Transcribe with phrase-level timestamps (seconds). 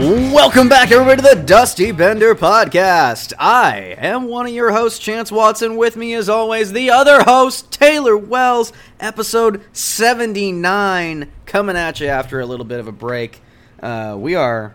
[0.00, 3.34] Welcome back, everybody, to the Dusty Bender Podcast.
[3.38, 5.76] I am one of your hosts, Chance Watson.
[5.76, 8.72] With me, as always, the other host, Taylor Wells.
[8.98, 13.42] Episode 79 coming at you after a little bit of a break.
[13.82, 14.74] Uh, we are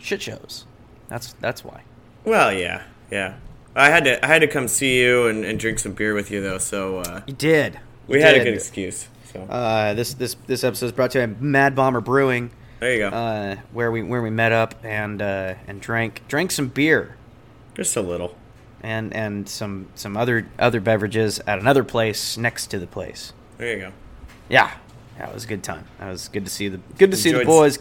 [0.00, 0.64] shit shows.
[1.06, 1.82] That's that's why.
[2.24, 2.82] Well, yeah,
[3.12, 3.36] yeah.
[3.76, 6.32] I had to I had to come see you and, and drink some beer with
[6.32, 7.78] you though, so uh, You did.
[8.08, 9.06] we You had a good excuse.
[9.32, 12.50] So Uh, this this this episode is brought to you by Mad Bomber Brewing,
[12.84, 13.08] there you go.
[13.08, 17.16] uh, where we where we met up and uh, and drank drank some beer.
[17.74, 18.36] Just a little.
[18.82, 23.32] and and some some other other beverages at another place next to the place.
[23.58, 23.92] There you go.
[24.48, 24.70] Yeah,
[25.18, 25.86] that was a good time.
[25.98, 27.78] That was good to see the good to see the Enjoyed- boys.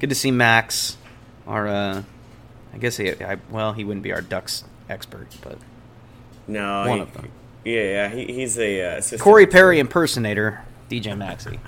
[0.00, 0.98] Good to see Max.
[1.46, 2.02] Our uh,
[2.74, 5.56] I guess he I, well he wouldn't be our ducks expert, but
[6.46, 7.30] No, One he- of them.
[7.64, 8.08] Yeah, yeah.
[8.10, 9.18] He, he's a uh.
[9.18, 11.58] Corey Perry impersonator DJ Maxi.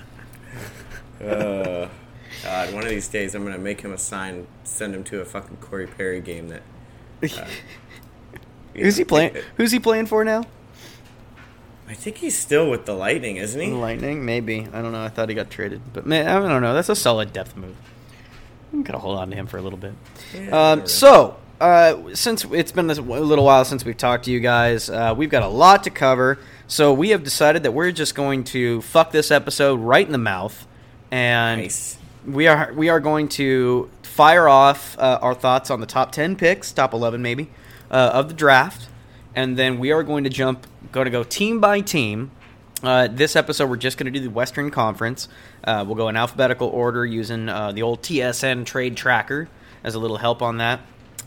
[1.19, 1.87] Uh,
[2.43, 5.25] God, one of these days I'm gonna make him a sign, send him to a
[5.25, 6.49] fucking Corey Perry game.
[6.49, 6.61] That
[7.21, 7.29] you
[8.83, 9.35] Who's he playing?
[9.35, 10.43] it- Who's he playing for now?
[11.89, 13.71] I think he's still with the Lightning, isn't he?
[13.71, 14.67] Lightning, maybe.
[14.73, 15.01] I don't know.
[15.03, 16.73] I thought he got traded, but man, I don't know.
[16.73, 17.75] That's a solid depth move.
[18.73, 19.93] I'm gonna hold on to him for a little bit.
[20.35, 24.41] Yeah, Um, so, uh, since it's been a little while since we've talked to you
[24.41, 26.37] guys, uh, we've got a lot to cover.
[26.67, 30.17] So we have decided that we're just going to fuck this episode right in the
[30.17, 30.67] mouth,
[31.09, 31.97] and Nice.
[32.27, 36.35] We are we are going to fire off uh, our thoughts on the top ten
[36.35, 37.49] picks, top eleven maybe,
[37.89, 38.89] uh, of the draft,
[39.33, 42.31] and then we are going to jump, going to go team by team.
[42.83, 45.27] Uh, this episode, we're just going to do the Western Conference.
[45.63, 49.49] Uh, we'll go in alphabetical order using uh, the old TSN trade tracker
[49.83, 50.81] as a little help on that.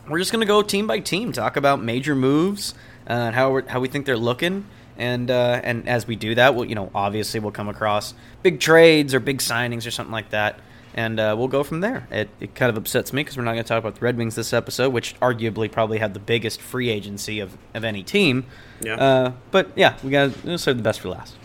[0.07, 2.73] We're just going to go team by team, talk about major moves
[3.09, 4.65] uh, and how how we think they're looking.
[4.97, 8.59] And uh, and as we do that, we'll you know obviously we'll come across big
[8.59, 10.59] trades or big signings or something like that,
[10.93, 12.07] and uh, we'll go from there.
[12.11, 14.17] It, it kind of upsets me because we're not going to talk about the Red
[14.17, 18.45] Wings this episode, which arguably probably had the biggest free agency of, of any team.
[18.81, 18.95] Yeah.
[18.95, 21.35] Uh, but yeah, we got to save the best for last.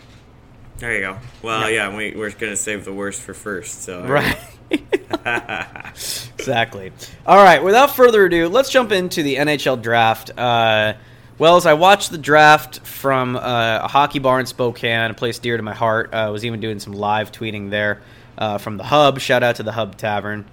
[0.77, 1.17] There you go.
[1.41, 3.81] Well, yeah, we, we're gonna save the worst for first.
[3.81, 4.37] So Right.
[6.37, 6.91] exactly.
[7.25, 7.63] All right.
[7.63, 10.37] Without further ado, let's jump into the NHL draft.
[10.37, 10.93] Uh,
[11.39, 15.39] well, as I watched the draft from uh, a hockey bar in Spokane, a place
[15.39, 18.01] dear to my heart, I was even doing some live tweeting there
[18.37, 19.19] uh, from the Hub.
[19.19, 20.45] Shout out to the Hub Tavern,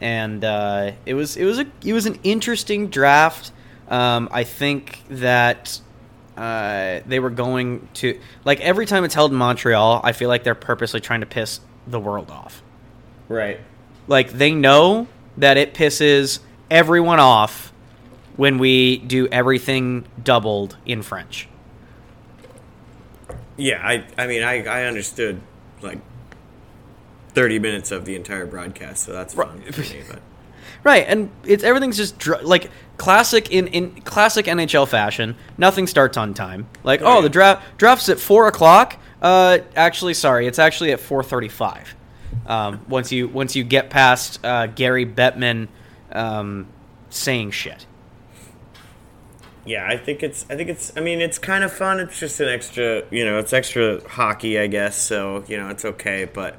[0.00, 3.52] and uh, it was it was a it was an interesting draft.
[3.88, 5.80] Um, I think that
[6.36, 10.44] uh, they were going to like every time it's held in Montreal, I feel like
[10.44, 12.62] they're purposely trying to piss the world off.
[13.28, 13.60] Right.
[14.06, 15.06] Like they know
[15.36, 16.40] that it pisses
[16.70, 17.72] everyone off
[18.36, 21.48] when we do everything doubled in French.
[23.56, 25.40] Yeah, I I mean I I understood
[25.80, 25.98] like
[27.34, 29.74] thirty minutes of the entire broadcast, so that's fine Right.
[29.74, 30.02] for me.
[30.08, 30.20] But
[30.84, 35.34] Right, and it's everything's just dr- like classic in, in classic NHL fashion.
[35.56, 36.68] Nothing starts on time.
[36.82, 37.20] Like, Oh, oh, yeah.
[37.22, 38.96] the draft draft's at four o'clock.
[39.22, 41.94] Uh, actually, sorry, it's actually at four thirty-five.
[42.46, 45.68] Um, once you once you get past uh, Gary Bettman
[46.12, 46.66] um,
[47.08, 47.86] saying shit.
[49.64, 51.98] yeah, I think it's I think it's I mean it's kind of fun.
[52.00, 54.96] It's just an extra you know it's extra hockey I guess.
[54.98, 56.58] So you know it's okay, but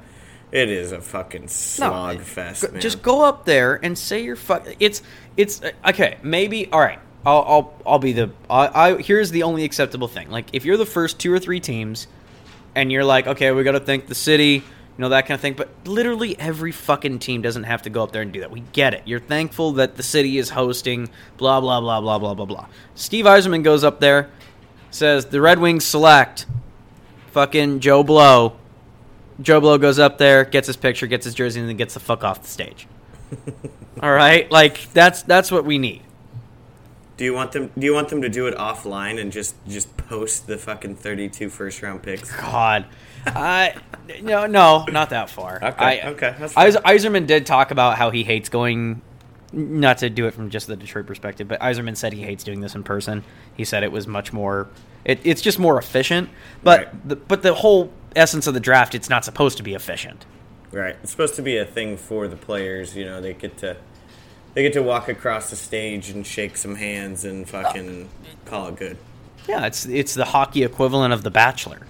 [0.56, 2.82] it is a fucking slog fest, Go- man.
[2.82, 4.66] Just go up there and say you're fuck.
[4.80, 5.02] It's
[5.36, 6.18] it's uh, okay.
[6.24, 7.00] Maybe all right.
[7.26, 8.32] I'll I'll, I'll be the.
[8.50, 10.30] I, I here's the only acceptable thing.
[10.30, 12.08] Like if you're the first two or three teams,
[12.74, 14.64] and you're like, okay, we got to thank the city, you
[14.98, 15.56] know that kind of thing.
[15.56, 18.52] But literally every fucking team doesn't have to go up there and do that.
[18.52, 19.02] We get it.
[19.04, 21.10] You're thankful that the city is hosting.
[21.36, 22.68] Blah blah blah blah blah blah blah.
[22.94, 24.30] Steve Yzerman goes up there,
[24.90, 26.46] says the Red Wings select
[27.32, 28.56] fucking Joe Blow.
[29.42, 32.00] Joe Blow goes up there, gets his picture, gets his jersey, and then gets the
[32.00, 32.88] fuck off the stage.
[34.02, 36.02] All right, like that's that's what we need.
[37.18, 39.96] do you want them Do you want them to do it offline and just just
[39.98, 42.32] post the fucking 32 first round picks?
[42.36, 42.86] God,
[43.26, 43.76] I
[44.22, 45.56] no no not that far.
[45.64, 49.02] Okay, I, okay, Yzerman did talk about how he hates going.
[49.54, 52.60] Not to do it from just the Detroit perspective, but Yzerman said he hates doing
[52.60, 53.24] this in person.
[53.56, 54.68] He said it was much more.
[55.06, 56.30] It, it's just more efficient,
[56.64, 57.08] but Right.
[57.10, 60.26] the, but the whole essence of the draft, it's not supposed to be efficient.
[60.72, 60.96] Right.
[61.02, 62.96] It's supposed to be a thing for the players.
[62.96, 63.78] You know, they get to
[64.54, 68.10] they get to walk across the stage and shake some hands and fucking
[68.46, 68.98] call it good.
[69.48, 71.82] Yeah, it's it's the hockey equivalent of The Bachelor.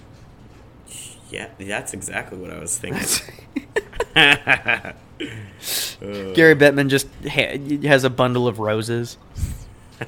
[1.30, 3.06] Yeah, that's exactly what I was thinking.
[6.34, 7.58] Gary Bettman just ha-
[7.88, 9.16] has a bundle of roses.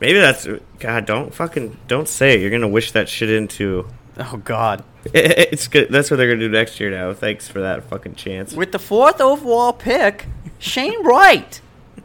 [0.00, 0.46] Maybe that's
[0.80, 1.06] God.
[1.06, 2.40] Don't fucking don't say it.
[2.40, 3.86] You're gonna wish that shit into.
[4.18, 4.84] Oh God!
[5.14, 5.88] It's good.
[5.90, 6.90] That's what they're gonna do next year.
[6.90, 8.54] Now, thanks for that fucking chance.
[8.54, 10.26] With the fourth overall pick,
[10.58, 11.60] Shane Wright.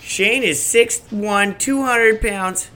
[0.00, 2.70] Shane is 6'1", 200 pounds,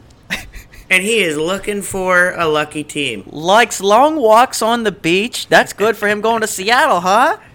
[0.90, 3.22] and he is looking for a lucky team.
[3.26, 5.48] Likes long walks on the beach.
[5.48, 7.38] That's good for him going to Seattle, huh?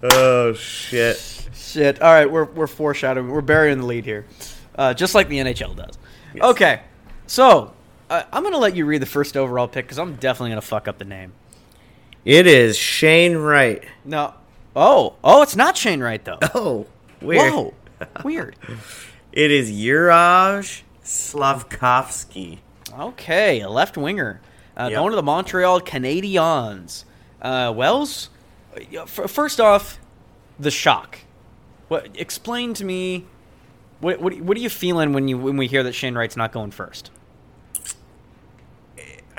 [0.00, 1.16] Oh shit!
[1.54, 2.00] Shit.
[2.00, 3.30] All right, we're we're foreshadowing.
[3.30, 4.26] We're burying the lead here,
[4.76, 5.98] uh, just like the NHL does.
[6.40, 6.82] Okay,
[7.28, 7.72] so
[8.10, 10.88] uh, I'm gonna let you read the first overall pick because I'm definitely gonna fuck
[10.88, 11.32] up the name.
[12.24, 13.84] It is Shane Wright.
[14.04, 14.34] No.
[14.74, 16.38] Oh, oh, it's not Shane Wright though.
[16.54, 16.86] Oh,
[17.22, 17.52] weird.
[17.52, 17.74] Whoa,
[18.24, 18.56] weird.
[19.30, 22.60] It is Juraj Slavkovsky.
[22.98, 24.40] Okay, a left winger
[24.76, 24.98] uh, Yep.
[24.98, 27.04] going to the Montreal Canadiens.
[27.40, 28.30] Uh, Wells,
[29.06, 29.98] first off,
[30.58, 31.18] the shock.
[31.88, 32.08] What?
[32.18, 33.26] Explain to me.
[34.00, 36.50] What, what, what are you feeling when you when we hear that Shane Wright's not
[36.50, 37.10] going first?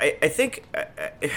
[0.00, 1.28] I, I think uh, uh,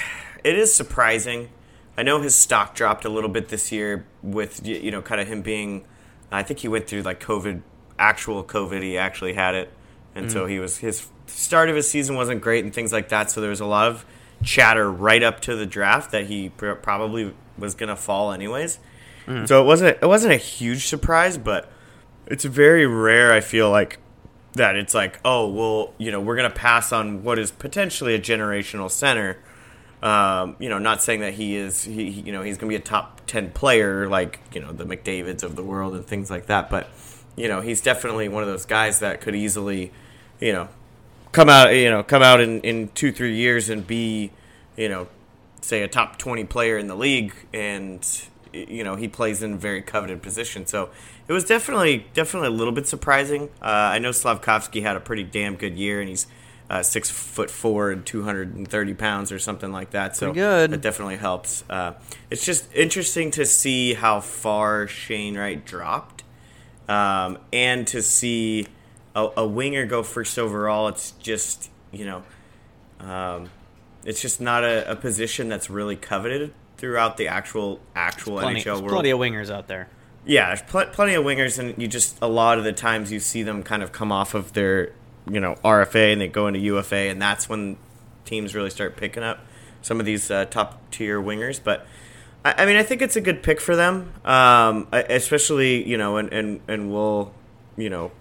[0.43, 1.49] it is surprising.
[1.97, 5.27] I know his stock dropped a little bit this year with you know kind of
[5.27, 5.85] him being.
[6.31, 7.61] I think he went through like COVID,
[7.99, 8.81] actual COVID.
[8.81, 9.71] He actually had it,
[10.15, 13.29] and so he was his start of his season wasn't great and things like that.
[13.29, 14.05] So there was a lot of
[14.43, 18.79] chatter right up to the draft that he pr- probably was gonna fall anyways.
[19.45, 21.71] So it wasn't it wasn't a huge surprise, but
[22.25, 23.31] it's very rare.
[23.31, 23.99] I feel like
[24.53, 28.13] that it's like, oh, well, you know, we're going to pass on what is potentially
[28.15, 29.37] a generational center.
[30.01, 32.77] Um, you know, not saying that he is, he, he- you know, he's going to
[32.77, 36.29] be a top 10 player like, you know, the McDavids of the world and things
[36.29, 36.69] like that.
[36.69, 36.89] But,
[37.35, 39.91] you know, he's definitely one of those guys that could easily,
[40.39, 40.67] you know,
[41.31, 44.31] come out, you know, come out in, in two, three years and be,
[44.75, 45.07] you know,
[45.61, 48.05] say a top 20 player in the league and
[48.53, 50.89] you know he plays in a very coveted position so
[51.27, 53.49] it was definitely definitely a little bit surprising.
[53.61, 53.65] Uh,
[53.95, 56.27] i know slavkovsky had a pretty damn good year and he's
[56.69, 60.15] uh, six foot four and 230 pounds or something like that.
[60.15, 60.71] So Pretty good.
[60.71, 61.63] that definitely helps.
[61.69, 61.93] Uh,
[62.31, 66.23] it's just interesting to see how far shane wright dropped
[66.87, 68.67] um, and to see
[69.15, 70.87] a, a winger go first overall.
[70.87, 72.23] It's just you know
[72.99, 73.49] um,
[74.05, 76.53] it's just not a, a position that's really coveted
[76.83, 78.91] throughout the actual actual Plenty, NHL there's world.
[78.91, 79.87] plenty of wingers out there.
[80.25, 83.21] yeah, there's pl- plenty of wingers, and you just a lot of the times you
[83.21, 84.91] see them kind of come off of their
[85.31, 87.77] you know RFA and they go into UFA, and that's when
[88.25, 89.39] teams really start picking up
[89.81, 91.61] some of these uh, top tier wingers.
[91.63, 91.87] But
[92.43, 96.17] I, I mean, I think it's a good pick for them, um, especially you know,
[96.17, 97.33] and and and we'll
[97.77, 98.11] you know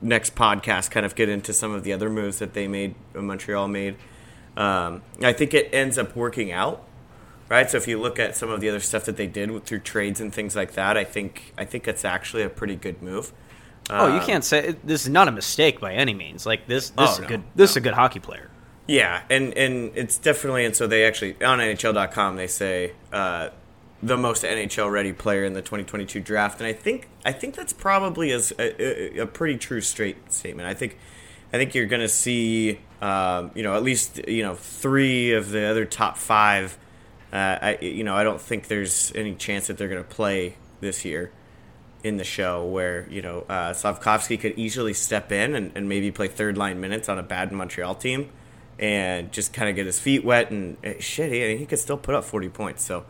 [0.00, 3.20] next podcast kind of get into some of the other moves that they made, uh,
[3.20, 3.96] Montreal made.
[4.56, 6.84] Um, I think it ends up working out,
[7.50, 7.68] right?
[7.70, 9.80] So if you look at some of the other stuff that they did with, through
[9.80, 13.32] trades and things like that, I think I think it's actually a pretty good move.
[13.90, 16.46] Oh, you Um, can't say this is not a mistake by any means.
[16.46, 17.42] Like this, this Oh, is a no, good.
[17.54, 18.48] This is a good hockey player.
[18.86, 23.50] Yeah, and and it's definitely and so they actually on NHL.com they say uh,
[24.02, 27.72] the most NHL ready player in the 2022 draft, and I think I think that's
[27.72, 30.66] probably as a, a, a pretty true straight statement.
[30.68, 30.96] I think
[31.52, 35.50] I think you're going to see um, you know at least you know three of
[35.50, 36.78] the other top five.
[37.32, 40.56] Uh, I you know I don't think there's any chance that they're going to play
[40.80, 41.30] this year
[42.02, 46.10] in the show where you know uh, Slavkovsky could easily step in and, and maybe
[46.10, 48.30] play third line minutes on a bad Montreal team
[48.78, 51.98] and just kind of get his feet wet and uh, shit he, he could still
[51.98, 53.04] put up 40 points so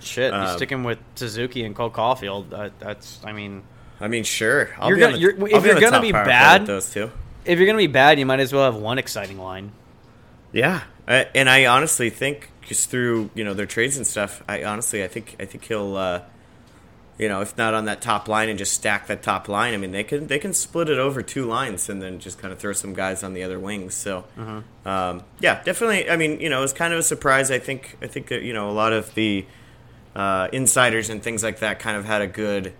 [0.00, 2.50] Shit, you Uh, stick him with Suzuki and Cole Caufield.
[2.50, 3.62] That, that's, I mean,
[4.00, 6.90] I mean sure I'll You're gonna- the- you're- if you're the gonna be bad- those
[6.92, 7.10] two
[7.44, 9.72] if you're gonna be bad, you might as well have one exciting line.
[10.52, 14.64] yeah I, and I honestly think just through you know their trades and stuff I
[14.64, 16.22] honestly I think I think he'll uh,
[17.16, 19.76] you know if not on that top line and just stack that top line I
[19.76, 22.58] mean they can they can split it over two lines and then just kind of
[22.58, 24.24] throw some guys on the other wings so
[24.84, 27.96] um, yeah definitely I mean you know it was kind of a surprise I think
[28.02, 29.46] I think that you know a lot of the
[30.14, 32.72] uh, insiders and things like that kind of had a good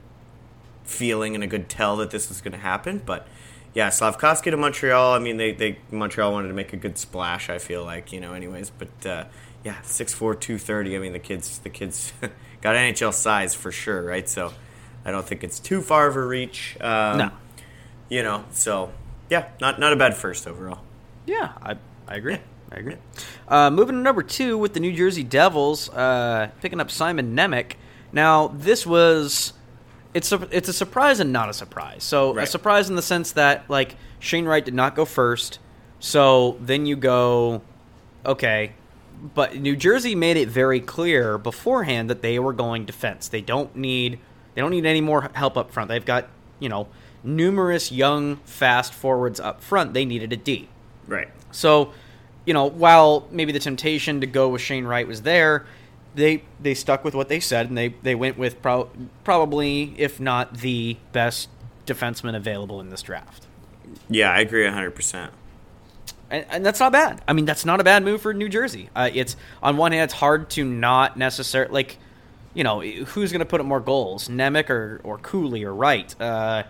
[0.84, 3.26] feeling and a good tell that this was going to happen but
[3.76, 5.12] yeah, Slavkovsky to Montreal.
[5.12, 7.50] I mean, they, they Montreal wanted to make a good splash.
[7.50, 8.70] I feel like you know, anyways.
[8.70, 9.24] But uh,
[9.66, 10.94] yeah, 6'4", 230.
[10.96, 12.12] I mean, the kids the kids
[12.62, 14.28] got NHL size for sure, right?
[14.28, 14.52] So
[15.04, 16.76] I don't think it's too far of a reach.
[16.80, 17.30] Um, No.
[18.08, 18.44] you know.
[18.52, 18.92] So
[19.28, 20.80] yeah, not not a bad first overall.
[21.26, 22.38] Yeah, I, I agree.
[22.70, 22.96] I agree.
[23.48, 27.72] Uh, moving to number two with the New Jersey Devils, uh, picking up Simon Nemec.
[28.12, 29.52] Now, this was
[30.14, 32.02] it's a, it's a surprise and not a surprise.
[32.04, 35.58] So a surprise in the sense that like Shane Wright did not go first.
[35.98, 37.62] So then you go,
[38.24, 38.72] okay,
[39.34, 43.28] but New Jersey made it very clear beforehand that they were going defense.
[43.28, 44.18] They don't need
[44.54, 45.88] they don't need any more help up front.
[45.88, 46.88] They've got you know
[47.22, 49.94] numerous young fast forwards up front.
[49.94, 50.68] They needed a D.
[51.06, 51.28] Right.
[51.50, 51.92] So,
[52.44, 55.66] you know, while maybe the temptation to go with Shane Wright was there,
[56.14, 58.90] they they stuck with what they said and they they went with pro-
[59.24, 61.48] probably if not the best
[61.86, 63.46] defenseman available in this draft.
[64.08, 65.30] Yeah, I agree 100%.
[66.30, 67.22] And, and that's not bad.
[67.28, 68.90] I mean, that's not a bad move for New Jersey.
[68.94, 71.98] Uh, it's on one hand, it's hard to not necessarily like,
[72.54, 76.14] you know, who's going to put up more goals, Nemec or or Cooley or Wright?
[76.20, 76.64] Uh,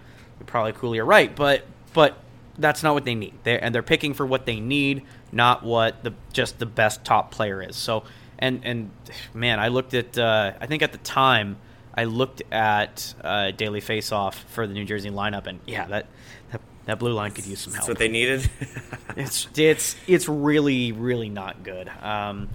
[0.45, 2.19] probably Cooley or Wright, but but
[2.59, 3.35] that's not what they need.
[3.45, 7.31] They and they're picking for what they need, not what the just the best top
[7.31, 7.77] player is.
[7.77, 8.05] So
[8.39, 8.91] and and
[9.33, 11.57] man, I looked at uh, I think at the time
[11.95, 16.07] I looked at uh, daily faceoff for the New Jersey lineup, and yeah, that
[16.53, 17.83] that, that blue line could use some help.
[17.83, 18.49] That's what they needed.
[19.17, 21.89] it's it's it's really really not good.
[22.01, 22.49] Um,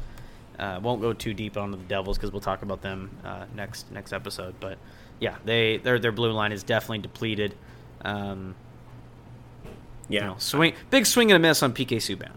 [0.58, 3.92] uh, won't go too deep on the Devils because we'll talk about them uh, next
[3.92, 4.56] next episode.
[4.60, 4.78] But
[5.20, 7.56] yeah, they their their blue line is definitely depleted.
[8.04, 8.56] Um,
[10.10, 12.32] yeah, you know, swing big swing and a miss on PK Subban.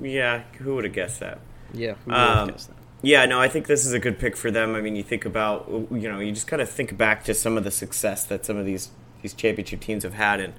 [0.00, 1.40] Yeah, who would have guessed that?
[1.72, 2.54] Yeah, um,
[3.02, 4.74] yeah, no, I think this is a good pick for them.
[4.74, 7.56] I mean, you think about, you know, you just kind of think back to some
[7.56, 8.90] of the success that some of these
[9.22, 10.54] these championship teams have had, and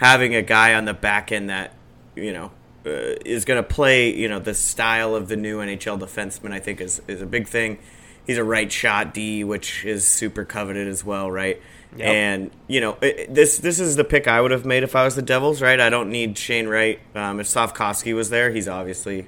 [0.00, 1.74] having a guy on the back end that,
[2.16, 2.50] you know,
[2.84, 6.58] uh, is going to play, you know, the style of the new NHL defenseman, I
[6.58, 7.78] think is is a big thing.
[8.26, 11.60] He's a right shot D, which is super coveted as well, right?
[11.96, 12.06] Yep.
[12.06, 15.04] And you know, it, this this is the pick I would have made if I
[15.04, 15.78] was the Devils, right?
[15.78, 17.00] I don't need Shane Wright.
[17.14, 19.26] Um, if Slavkovsky was there, he's obviously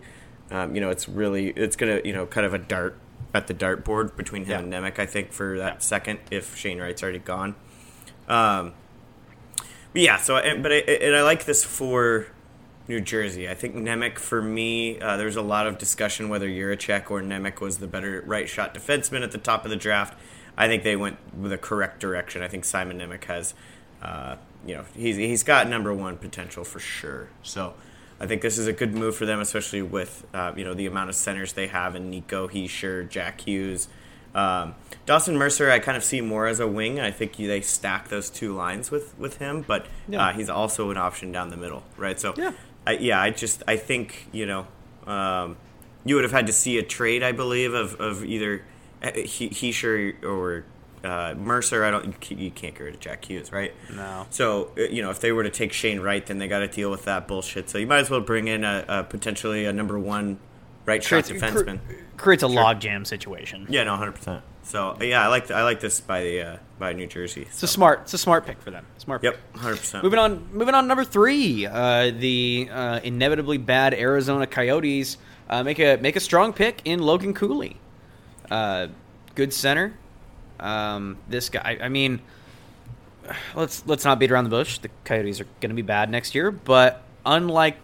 [0.52, 2.98] um, you know, it's really it's gonna you know kind of a dart
[3.34, 4.78] at the dartboard between him yeah.
[4.78, 4.98] and Nemec.
[4.98, 5.78] I think for that yeah.
[5.78, 7.54] second if Shane Wright's already gone.
[8.28, 8.74] Um,
[9.92, 12.26] but yeah, so but I, and I like this for
[12.88, 13.48] New Jersey.
[13.48, 17.22] I think Nemec for me, uh, there was a lot of discussion whether Jiricek or
[17.22, 20.18] Nemec was the better right shot defenseman at the top of the draft.
[20.56, 22.42] I think they went with a correct direction.
[22.42, 23.54] I think Simon Nemec has,
[24.02, 27.28] uh, you know, he's he's got number one potential for sure.
[27.42, 27.74] So.
[28.20, 30.86] I think this is a good move for them, especially with uh, you know the
[30.86, 33.88] amount of centers they have in Nico Hischier, Jack Hughes,
[34.34, 34.74] um,
[35.06, 35.70] Dawson Mercer.
[35.70, 37.00] I kind of see more as a wing.
[37.00, 40.28] I think they stack those two lines with with him, but yeah.
[40.28, 42.18] uh, he's also an option down the middle, right?
[42.18, 42.52] So yeah,
[42.86, 44.66] I, yeah, I just I think you know
[45.06, 45.56] um,
[46.04, 48.64] you would have had to see a trade, I believe, of of either
[49.02, 50.64] Hischier or
[51.04, 52.30] uh, Mercer, I don't.
[52.30, 53.74] You can't get rid of Jack Hughes, right?
[53.92, 54.26] No.
[54.30, 56.68] So uh, you know, if they were to take Shane Wright, then they got to
[56.68, 57.68] deal with that bullshit.
[57.70, 60.38] So you might as well bring in a, a potentially a number one
[60.86, 61.80] right shot defenseman.
[62.16, 62.56] creates a sure.
[62.56, 63.66] logjam situation.
[63.68, 64.42] Yeah, no, hundred percent.
[64.62, 67.42] So yeah, I like I like this by the uh, by New Jersey.
[67.42, 68.86] It's a smart it's a smart pick for them.
[68.98, 69.22] Smart.
[69.24, 70.04] Yep, hundred percent.
[70.04, 70.86] Moving on, moving on.
[70.86, 75.18] Number three, uh, the uh, inevitably bad Arizona Coyotes
[75.50, 77.76] uh, make a make a strong pick in Logan Cooley.
[78.50, 78.88] Uh,
[79.34, 79.96] good center,
[80.60, 82.20] um, this guy, I mean,
[83.54, 84.78] let's let's not beat around the bush.
[84.78, 87.76] The Coyotes are going to be bad next year, but unlike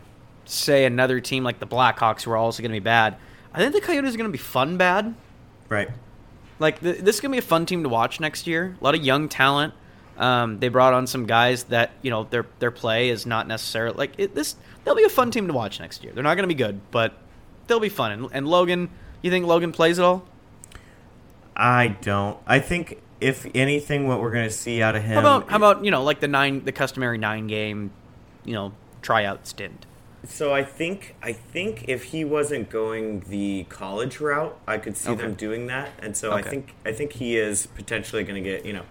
[0.51, 3.17] say another team like the Blackhawks, who are also going to be bad,
[3.53, 5.15] I think the Coyotes are going to be fun bad.
[5.69, 5.89] Right.
[6.59, 8.77] Like the, this is going to be a fun team to watch next year.
[8.81, 9.75] A lot of young talent.
[10.17, 13.97] Um, they brought on some guys that you know their their play is not necessarily
[13.97, 14.57] like it, this.
[14.85, 16.13] They'll be a fun team to watch next year.
[16.13, 17.15] They're not going to be good, but
[17.69, 18.11] they'll be fun.
[18.11, 18.91] And, and Logan,
[19.23, 20.27] you think Logan plays at all?
[21.57, 22.39] I don't.
[22.47, 25.15] I think if anything, what we're going to see out of him.
[25.15, 27.93] How about how about you know like the nine the customary nine game,
[28.45, 29.87] you know tryout stint.
[30.27, 35.11] So I think I think if he wasn't going the college route, I could see
[35.11, 35.23] okay.
[35.23, 36.47] them doing that, and so okay.
[36.47, 38.85] I think I think he is potentially going to get you know,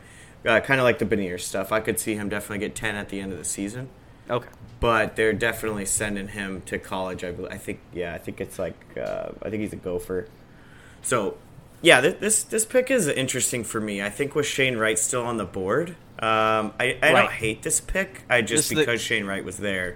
[0.46, 1.72] uh, kind of like the Beniers stuff.
[1.72, 3.90] I could see him definitely get ten at the end of the season.
[4.30, 4.48] Okay.
[4.80, 7.24] But they're definitely sending him to college.
[7.24, 10.28] I, I think yeah, I think it's like uh, I think he's a gopher.
[11.02, 11.38] So
[11.82, 14.02] yeah, this this pick is interesting for me.
[14.02, 17.22] I think with Shane Wright still on the board, um, I, I right.
[17.22, 18.24] don't hate this pick.
[18.30, 19.96] I just this because the, Shane Wright was there,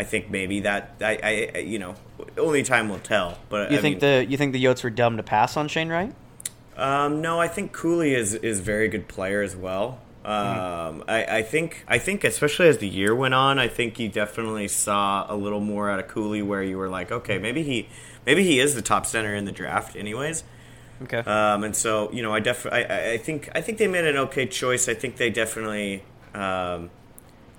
[0.00, 1.94] I think maybe that I, I you know
[2.38, 3.36] only time will tell.
[3.50, 5.68] But you I think mean, the you think the Yotes were dumb to pass on
[5.68, 6.14] Shane Wright?
[6.74, 10.00] Um, no, I think Cooley is is very good player as well.
[10.24, 11.10] Um, mm-hmm.
[11.10, 14.68] I, I think I think especially as the year went on, I think you definitely
[14.68, 17.86] saw a little more out of Cooley where you were like, okay, maybe he
[18.24, 20.44] maybe he is the top center in the draft, anyways.
[21.02, 21.18] Okay.
[21.18, 24.16] Um, and so you know, I def I, I think I think they made an
[24.16, 24.88] okay choice.
[24.88, 26.88] I think they definitely, um,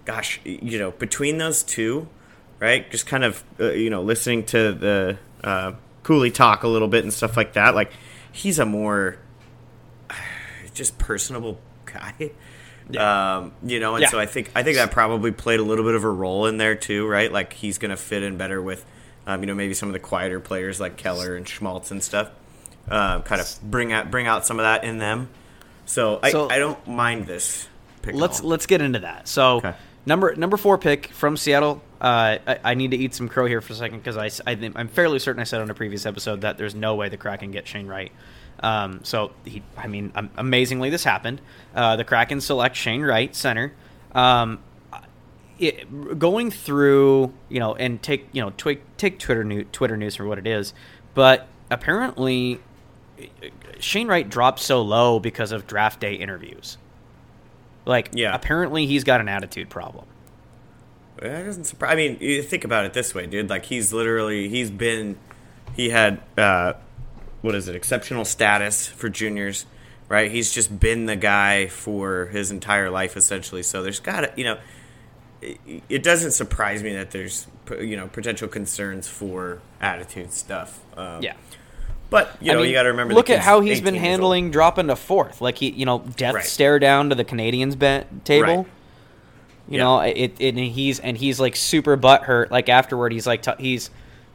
[0.05, 2.07] gosh, you know, between those two,
[2.61, 2.89] right?
[2.89, 7.03] Just kind of uh, you know listening to the uh, Cooley talk a little bit
[7.03, 7.75] and stuff like that.
[7.75, 7.91] Like
[8.31, 9.17] he's a more
[10.73, 12.31] just personable guy.
[12.89, 13.37] Yeah.
[13.37, 14.09] Um, you know, and yeah.
[14.09, 16.57] so I think I think that probably played a little bit of a role in
[16.57, 17.31] there too, right?
[17.31, 18.85] Like he's going to fit in better with
[19.27, 22.31] um, you know, maybe some of the quieter players like Keller and Schmaltz and stuff,
[22.89, 25.29] uh, kind of bring out bring out some of that in them.
[25.85, 27.67] So I, so, I don't mind this.
[28.11, 29.27] let's let's get into that.
[29.27, 29.75] So okay.
[30.05, 31.81] Number number four pick from Seattle.
[31.99, 34.71] Uh, I, I, need to eat some crow here for a second because I, I
[34.75, 37.51] I'm fairly certain I said on a previous episode that there's no way the Kraken
[37.51, 38.11] get Shane Wright.
[38.61, 41.41] Um, so he, I mean, um, amazingly, this happened.
[41.75, 43.73] Uh, the Kraken select Shane Wright, center.
[44.13, 44.59] Um,
[45.59, 50.15] it, going through, you know, and take you know tw- take Twitter news, Twitter news
[50.15, 50.73] for what it is,
[51.13, 52.59] but apparently
[53.79, 56.77] Shane Wright dropped so low because of draft day interviews.
[57.85, 58.33] Like, yeah.
[58.33, 60.05] apparently he's got an attitude problem.
[61.17, 61.93] That doesn't surprise.
[61.93, 63.49] I mean, you think about it this way, dude.
[63.49, 65.17] Like, he's literally he's been
[65.75, 66.73] he had uh,
[67.41, 67.75] what is it?
[67.75, 69.65] Exceptional status for juniors,
[70.09, 70.31] right?
[70.31, 73.63] He's just been the guy for his entire life, essentially.
[73.63, 74.57] So there's got to, you know,
[75.41, 77.47] it, it doesn't surprise me that there's
[77.79, 80.79] you know potential concerns for attitude stuff.
[80.97, 81.33] Um, yeah.
[82.11, 83.13] But you know, I mean, you got to remember.
[83.13, 85.39] Look at how he's been handling dropping to fourth.
[85.39, 86.45] Like he, you know, death right.
[86.45, 88.57] stare down to the Canadiens' table.
[88.57, 88.67] Right.
[89.69, 92.51] You know, it, it, and he's and he's like super butt hurt.
[92.51, 93.89] Like afterward, he's like, t- he's,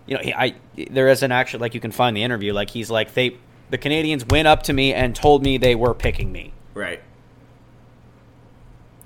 [0.07, 0.55] you know, he, I
[0.89, 2.55] there is an actual like you can find the interview.
[2.55, 3.37] Like he's like they,
[3.69, 6.55] the Canadiens went up to me and told me they were picking me.
[6.73, 7.03] Right.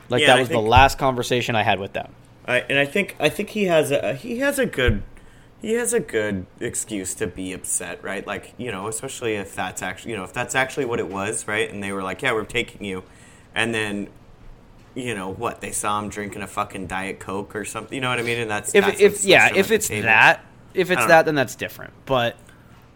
[0.08, 2.12] Like yeah, that was think, the last conversation I had with them.
[2.46, 5.02] I, and I think I think he has a he has a good
[5.60, 8.26] he has a good excuse to be upset, right?
[8.26, 11.46] Like, you know, especially if that's actually, you know, if that's actually what it was,
[11.46, 11.70] right?
[11.70, 13.02] And they were like, "Yeah, we're taking you,"
[13.54, 14.08] and then,
[14.94, 17.94] you know, what they saw him drinking a fucking diet coke or something.
[17.94, 18.38] You know what I mean?
[18.38, 20.40] And that's if that's if yeah, if it's that,
[20.72, 21.22] if it's that, know.
[21.24, 21.92] then that's different.
[22.06, 22.36] But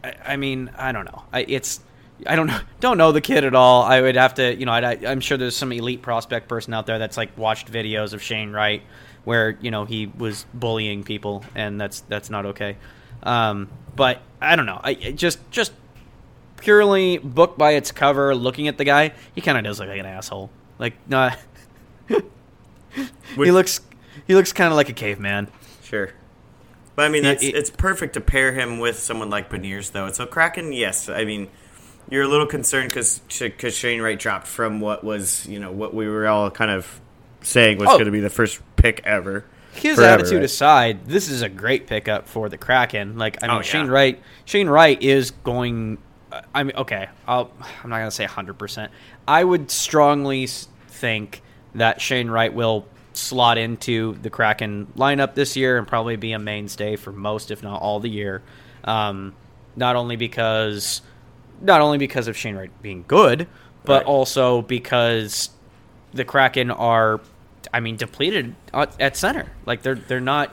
[0.02, 1.23] I, I, mean, I don't know.
[1.33, 1.80] I, it's
[2.26, 3.83] I don't know, don't know the kid at all.
[3.83, 6.87] I would have to, you know, i am sure there's some elite prospect person out
[6.87, 8.83] there that's like watched videos of Shane Wright
[9.24, 12.76] where you know he was bullying people, and that's that's not okay.
[13.22, 14.80] Um, but I don't know.
[14.82, 15.72] I just just
[16.64, 20.00] purely book by its cover, looking at the guy, he kind of does look like
[20.00, 20.50] an asshole.
[20.78, 21.38] Like, not.
[22.08, 23.80] he looks
[24.26, 25.48] he looks kind of like a caveman.
[25.82, 26.10] Sure.
[26.96, 29.92] But I mean, that's, it, it, it's perfect to pair him with someone like Beniers,
[29.92, 30.10] though.
[30.12, 31.08] So Kraken, yes.
[31.08, 31.48] I mean,
[32.08, 35.94] you're a little concerned because because Shane Wright dropped from what was you know what
[35.94, 37.00] we were all kind of
[37.42, 37.92] saying was oh.
[37.92, 39.47] going to be the first pick ever.
[39.73, 40.44] His forever, attitude right?
[40.44, 43.16] aside, this is a great pickup for the Kraken.
[43.16, 43.62] Like I mean, oh, yeah.
[43.62, 45.99] Shane Wright, Shane Wright is going.
[46.55, 47.51] I mean, okay, I'll,
[47.83, 48.59] I'm not going to say 100.
[48.59, 48.92] percent
[49.27, 51.42] I would strongly think
[51.75, 56.38] that Shane Wright will slot into the Kraken lineup this year and probably be a
[56.38, 58.42] mainstay for most, if not all, the year.
[58.85, 59.35] Um,
[59.77, 61.03] not only because,
[61.61, 63.49] not only because of Shane Wright being good,
[63.85, 64.07] but right.
[64.07, 65.51] also because
[66.12, 67.20] the Kraken are
[67.72, 69.50] I mean, depleted at center.
[69.66, 70.53] Like they're they're not.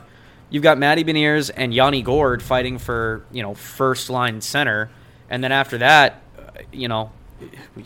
[0.50, 4.90] You've got Matty Beniers and Yanni Gourde fighting for you know first line center,
[5.30, 7.12] and then after that, uh, you know,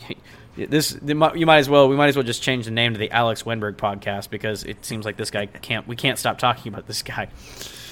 [0.56, 3.10] this you might as well we might as well just change the name to the
[3.10, 6.86] Alex Wennberg podcast because it seems like this guy can't we can't stop talking about
[6.86, 7.28] this guy.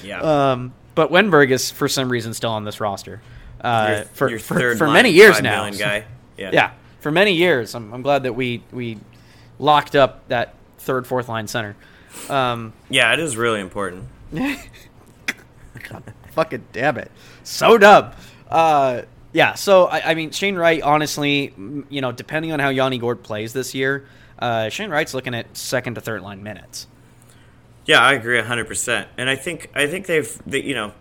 [0.03, 0.21] Yeah.
[0.21, 3.21] Um, but Wennberg is for some reason still on this roster.
[3.61, 5.71] Uh, your, for your for, for many years now.
[5.71, 6.05] Guy.
[6.37, 6.51] Yeah.
[6.53, 6.73] yeah.
[6.99, 8.99] For many years, I'm, I'm glad that we we
[9.61, 11.77] locked up that third, fourth line center.
[12.29, 14.07] Um, yeah, it is really important.
[14.33, 17.11] God, fucking damn it,
[17.43, 18.13] so dumb.
[18.49, 21.53] Uh, yeah, so I, I, mean, Shane Wright, honestly,
[21.89, 24.07] you know, depending on how Yanni Gourde plays this year,
[24.39, 26.87] uh, Shane Wright's looking at second to third line minutes.
[27.87, 30.95] Yeah, I agree hundred percent, and I think I think they've they, you know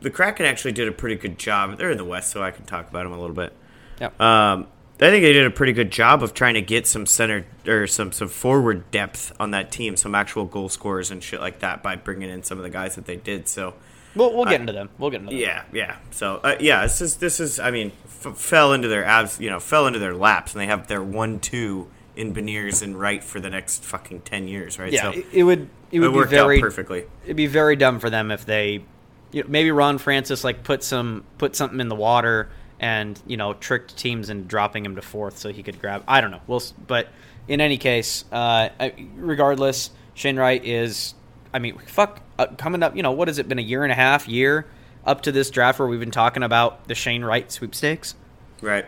[0.00, 1.78] the Kraken actually did a pretty good job.
[1.78, 3.52] They're in the West, so I can talk about them a little bit.
[4.00, 4.10] Yeah.
[4.20, 4.66] Um,
[4.98, 7.86] I think they did a pretty good job of trying to get some center or
[7.86, 11.82] some some forward depth on that team, some actual goal scorers and shit like that
[11.82, 13.46] by bringing in some of the guys that they did.
[13.46, 13.74] So
[14.14, 14.88] we'll we'll get uh, into them.
[14.98, 15.40] We'll get into them.
[15.40, 15.96] Yeah, yeah.
[16.12, 17.92] So uh, yeah, this is this is I mean
[18.24, 21.02] f- fell into their abs, you know, fell into their laps, and they have their
[21.02, 24.92] one two in Beniers and Wright for the next fucking ten years, right?
[24.92, 27.04] Yeah, so it, would it would it be very perfectly.
[27.24, 28.82] It'd be very dumb for them if they,
[29.30, 32.48] you know, maybe Ron Francis like put some put something in the water
[32.80, 36.04] and you know tricked teams into dropping him to fourth so he could grab.
[36.06, 36.40] I don't know.
[36.46, 37.08] We'll, but
[37.48, 38.68] in any case, uh,
[39.16, 41.14] regardless, Shane Wright is.
[41.54, 42.96] I mean, fuck, uh, coming up.
[42.96, 44.66] You know, what has it been a year and a half, year
[45.06, 48.14] up to this draft where we've been talking about the Shane Wright sweepstakes.
[48.60, 48.86] Right.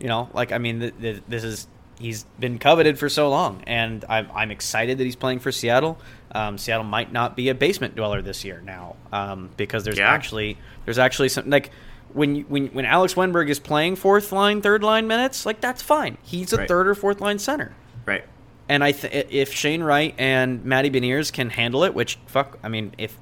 [0.00, 3.62] You know, like I mean, th- th- this is he's been coveted for so long,
[3.66, 5.98] and I'm, I'm excited that he's playing for Seattle.
[6.32, 10.10] Um, Seattle might not be a basement dweller this year now um, because there's yeah.
[10.10, 11.70] actually there's actually some like
[12.12, 15.82] when you, when when Alex Wennberg is playing fourth line, third line minutes, like that's
[15.82, 16.18] fine.
[16.22, 16.68] He's a right.
[16.68, 17.74] third or fourth line center.
[18.06, 18.24] Right.
[18.68, 22.68] And I th- if Shane Wright and Matty Beniers can handle it, which fuck, I
[22.68, 23.16] mean, if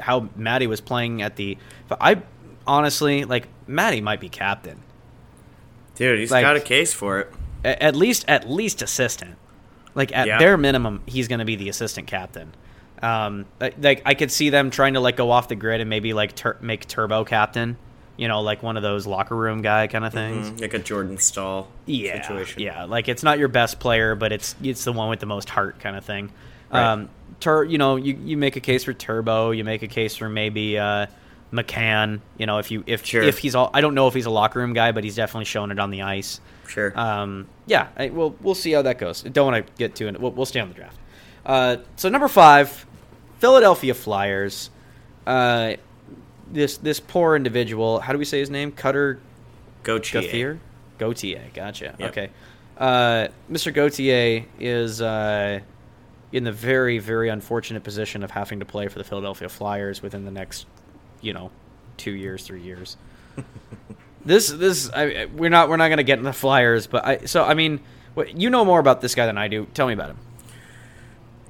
[0.00, 1.58] how Matty was playing at the,
[2.00, 2.22] I
[2.66, 4.80] honestly like Matty might be captain.
[5.96, 7.32] Dude, he's like, got a case for it.
[7.64, 9.36] At least, at least assistant.
[9.94, 10.38] Like at Yeah.
[10.38, 12.54] bare minimum, he's going to be the assistant captain.
[13.02, 15.90] Um, like- like I could see them trying to like go off the grid and
[15.90, 17.76] maybe like tur- make Turbo captain.
[18.22, 20.48] You know, like one of those locker room guy kind of things.
[20.52, 22.62] Mm, like a Jordan Staal Yeah, situation.
[22.62, 22.84] yeah.
[22.84, 25.80] Like it's not your best player, but it's it's the one with the most heart
[25.80, 26.30] kind of thing.
[26.72, 26.84] Right.
[26.92, 27.08] Um,
[27.40, 29.50] tur- you know, you, you make a case for Turbo.
[29.50, 31.06] You make a case for maybe uh,
[31.52, 32.20] McCann.
[32.38, 33.22] You know, if you if Sure.
[33.22, 35.46] if he's all, I don't know if he's a locker room guy, but he's definitely
[35.46, 36.40] shown it on the ice.
[36.68, 36.92] Sure.
[36.98, 39.22] Um, yeah, I, we'll we'll see how that goes.
[39.22, 40.20] Don't want to get too into.
[40.20, 40.96] We'll, we'll stay on the draft.
[41.44, 42.86] Uh, so number five,
[43.40, 44.70] Philadelphia Flyers.
[45.26, 45.74] Uh,
[46.52, 48.00] this this poor individual.
[48.00, 48.72] How do we say his name?
[48.72, 49.20] Cutter
[49.82, 50.20] Gauthier.
[50.20, 50.60] Gauthier.
[50.98, 51.42] Gautier.
[51.54, 51.96] Gotcha.
[51.98, 52.10] Yep.
[52.10, 52.30] Okay.
[52.76, 53.72] Uh, Mr.
[53.72, 55.60] Gautier is uh,
[56.32, 60.24] in the very very unfortunate position of having to play for the Philadelphia Flyers within
[60.24, 60.66] the next,
[61.20, 61.50] you know,
[61.96, 62.96] two years, three years.
[64.24, 67.44] this this I, we're not we're not gonna get in the Flyers, but I so
[67.44, 67.80] I mean,
[68.14, 69.66] what, you know more about this guy than I do.
[69.74, 70.18] Tell me about him.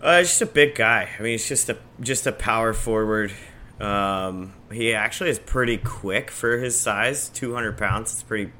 [0.00, 1.08] Uh, he's just a big guy.
[1.16, 3.32] I mean, he's just a just a power forward.
[3.80, 8.12] Um, he actually is pretty quick for his size, two hundred pounds.
[8.12, 8.52] It's pretty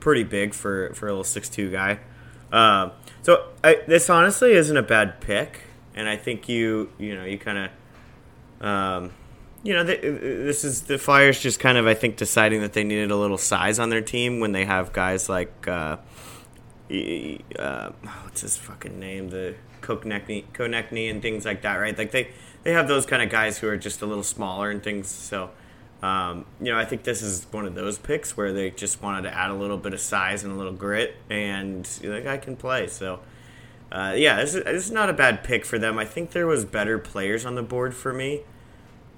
[0.00, 1.98] pretty big for for a little six two guy.
[2.52, 5.60] Um, so I, this honestly isn't a bad pick,
[5.94, 7.70] and I think you you know you kind
[8.60, 9.12] of um,
[9.62, 12.84] you know th- this is the Flyers just kind of I think deciding that they
[12.84, 15.68] needed a little size on their team when they have guys like.
[15.68, 15.98] Uh,
[17.58, 17.90] uh,
[18.22, 19.30] what's his fucking name?
[19.30, 21.96] The Konecny, Konecny and things like that, right?
[21.96, 22.28] Like they
[22.64, 25.08] they have those kind of guys who are just a little smaller and things.
[25.08, 25.50] So,
[26.02, 29.22] um, you know, I think this is one of those picks where they just wanted
[29.22, 32.56] to add a little bit of size and a little grit, and the guy can
[32.56, 32.88] play.
[32.88, 33.20] So,
[33.92, 35.98] uh, yeah, this is, this is not a bad pick for them.
[35.98, 38.40] I think there was better players on the board for me,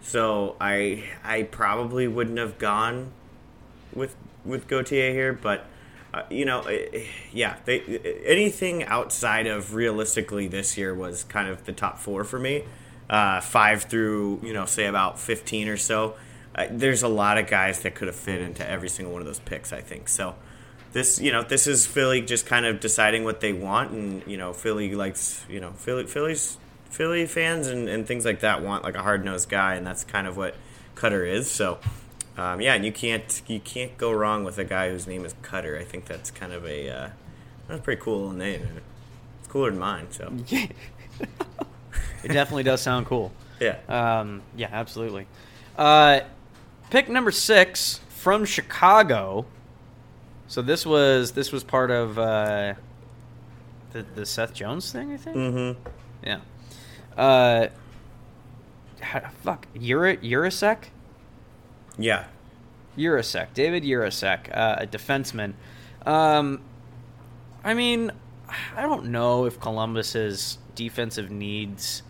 [0.00, 3.12] so I I probably wouldn't have gone
[3.94, 5.66] with with Gautier here, but
[6.12, 7.80] uh, you know, eh, yeah, they
[8.24, 12.64] anything outside of realistically this year was kind of the top four for me.
[13.09, 16.16] Uh, five through you know say about fifteen or so.
[16.55, 19.27] Uh, there's a lot of guys that could have fit into every single one of
[19.27, 19.73] those picks.
[19.73, 20.35] I think so.
[20.92, 24.37] This you know this is Philly just kind of deciding what they want, and you
[24.37, 26.59] know Philly likes you know Philly Philly's
[26.90, 30.03] Philly fans and, and things like that want like a hard nosed guy, and that's
[30.05, 30.57] kind of what
[30.95, 31.51] Cutter is.
[31.51, 31.79] So
[32.38, 35.35] um, yeah, and you can't you can't go wrong with a guy whose name is
[35.42, 35.79] Cutter.
[35.79, 37.09] I think that's kind of a uh,
[37.66, 38.81] that's a pretty cool name.
[39.38, 40.09] It's cooler than mine.
[40.11, 40.33] So
[42.30, 43.32] It definitely does sound cool.
[43.60, 45.26] yeah, Um, yeah, absolutely.
[45.78, 46.20] Uh,
[46.90, 49.46] pick number six from Chicago.
[50.48, 52.74] So this was this was part of uh,
[53.92, 55.36] the the Seth Jones thing, I think.
[55.36, 55.80] mm-hmm.
[56.24, 56.40] Yeah.
[57.16, 57.68] Uh,
[59.42, 60.84] fuck, Ura Urasek.
[61.98, 62.24] yeah,
[62.96, 65.54] Urasek, David Urasek, uh, a defenseman.
[66.04, 66.60] Um,
[67.64, 68.12] I mean,
[68.76, 72.02] I don't know if Columbus's defensive needs.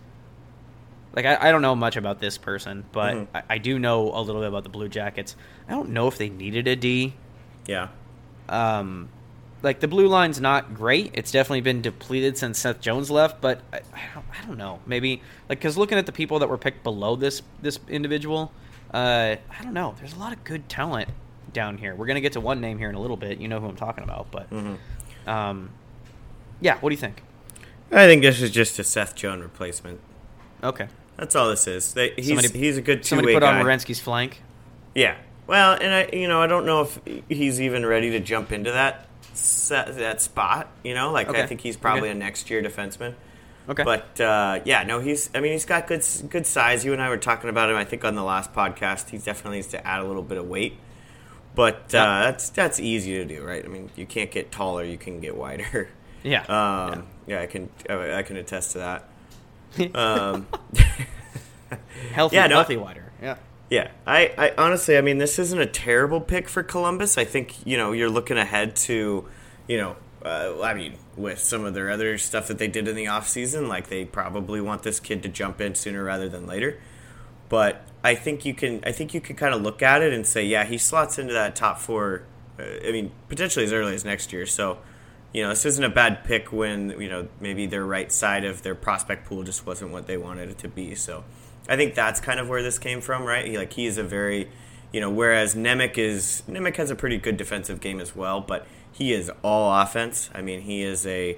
[1.17, 3.27] Like, I, I don't know much about this person, but Mhm.
[3.33, 5.35] I, I do know a little bit about the Blue Jackets.
[5.67, 7.15] I don't know if they needed a D.
[7.65, 7.87] yeah,
[8.47, 9.09] Um,
[9.63, 11.09] like the blue line's not great.
[11.15, 14.79] It's definitely been depleted since Seth Jones left, but I, I, don't, I don't know.
[14.85, 18.51] Maybe like because looking at the people that were picked below this this individual,
[18.93, 19.95] uh, I don't know.
[19.97, 21.09] There's a lot of good talent
[21.51, 21.95] down here.
[21.95, 23.39] We're gonna get to one name here in a little bit.
[23.39, 25.27] You know who I'm talking about, but mm-hmm.
[25.27, 25.71] um,
[26.61, 26.77] yeah.
[26.77, 27.23] What do you think?
[27.91, 29.99] I think this is just a Seth Jones replacement.
[30.63, 30.87] Okay.
[31.17, 31.93] That's all this is.
[31.93, 33.59] They, he's Somebody- he's a good two Somebody put guy.
[33.59, 34.41] on Werenski's flank.
[34.95, 35.15] Yeah.
[35.47, 36.99] Well, and I, you know, I don't know if
[37.29, 40.69] he's even ready to jump into that set, that spot.
[40.83, 41.41] You know, like Okay.
[41.41, 42.11] I think he's probably Okay.
[42.17, 43.15] a next year defenseman.
[43.69, 43.83] Okay.
[43.83, 45.29] But uh, yeah, no, he's.
[45.35, 46.85] I mean, he's got good good size.
[46.85, 47.75] You and I were talking about him.
[47.75, 50.47] I think on the last podcast, he definitely needs to add a little bit of
[50.47, 50.77] weight.
[51.55, 52.19] But uh, Yeah.
[52.25, 53.63] that's that's easy to do, right?
[53.65, 55.89] I mean, you can't get taller, you can get wider.
[56.23, 56.43] yeah.
[56.93, 57.41] Um, yeah.
[57.41, 59.09] I can I, I can attest to that.
[59.93, 60.47] Um,
[62.11, 63.11] healthy, yeah, no, healthy wider.
[63.21, 63.37] Yeah.
[63.69, 67.17] Yeah, I, I honestly, I mean, this isn't a terrible pick for Columbus.
[67.17, 69.27] I think you know you're looking ahead to,
[69.67, 72.95] you know, uh, I mean, with some of their other stuff that they did in
[72.95, 76.47] the off season, like they probably want this kid to jump in sooner rather than
[76.47, 76.79] later.
[77.49, 80.25] But I think you can, I think you can kind of look at it and
[80.25, 82.23] say, yeah, he slots into that top four.
[82.59, 84.45] Uh, I mean, potentially as early as next year.
[84.45, 84.79] So,
[85.33, 88.63] you know, this isn't a bad pick when you know maybe their right side of
[88.63, 90.95] their prospect pool just wasn't what they wanted it to be.
[90.95, 91.23] So.
[91.69, 93.45] I think that's kind of where this came from, right?
[93.45, 94.49] He, like he is a very,
[94.91, 98.65] you know, whereas Nemec is Nemec has a pretty good defensive game as well, but
[98.91, 100.29] he is all offense.
[100.33, 101.37] I mean, he is a,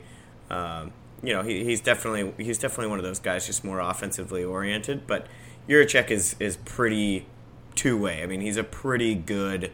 [0.50, 4.44] um, you know, he, he's definitely he's definitely one of those guys, just more offensively
[4.44, 5.08] oriented.
[5.08, 5.28] But
[5.68, 7.26] Jiricek is is pretty
[7.76, 8.22] two way.
[8.22, 9.72] I mean, he's a pretty good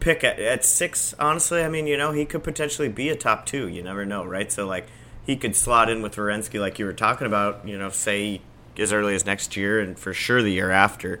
[0.00, 1.14] pick at, at six.
[1.18, 3.68] Honestly, I mean, you know, he could potentially be a top two.
[3.68, 4.50] You never know, right?
[4.50, 4.86] So like,
[5.24, 7.66] he could slot in with Werenski like you were talking about.
[7.66, 8.40] You know, say
[8.78, 11.20] as early as next year and for sure the year after.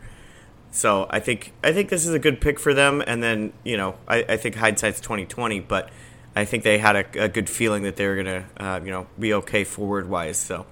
[0.70, 3.02] So I think I think this is a good pick for them.
[3.06, 5.90] And then you know I, I think hindsight's twenty twenty, but
[6.34, 9.06] I think they had a, a good feeling that they were gonna uh, you know
[9.18, 10.38] be okay forward wise.
[10.38, 10.66] So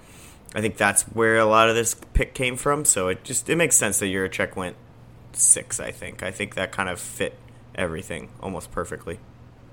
[0.53, 2.85] I think that's where a lot of this pick came from.
[2.85, 4.75] So it just it makes sense that Jiricek went
[5.33, 5.79] six.
[5.79, 7.37] I think I think that kind of fit
[7.75, 9.19] everything almost perfectly.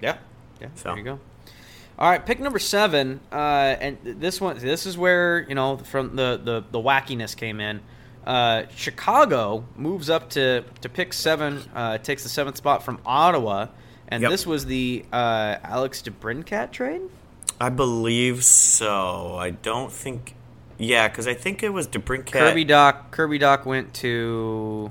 [0.01, 0.19] Yeah,
[0.61, 0.69] yeah.
[0.75, 0.91] So.
[0.91, 1.21] There you go.
[1.99, 6.17] All right, pick number seven, uh, and this one, this is where you know from
[6.17, 7.81] the the, the wackiness came in.
[8.27, 13.67] Uh, Chicago moves up to to pick seven, uh, takes the seventh spot from Ottawa,
[14.09, 14.31] and yep.
[14.31, 17.03] this was the uh, Alex DeBrincat trade.
[17.61, 19.37] I believe so.
[19.37, 20.35] I don't think.
[20.79, 22.33] Yeah, because I think it was DeBrincat.
[22.33, 23.11] Kirby Dach.
[23.11, 24.91] Kirby Dach went to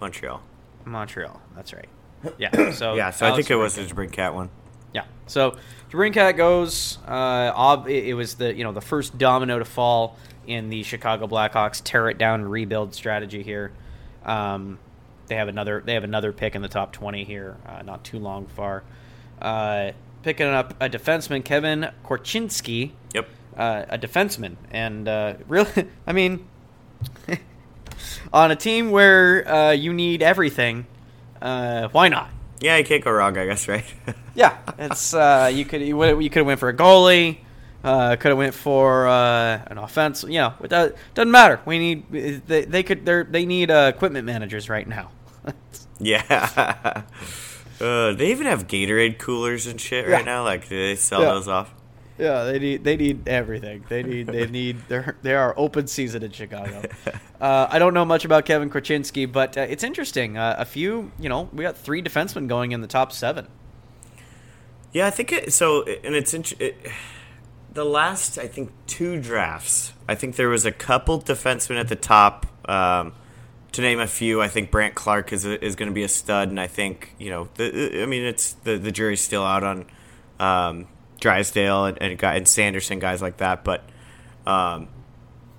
[0.00, 0.42] Montreal.
[0.84, 1.40] Montreal.
[1.54, 1.88] That's right.
[2.38, 2.70] Yeah.
[2.72, 3.10] So yeah.
[3.10, 4.48] So Alex I think it was the DeBrincat one.
[4.94, 5.04] Yeah.
[5.26, 5.56] So
[5.90, 6.96] DeBrincat goes.
[7.06, 10.16] Uh, ob- it was the you know the first domino to fall
[10.46, 13.72] in the Chicago Blackhawks tear it down rebuild strategy here.
[14.24, 14.78] Um,
[15.26, 18.18] they have another they have another pick in the top twenty here, uh, not too
[18.18, 18.84] long far.
[19.40, 19.92] Uh,
[20.22, 22.92] picking up a defenseman, Kevin Korchinski.
[23.12, 23.28] Yep.
[23.56, 26.48] Uh, a defenseman, and uh, really, I mean,
[28.32, 30.86] on a team where uh, you need everything,
[31.40, 32.30] uh, why not?
[32.60, 33.84] Yeah, you can't go wrong, I guess, right?
[34.34, 37.38] yeah, it's uh, you could you, you could have went for a goalie,
[37.82, 40.22] uh, could have went for uh, an offense.
[40.24, 41.60] You know, it doesn't matter.
[41.66, 45.10] We need they, they could they they need uh, equipment managers right now.
[45.98, 47.02] yeah.
[47.80, 50.24] Uh, they even have Gatorade coolers and shit right yeah.
[50.24, 50.44] now.
[50.44, 51.30] Like, do they sell yeah.
[51.30, 51.73] those off?
[52.18, 53.84] Yeah, they need they need everything.
[53.88, 56.82] They need they need they're they are open season in Chicago.
[57.40, 60.38] Uh, I don't know much about Kevin Korchinski, but uh, it's interesting.
[60.38, 63.48] Uh, a few, you know, we got three defensemen going in the top seven.
[64.92, 65.82] Yeah, I think it, so.
[65.82, 66.76] And it's it,
[67.72, 69.92] the last I think two drafts.
[70.08, 72.46] I think there was a couple defensemen at the top.
[72.70, 73.12] Um,
[73.72, 76.48] to name a few, I think Brandt Clarke is is going to be a stud,
[76.48, 79.86] and I think you know, the, I mean, it's the the jury's still out on.
[80.38, 80.86] Um,
[81.24, 83.64] Drysdale and, and, and Sanderson, guys like that.
[83.64, 83.82] But
[84.46, 84.88] um,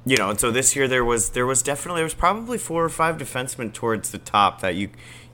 [0.06, 2.86] you know, and so this year there was there was definitely there was probably four
[2.86, 4.90] or five defensemen towards the top that you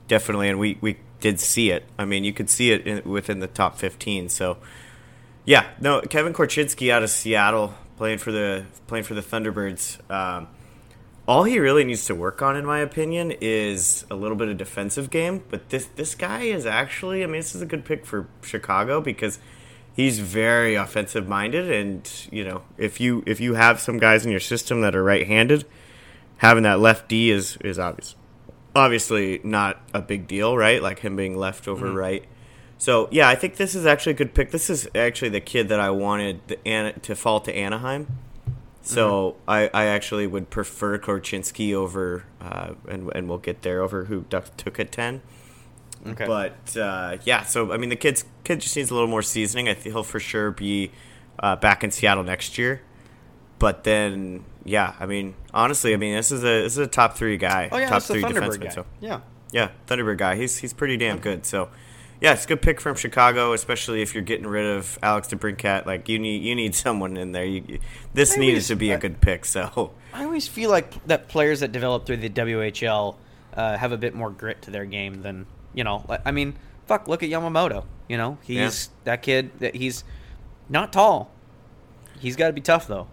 [0.08, 1.84] definitely and we we did see it.
[1.98, 4.30] I mean, you could see it in, within the top fifteen.
[4.30, 4.56] So
[5.44, 9.98] yeah, no, Kevin Korchinski out of Seattle playing for the playing for the Thunderbirds.
[10.10, 10.48] Um,
[11.28, 14.56] all he really needs to work on, in my opinion, is a little bit of
[14.56, 15.42] defensive game.
[15.50, 19.02] But this this guy is actually, I mean, this is a good pick for Chicago
[19.02, 19.38] because
[19.94, 24.30] he's very offensive minded and you know if you if you have some guys in
[24.30, 25.64] your system that are right handed
[26.38, 28.16] having that left d is is obvious
[28.74, 31.96] obviously not a big deal right like him being left over mm-hmm.
[31.96, 32.24] right
[32.78, 35.68] so yeah i think this is actually a good pick this is actually the kid
[35.68, 36.40] that i wanted
[37.02, 38.06] to fall to anaheim
[38.82, 39.50] so mm-hmm.
[39.50, 44.22] I, I actually would prefer Korchinski over, uh, and, and we'll get there over who
[44.22, 45.22] Duck took at 10.
[46.06, 46.26] Okay.
[46.26, 49.68] But uh, yeah, so I mean, the kid's kid just needs a little more seasoning.
[49.68, 50.90] I think he'll for sure be
[51.38, 52.82] uh, back in Seattle next year.
[53.58, 57.16] But then, yeah, I mean, honestly, I mean, this is a this is a top
[57.16, 58.60] three guy, oh, yeah, top three defenseman.
[58.60, 58.68] Guy.
[58.70, 59.20] So yeah,
[59.52, 60.34] yeah, Thunderbird guy.
[60.36, 61.46] He's he's pretty damn good.
[61.46, 61.68] So
[62.20, 65.86] yeah, it's a good pick from Chicago, especially if you're getting rid of Alex DeBrincat.
[65.86, 67.44] Like you need you need someone in there.
[67.44, 67.78] You,
[68.14, 69.44] this needs to be a good pick.
[69.44, 73.16] So I always feel like that players that develop through the WHL
[73.54, 76.56] uh, have a bit more grit to their game than you know, I mean,
[76.86, 77.84] fuck, look at Yamamoto.
[78.08, 79.00] You know, he's yeah.
[79.04, 79.58] that kid.
[79.60, 80.04] That he's
[80.68, 81.30] not tall.
[82.18, 83.08] He's got to be tough though.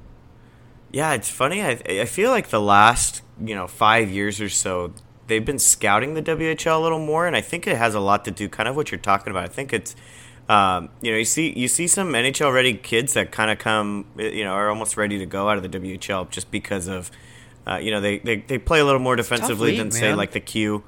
[0.91, 1.61] Yeah, it's funny.
[1.61, 4.93] I I feel like the last you know five years or so,
[5.27, 8.25] they've been scouting the WHL a little more, and I think it has a lot
[8.25, 9.43] to do kind of what you're talking about.
[9.43, 9.95] I think it's.
[10.49, 14.07] Um, you know, you see you see some NHL ready kids that kind of come,
[14.17, 17.11] you know, are almost ready to go out of the WHL just because of,
[17.67, 20.31] uh, you know, they, they, they play a little more defensively league, than say like
[20.31, 20.83] the Q.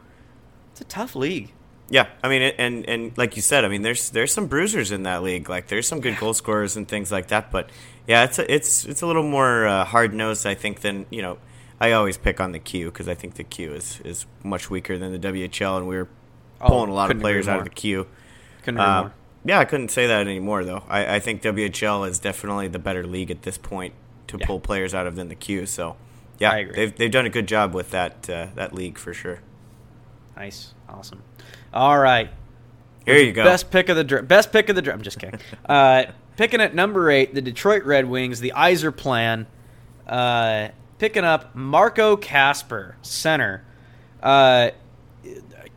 [0.72, 1.54] It's a tough league.
[1.91, 5.04] Yeah, I mean, and and like you said, I mean, there's there's some bruisers in
[5.04, 5.49] that league.
[5.49, 7.51] Like there's some good goal scorers and things like that.
[7.51, 7.69] But
[8.08, 11.21] yeah, it's a, it's it's a little more uh, hard nosed, I think, than you
[11.21, 11.38] know.
[11.82, 14.97] I always pick on the Q because I think the Q is is much weaker
[14.97, 16.08] than the WHL, and we are
[16.62, 18.08] oh, pulling oh, a lot of players out of the Q.
[18.63, 19.10] Couldn't uh,
[19.43, 20.84] yeah, I couldn't say that anymore though.
[20.88, 23.95] I, I think WHL is definitely the better league at this point
[24.27, 24.45] to yeah.
[24.45, 25.65] pull players out of than the Q.
[25.65, 25.97] So
[26.39, 29.41] yeah, they've they've done a good job with that uh, that league for sure.
[30.38, 31.23] Nice, awesome.
[31.74, 32.30] All right.
[33.06, 33.44] Here you go.
[33.44, 34.98] Best pick of the dra- best pick of the draft.
[34.98, 35.40] I'm just kidding.
[35.68, 36.06] Uh,
[36.38, 39.46] picking at number eight, the Detroit Red Wings, the Yzerplan.
[40.08, 43.64] Uh, picking up Marco Kasper, center.
[44.22, 44.72] Uh,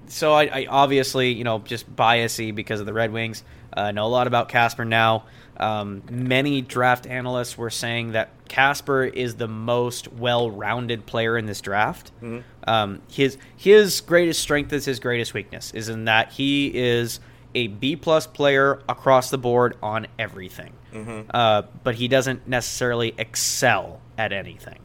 [0.08, 3.42] so I, I, obviously, you know, just biasy because of the Red Wings.
[3.72, 5.24] Uh, know a lot about Kasper now.
[5.56, 11.60] Um, many draft analysts were saying that Kasper is the most well-rounded player in this
[11.60, 12.10] draft.
[12.22, 12.40] Mm-hmm.
[12.68, 17.20] Um, his his greatest strength is his greatest weakness, is in that he is
[17.54, 21.30] a B plus player across the board on everything, Mm-hmm.
[21.32, 24.78] uh, but he doesn't necessarily excel at anything.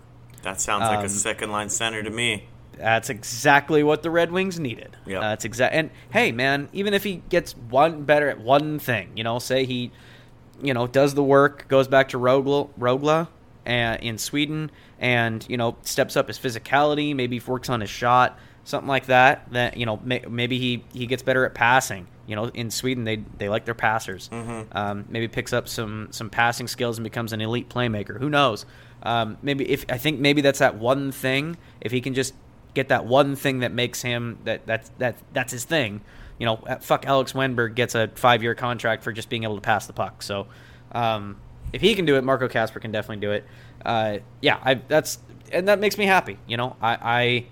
[0.43, 2.45] That sounds like Um, a second line center to me.
[2.77, 4.95] That's exactly what the Red Wings needed.
[5.05, 5.17] Yep.
[5.17, 5.73] Uh, that's exact.
[5.75, 9.65] And hey, man, even if he gets one better at one thing, you know, say
[9.65, 9.91] he,
[10.61, 13.27] you know, does the work, goes back to Rogla, Rogla
[13.65, 18.37] uh, in Sweden, and you know, steps up his physicality, maybe works on his shot,
[18.63, 19.51] something like that.
[19.51, 22.07] That you know, may, maybe he he gets better at passing.
[22.27, 24.29] You know, in Sweden they they like their passers.
[24.71, 28.19] Um, maybe picks up some some passing skills and becomes an elite playmaker.
[28.19, 28.65] Who knows?
[29.01, 31.57] Um, maybe if I think maybe that's that one thing.
[31.81, 32.33] If he can just
[32.73, 36.01] get that one thing that makes him that that's that that's his thing.
[36.39, 39.55] You know, uh, fuck Alex Wennberg gets a five year contract for just being able
[39.55, 40.23] to pass the puck.
[40.23, 40.47] So,
[40.93, 41.37] um,
[41.71, 43.45] if he can do it, Marco Kasper can definitely do it.
[43.85, 45.19] Uh, yeah, I that's
[45.51, 46.37] and that makes me happy.
[46.47, 47.45] You know, I, I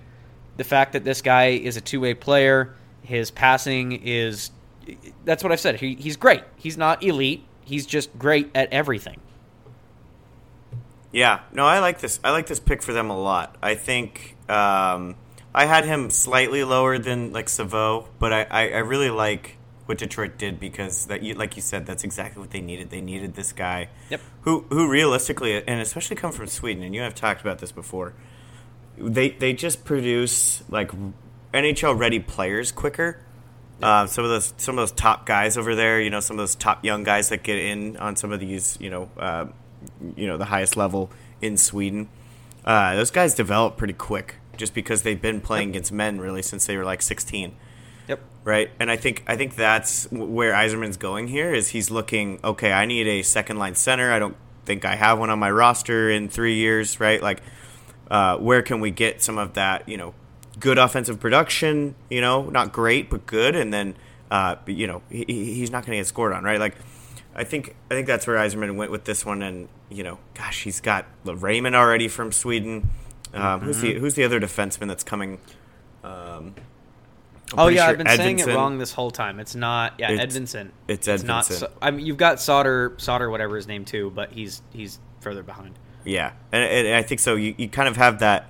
[0.56, 4.52] the fact that this guy is a two way player, his passing is
[5.26, 5.80] that's what I've said.
[5.80, 6.44] He, he's great.
[6.56, 7.44] He's not elite.
[7.64, 9.20] He's just great at everything.
[11.12, 12.20] Yeah, no, I like this.
[12.24, 13.56] I like this pick for them a lot.
[13.62, 15.16] I think um,
[15.58, 19.98] I had him slightly lower than like Savo, but I, I, I really like what
[19.98, 22.92] Detroit did because that you like you said that's exactly what they needed.
[22.92, 24.22] They needed this guy Yep.
[24.42, 28.14] who who realistically and especially come from Sweden and you have talked about this before.
[29.00, 30.92] They they just produce like
[31.56, 33.20] NHL ready players quicker.
[33.82, 36.40] Uh, some of those some of those top guys over there, you know, some of
[36.40, 39.48] those top young guys that get in on some of these, you know, uh,
[40.16, 41.10] you know, the highest level
[41.42, 42.10] in Sweden.
[42.64, 46.66] Uh, those guys develop pretty quick just because they've been playing against men really since
[46.66, 47.56] they were like 16
[48.08, 48.20] Yep.
[48.46, 48.70] right?
[48.80, 51.54] And I think I think that's where Yzerman's going here.
[51.54, 52.72] Is he's looking okay?
[52.72, 54.12] I need a second line center.
[54.12, 57.22] I don't think I have one on my roster in three years, right?
[57.22, 57.42] Like,
[58.10, 59.88] uh, where can we get some of that?
[59.90, 60.14] You know,
[60.60, 61.96] good offensive production.
[62.10, 63.96] You know, not great but good, and then
[64.32, 66.60] uh, you know he, he- he's not going to get scored on, right?
[66.60, 66.76] Like.
[67.40, 70.64] I think I think that's where Yzerman went with this one, and you know, gosh,
[70.64, 72.90] he's got Raymond already from Sweden.
[73.34, 75.40] Um, Who's the Who's the other defenseman that's coming?
[76.04, 76.56] Um,
[77.56, 79.40] Oh yeah, sure I've been saying it wrong this whole time.
[79.40, 79.94] It's not.
[79.98, 80.72] Yeah, It's- Edvinsson.
[80.88, 81.46] it's not.
[81.46, 81.52] Edvinsson.
[81.54, 85.44] So, I mean, you've got Sauter, Sauter, whatever his name too, but he's he's further
[85.44, 85.76] behind.
[86.04, 87.36] Yeah, and, and I think so.
[87.36, 88.50] You, you kind of have that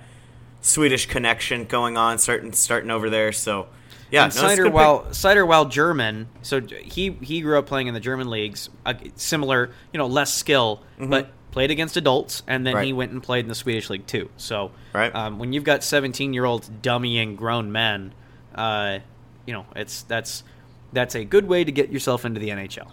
[0.60, 3.30] Swedish connection going on, starting starting over there.
[3.30, 3.68] So
[4.10, 5.04] yeah, and no, it's a Seider, while.
[5.10, 9.70] Seider, while German, so he he grew up playing in the German leagues, uh, similar,
[9.92, 12.74] you know, less skill, but played against adults, and then.
[12.74, 12.86] Right.
[12.86, 14.28] he went and played in the Swedish league too.
[14.36, 15.14] So, Right.
[15.14, 18.12] um, when you've got seventeen year olds dummying grown men,
[18.54, 18.98] uh,
[19.46, 20.44] you know, it's that's
[20.92, 22.90] that's a good way to get yourself into the NHL.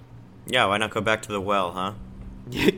[0.48, 1.94] yeah, why not go back to the well, huh?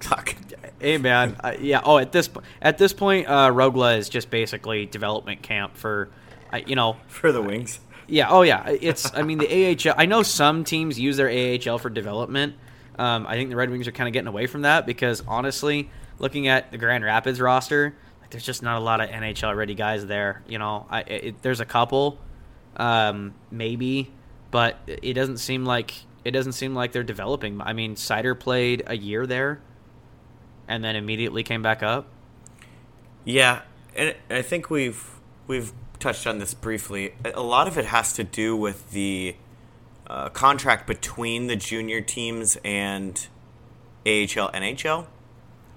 [0.00, 0.34] Fuck.
[0.80, 1.82] Hey man, uh, yeah.
[1.84, 2.30] Oh, at this
[2.62, 6.08] at this point, uh, Rogla is just basically development camp for,
[6.52, 7.80] uh, you know, For the wings.
[8.06, 8.28] Yeah.
[8.30, 8.68] Oh, yeah.
[8.68, 9.14] It's.
[9.14, 9.94] I mean, the AHL.
[9.96, 12.54] I know some teams use their AHL for development.
[13.00, 15.90] Um, I think the Red Wings are kind of getting away from that because honestly,
[16.18, 19.74] looking at the Grand Rapids roster, like, there's just not a lot of NHL ready
[19.74, 20.42] guys there.
[20.46, 22.18] You know, I it, there's a couple,
[22.76, 24.12] um, maybe,
[24.50, 25.94] but it doesn't seem like
[26.26, 27.62] it doesn't seem like they're developing.
[27.62, 29.62] I mean, Seider played a year there,
[30.68, 32.06] and then immediately came back up.
[33.24, 33.62] Yeah,
[33.96, 35.08] and I think we've
[35.46, 37.14] we've touched on this briefly.
[37.24, 39.36] A lot of it has to do with the
[40.10, 43.28] uh, contract between the junior teams and
[44.04, 45.06] AHL NHL.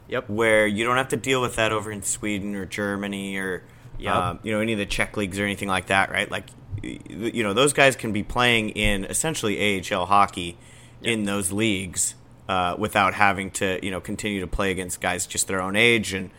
[0.09, 0.29] Yep.
[0.29, 3.63] where you don't have to deal with that over in Sweden or Germany or
[3.99, 4.13] Yep.
[4.15, 6.29] um, you know any of the Czech leagues or anything like that, right?
[6.29, 6.47] Like
[6.81, 10.57] you know those guys can be playing in essentially AHL hockey
[11.01, 12.15] in those leagues
[12.49, 16.11] uh, without having to you know continue to play against guys just their own age
[16.13, 16.31] and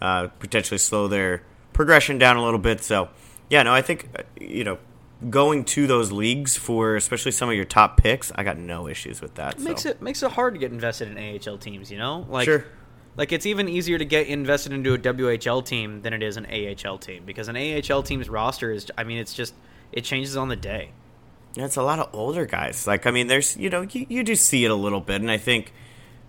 [0.00, 2.82] uh, potentially slow their progression down a little bit.
[2.82, 3.08] So
[3.48, 4.78] yeah, no, I think uh, you know
[5.30, 9.20] going to those leagues for especially some of your top picks, I got no issues
[9.20, 9.58] with that.
[9.58, 9.64] so.
[9.64, 11.90] makes it makes it hard to get invested in AHL teams.
[11.90, 12.64] You know, like Sure.
[13.16, 16.46] like it's even easier to get invested into a WHL team than it is an
[16.46, 18.90] AHL team because an AHL team's roster is.
[18.98, 19.54] I mean, it's just
[19.92, 20.90] it changes on the day.
[21.54, 22.86] Yeah, it's a lot of older guys.
[22.86, 25.30] Like, I mean, there's, you know, you, you do see it a little bit, and
[25.30, 25.74] I think,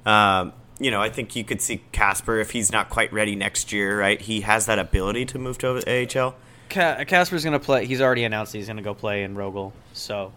[0.06, 3.72] um, you know, I think you could see Kasper if he's not quite ready next
[3.72, 4.20] year, right?
[4.20, 6.36] He has that ability to move to AHL.
[6.70, 7.86] Ca- Kasper's gonna play.
[7.86, 9.72] He's already announced he's gonna go play in Rogel.
[9.94, 10.32] So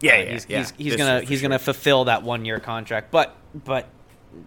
[0.00, 0.58] Yeah, uh, yeah, he's, yeah.
[0.58, 1.48] he's, he's gonna he's sure.
[1.48, 3.86] gonna fulfill that one year contract, but but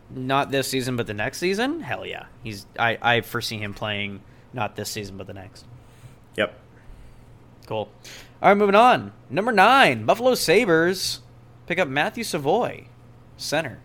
[0.10, 1.82] not this season, but the next season.
[1.82, 2.66] Hell yeah, he's.
[2.80, 4.22] I I foresee him playing
[4.54, 5.66] not this season, but the next.
[6.38, 6.58] Yep.
[7.68, 7.90] Cool.
[8.42, 9.14] All right, moving on.
[9.30, 11.22] Number nine, Buffalo Sabres
[11.66, 12.86] pick up Matthew Savoie,
[13.38, 13.80] center.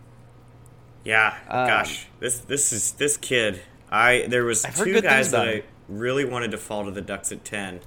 [1.04, 3.62] Yeah, Um, gosh, this this is this kid.
[3.90, 5.62] I there was I've two guys that I him.
[5.88, 7.80] Really wanted to fall to the Ducks at ten,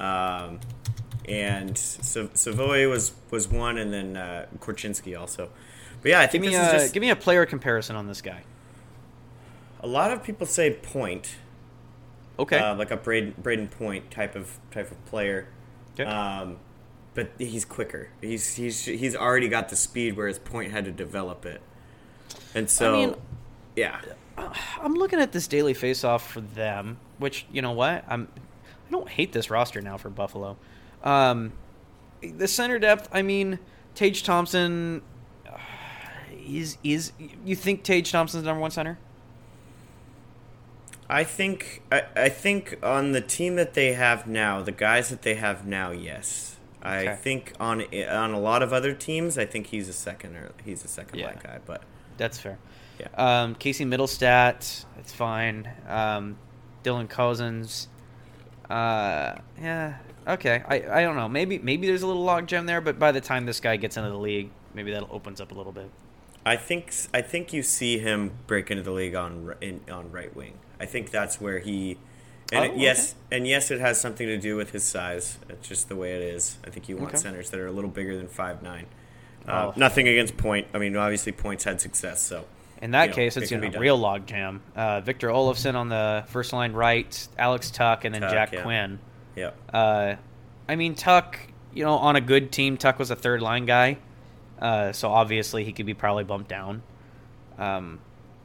[0.00, 0.60] um,
[1.28, 5.50] and Sa- Savoie was was one, and then uh, Korchinski also.
[6.00, 8.06] But yeah, I Give me this a is just give me a player comparison on
[8.06, 8.42] this guy.
[9.80, 11.36] a lot of people say Point,
[12.38, 12.58] Okay.
[12.58, 15.46] uh, like a Brayden, Brayden Point type of type of player.
[15.94, 16.08] Okay.
[16.10, 16.56] Um,
[17.14, 18.08] but he's quicker.
[18.22, 21.60] He's he's he's already got the speed, where his Point had to develop it.
[22.54, 23.14] And so, mean-
[23.76, 24.00] yeah,
[24.80, 28.28] I'm looking at this daily face-off for them, which you know what I'm.
[28.88, 30.56] I don't hate this roster now for Buffalo.
[31.02, 31.52] Um,
[32.22, 33.08] the center depth.
[33.12, 33.58] I mean,
[33.94, 35.02] Tage Thompson.
[35.48, 35.56] uh,
[36.46, 37.12] Is is
[37.44, 38.98] you think Tage Thompson's number one center?
[41.08, 45.22] I think I, I think on the team that they have now, the guys that
[45.22, 46.56] they have now, yes.
[46.82, 50.52] I think on on a lot of other teams, I think he's a second or
[50.64, 51.26] he's a second Yeah.
[51.28, 51.58] line guy.
[51.64, 51.82] But
[52.18, 52.58] That's fair.
[53.00, 53.08] Yeah.
[53.16, 55.68] Um, Casey Mittelstadt, it's fine.
[55.88, 56.36] Um,
[56.84, 57.88] Dylan Cozens.
[58.70, 59.96] Uh, yeah.
[60.26, 60.62] Okay.
[60.68, 61.28] I, I don't know.
[61.28, 63.96] Maybe maybe there's a little log logjam there, but by the time this guy gets
[63.96, 65.90] into the league, maybe that opens up a little bit.
[66.46, 70.34] I think I think you see him break into the league on in, on right
[70.34, 70.54] wing.
[70.78, 71.98] I think that's where he.
[72.52, 75.38] And Oh, it- yes, and yes, it has something to do with his size.
[75.48, 76.58] It's just the way it is.
[76.64, 77.18] I think you want Okay.
[77.18, 78.86] centers that are a little bigger than five nine.
[79.48, 79.72] Uh, Oh.
[79.76, 80.66] Nothing against Point.
[80.74, 82.22] I mean, obviously, Point's had success.
[82.22, 82.44] So
[82.84, 84.60] In that You know, case, it's going to be real logjam.
[84.76, 88.62] Uh, Victor Olofsson on the first line right, Alex Tuch, and then Tuch, Jack yeah.
[88.62, 88.98] Quinn.
[89.34, 90.16] yeah, Uh,
[90.68, 91.38] I mean, Tuch,
[91.72, 93.96] you know, on a good team, Tuch was a third line guy.
[94.60, 96.82] Uh, so obviously he could be probably bumped down.
[97.56, 98.00] Um,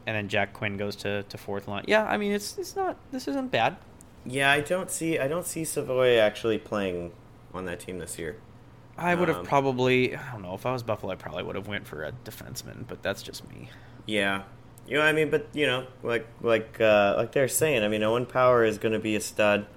[0.08, 1.84] and then Jack Quinn goes to, to fourth line.
[1.88, 3.76] Yeah, I mean, it's it's not, this isn't bad.
[4.26, 4.50] yeah.
[4.50, 7.12] I don't see I don't see Savoie actually playing
[7.54, 8.38] on that team this year.
[8.98, 11.56] I would have Um, probably, I don't know, if I was Buffalo, I probably would
[11.56, 13.70] have went for a defenseman, but that's just me.
[14.10, 14.43] Yeah,
[14.88, 18.01] you know, I mean, but you know, like like uh, like they're saying, I mean,
[18.03, 19.68] Owen Power is going to be a stud.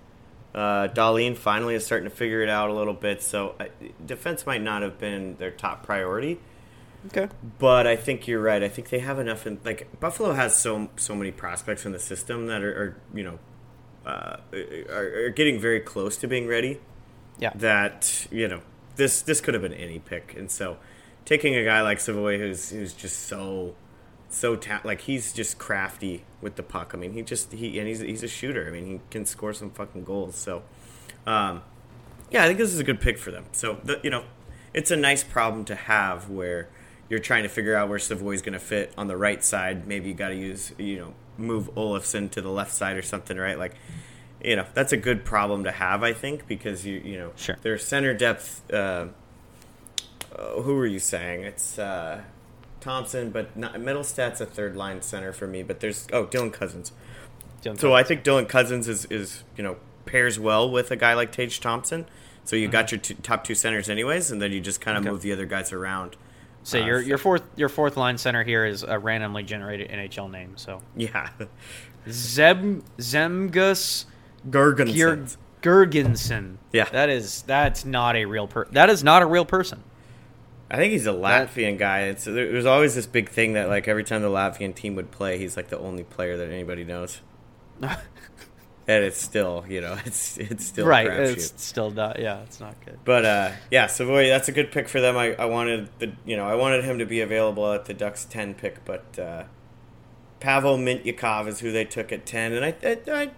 [0.54, 3.22] Uh, Dahlin finally is starting to figure it out a little bit.
[3.22, 3.64] So uh,
[4.04, 6.38] defense might not have been their top priority,
[7.06, 7.28] Okay.
[7.58, 8.62] but I think you're right.
[8.62, 9.46] I think they have enough.
[9.46, 13.24] In, like Buffalo has so so many prospects in the system that are, are you
[13.24, 13.38] know
[14.06, 14.36] uh,
[14.90, 16.80] are, are getting very close to being ready
[17.38, 17.52] Yeah.
[17.56, 18.60] that you know
[18.96, 20.78] this this could have been any pick, and so
[21.26, 23.74] taking a guy like Savoie who's who's just so
[24.32, 26.92] so ta- like he's just crafty with the puck.
[26.94, 28.66] I mean, he just he and he's he's a shooter.
[28.66, 30.36] I mean, he can score some fucking goals.
[30.36, 30.62] So,
[31.26, 31.62] um,
[32.30, 33.44] yeah, I think this is a good pick for them.
[33.52, 34.24] So the, you know,
[34.74, 36.68] it's a nice problem to have where
[37.08, 39.86] you're trying to figure out where Savoie's going to fit on the right side.
[39.86, 43.36] Maybe you got to use you know move Olofsson to the left side or something,
[43.36, 43.58] right?
[43.58, 43.74] Like,
[44.42, 47.56] you know, that's a good problem to have, I think, because you you know Sure.
[47.62, 48.62] their center depth.
[48.72, 49.08] Uh,
[50.34, 51.42] uh, who were you saying?
[51.42, 52.22] It's uh,
[52.82, 55.62] Thompson, but not, Mittelstadt's a third line center for me.
[55.62, 56.92] But there's oh Dylan Cozens.
[57.62, 61.14] Dylan So I think Dylan Cozens is, is you know pairs well with a guy
[61.14, 62.06] like Tage Thompson.
[62.44, 65.02] So you got your two, top two centers anyways, and then you just kind of
[65.04, 65.08] Mm-hmm.
[65.08, 65.12] Okay.
[65.14, 66.16] move the other guys around.
[66.64, 70.30] So Uh, your your fourth your fourth line center here is a randomly generated NHL
[70.30, 70.56] name.
[70.56, 71.30] So Yeah,
[72.10, 74.06] Zeb Zemgus
[74.50, 75.36] Girgensons.
[75.62, 76.56] Girgensons.
[76.72, 76.84] Yeah.
[76.90, 78.64] that is that's not a real per.
[78.72, 79.84] That is not a real person.
[80.72, 82.04] I think he's a Latvian guy.
[82.04, 85.10] It's there, there's always this big thing that like every time the Latvian team would
[85.10, 87.20] play, he's like the only player that anybody knows.
[88.88, 91.32] And it's still, you know, it's it's still right, a crapshoot.
[91.34, 92.18] it's still not.
[92.18, 92.98] Yeah, it's not good.
[93.04, 95.16] But uh, yeah, Savoie, that's a good pick for them.
[95.16, 98.24] I, I wanted the you know I wanted him to be available at the Ducks
[98.24, 99.44] ten pick, but uh,
[100.40, 103.30] Pavel Mintyukov is who they took at ten, and I I, I,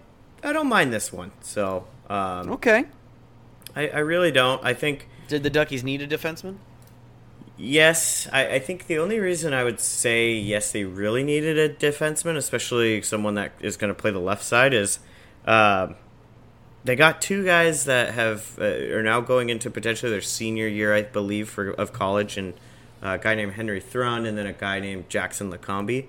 [0.48, 1.32] I don't mind this one.
[1.42, 2.86] So um, Okay.
[3.76, 4.64] I, I really don't.
[4.64, 6.56] I think Did the Duckies need a defenseman?
[7.56, 11.68] Yes, I, I think the only reason I would say yes, they really needed a
[11.68, 14.98] defenseman, especially someone that is going to play the left side, is.
[15.46, 15.96] Um,
[16.84, 20.94] they got two guys that have uh, are now going into potentially their senior year,
[20.94, 22.52] I believe, for of college, and
[23.02, 26.04] a guy named Henry Thrun, and then a guy named Jackson Lacombe.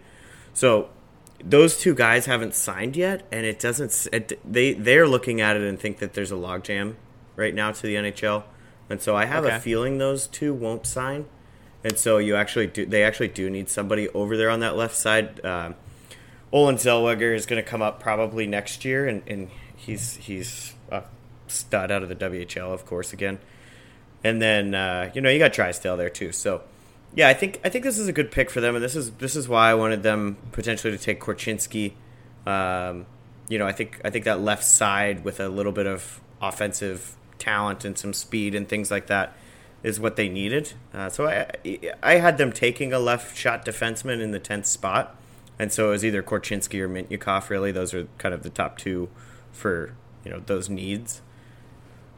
[0.53, 0.89] So
[1.43, 4.07] those two guys haven't signed yet, and it doesn't.
[4.11, 6.95] It, they they're looking at it and think that there's a logjam
[7.37, 8.43] right now to the NHL,
[8.89, 9.55] and so I have Okay.
[9.55, 11.25] a feeling those two won't sign,
[11.83, 12.85] and so you actually do.
[12.85, 15.43] They actually do need somebody over there on that left side.
[15.45, 15.75] Um,
[16.51, 21.03] Olen Zellweger is going to come up probably next year, and, and he's he's a
[21.47, 23.39] stud out of the WHL, of course, again.
[24.23, 26.31] And then uh, you know you got Drysdale there too.
[26.31, 26.61] So
[27.13, 29.11] yeah, I think I think this is a good pick for them, and this is
[29.13, 31.93] this is why I wanted them potentially to take Korchinski.
[32.45, 33.05] Um,
[33.49, 37.15] you know, I think I think that left side with a little bit of offensive
[37.39, 39.35] talent and some speed and things like that
[39.83, 40.73] is what they needed.
[40.93, 41.47] Uh, so I
[42.01, 45.15] I had them taking a left shot defenseman in the tenth spot,
[45.59, 47.49] and so it was either Korchinski or Mintyukov.
[47.49, 49.09] Really, those are kind of the top two
[49.51, 51.21] for you know those needs.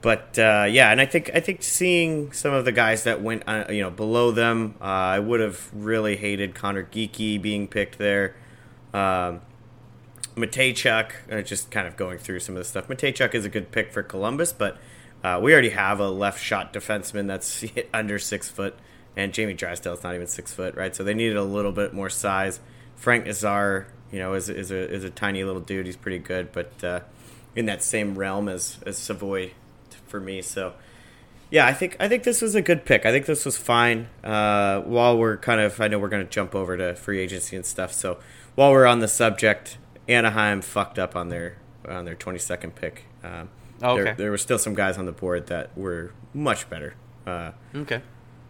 [0.01, 3.43] But uh, yeah, and I think I think seeing some of the guys that went
[3.47, 7.97] uh, you know below them, uh, I would have really hated Conor Geekie being picked
[7.97, 8.35] there.
[8.93, 9.41] Um,
[10.37, 12.87] Mateychuk, uh, just kind of going through some of the stuff.
[12.87, 14.77] Mateychuk is a good pick for Columbus, but
[15.27, 18.75] uh, we already have a left shot defenseman that's under six foot,
[19.15, 20.95] and Jamie Drysdale's not even six foot, right?
[20.95, 22.59] So they needed a little bit more size.
[22.95, 25.85] Frank Nazar, you know, is, is a is a tiny little dude.
[25.85, 26.99] He's pretty good, but uh,
[27.55, 29.51] in that same realm as as Savoie
[30.07, 30.41] for me.
[30.41, 30.73] So
[31.49, 33.05] yeah, I think I think this was a good pick.
[33.05, 34.07] I think this was fine.
[34.23, 37.65] Uh, while we're kind of, I know we're to jump over to free agency and
[37.65, 37.93] stuff.
[37.93, 38.17] So
[38.55, 41.57] while we're on the subject, Anaheim fucked up on their
[41.87, 43.05] on their 22nd pick.
[43.23, 43.49] Um,
[43.81, 44.03] Oh, okay.
[44.03, 46.95] there, there were still some guys on the board that were much better.
[47.25, 48.01] Uh, Okay.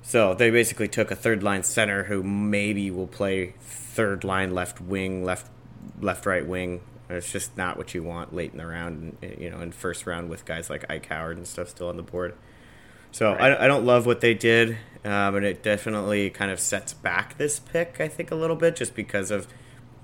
[0.01, 4.80] so they basically took a third line center who maybe will play third line left
[4.80, 5.49] wing, left
[5.99, 6.82] left right wing.
[7.09, 10.05] It's just not what you want late in the round, and, you know, in first
[10.05, 12.34] round with guys like Ike Howard and stuff still on the board.
[13.11, 13.53] So Right.
[13.53, 17.38] I, I don't love what they did, um, and it definitely kind of sets back
[17.38, 18.01] this pick.
[18.01, 19.47] I think a little bit just because of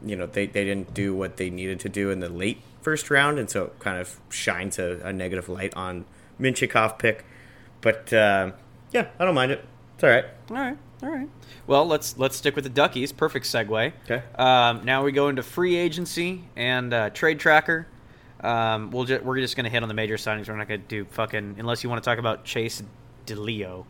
[0.03, 3.09] you know they, they didn't do what they needed to do in the late first
[3.09, 6.05] round, and so it kind of shines a, a negative light on
[6.39, 7.25] Mintyukov pick.
[7.81, 8.51] But uh,
[8.91, 9.65] yeah, I don't mind it.
[9.95, 10.25] It's all right.
[10.49, 10.77] All right.
[11.01, 11.29] All right.
[11.67, 13.15] Well, let's let's stick with the Duckies.
[13.15, 13.93] Perfect segue.
[14.05, 14.23] Okay.
[14.35, 17.87] Um, now we go into free agency and uh, trade tracker.
[18.41, 20.47] Um, we'll ju- we're just gonna hit on the major signings.
[20.47, 22.83] We're not gonna do fucking unless you want to talk about Chase
[23.25, 23.85] DeLeo.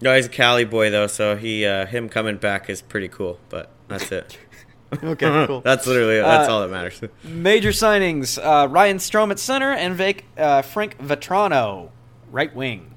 [0.00, 3.38] No, he's a Cali boy though, so he uh, him coming back is pretty cool.
[3.48, 4.38] But that's it.
[5.02, 5.60] Okay, cool.
[5.62, 7.00] that's literally that's Uh, all that matters.
[7.24, 11.90] Major signings: uh, Ryan Strome at center and Vic, uh, Frank Vatrano,
[12.30, 12.94] right wing.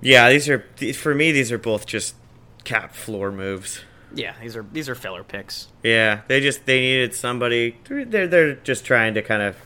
[0.00, 0.64] yeah, these are
[0.94, 1.30] for me.
[1.32, 2.14] These are both just
[2.64, 3.80] cap floor moves.
[4.14, 5.68] Yeah, these are these are filler picks.
[5.82, 7.76] Yeah, they just they needed somebody.
[7.84, 9.56] They're they're just trying to kind of,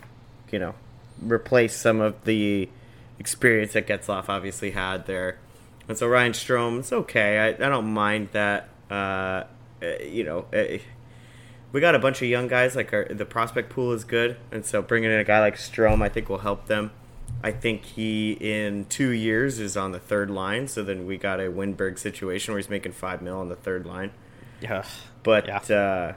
[0.51, 0.75] you know,
[1.23, 2.69] replace some of the
[3.19, 5.39] experience that Getzlaf obviously had there.
[5.89, 7.39] And so Ryan Strome, it's okay.
[7.39, 8.69] I, I don't mind that.
[8.91, 9.45] Uh,
[9.83, 10.79] uh, you know, uh,
[11.77, 12.75] we got a bunch of young guys.
[12.75, 16.01] Like our, the prospect pool is good, and so bringing in a guy like Strome,
[16.01, 16.91] I think will help them.
[17.45, 20.69] I think he in two years is on the third line.
[20.69, 23.85] So then we got a Wennberg situation where he's making five mil on the third
[23.85, 24.13] line.
[24.63, 24.85] Yeah,
[25.23, 25.59] But Yeah.
[25.59, 26.15] uh,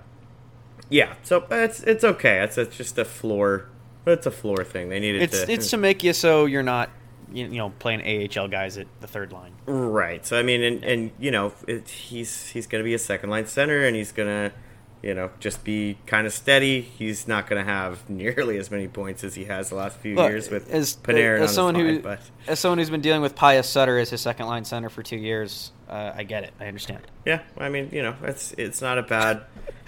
[0.88, 2.42] yeah, so it's it's okay.
[2.42, 3.66] It's, it's just a floor.
[4.08, 4.88] It's a floor thing.
[4.88, 5.52] They needed it's to.
[5.52, 6.90] it's to make you so you're not
[7.34, 9.52] you know playing AHL guys at the third line.
[9.66, 10.26] right.
[10.26, 13.46] So I mean, and, and you know, it, he's he's gonna be a second line
[13.46, 14.54] center, and he's gonna,
[15.02, 16.82] you know, just be kind of steady.
[16.82, 20.30] He's not gonna have nearly as many points as he has the last few Look,
[20.30, 22.22] years with as, Panarin as on someone the who, but.
[22.48, 25.18] as someone who's been dealing with Pius Suter as his second line center for two
[25.18, 26.54] years, uh, I get it.
[26.60, 27.00] I understand.
[27.26, 29.44] Yeah, I mean, you know, it's it's not a bad.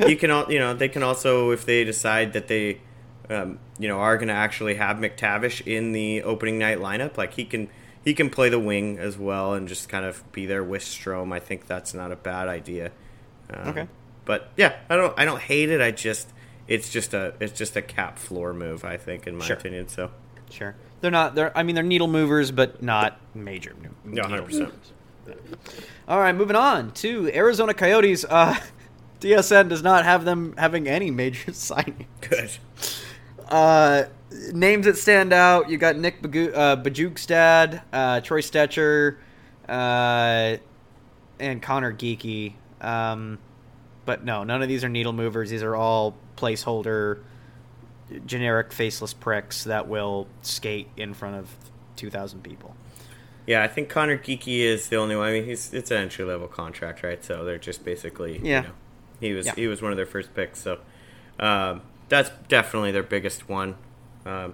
[0.07, 2.79] you can all, you know, they can also if they decide that they,
[3.29, 7.33] um, you know, are going to actually have McTavish in the opening night lineup, like
[7.33, 7.69] he can
[8.03, 11.33] he can play the wing as well and just kind of be there with Strome.
[11.33, 12.91] I think that's not a bad idea.
[13.53, 13.87] Um, Okay.
[14.25, 15.81] But yeah, I don't I don't hate it.
[15.81, 16.29] I just
[16.67, 18.85] it's just a it's just a cap floor move.
[18.85, 19.57] I think, in my Sure.
[19.57, 19.87] opinion.
[19.87, 20.11] So
[20.49, 21.33] Sure, they're not.
[21.35, 23.73] They're I mean they're needle movers, but not major.
[23.81, 24.71] nu- Yeah, 100%.
[26.07, 28.25] All right, moving on to Arizona Coyotes.
[28.27, 28.55] Uh,
[29.21, 32.07] DSN does not have them having any major signing.
[32.21, 32.49] good.
[33.49, 34.03] Uh,
[34.51, 39.17] names that stand out: you got Nick Bagu- uh, Bjugstad, uh, Troy Stecher,
[39.69, 40.57] uh,
[41.39, 42.53] and Conor Geekie.
[42.81, 43.37] Um,
[44.05, 45.49] but no, none of these are needle movers.
[45.49, 47.19] These are all placeholder,
[48.25, 51.49] generic faceless pricks that will skate in front of
[51.95, 52.75] two thousand people.
[53.47, 55.27] Yeah, I think Conor Geekie is the only one.
[55.27, 57.23] I mean, he's it's an entry level contract, right?
[57.23, 58.61] So they're just basically, Yeah.
[58.61, 58.73] You know,
[59.19, 59.55] he was Yeah.
[59.55, 60.79] he was one of their first picks, so
[61.39, 63.75] um, that's definitely their biggest one.
[64.25, 64.53] Um,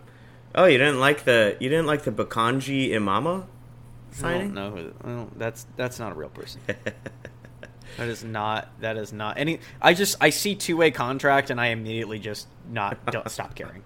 [0.55, 3.45] oh, you didn't like the you didn't like the Bokondji Imama
[4.11, 4.53] signing?
[4.53, 4.71] don't know.
[4.71, 6.61] Who, I don't, that's that's not a real person.
[7.97, 8.69] That is not.
[8.81, 9.59] That is not any.
[9.81, 13.83] I just I see two way contract and I immediately just not don't stop caring.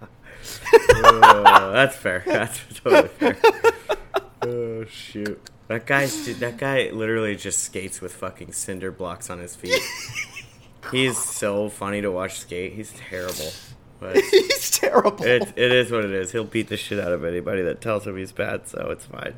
[0.73, 2.23] oh, that's fair.
[2.25, 3.37] That's totally fair.
[4.41, 9.55] oh shoot, that guy's that guy literally just skates with fucking cinder blocks on his
[9.55, 9.81] feet.
[10.91, 12.73] He's so funny to watch skate.
[12.73, 13.51] He's terrible,
[13.99, 15.23] but He's terrible.
[15.23, 16.31] it it is what it is.
[16.31, 19.35] He'll beat the shit out of anybody that tells him he's bad, so it's fine.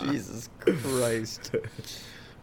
[0.00, 1.50] Jesus Christ.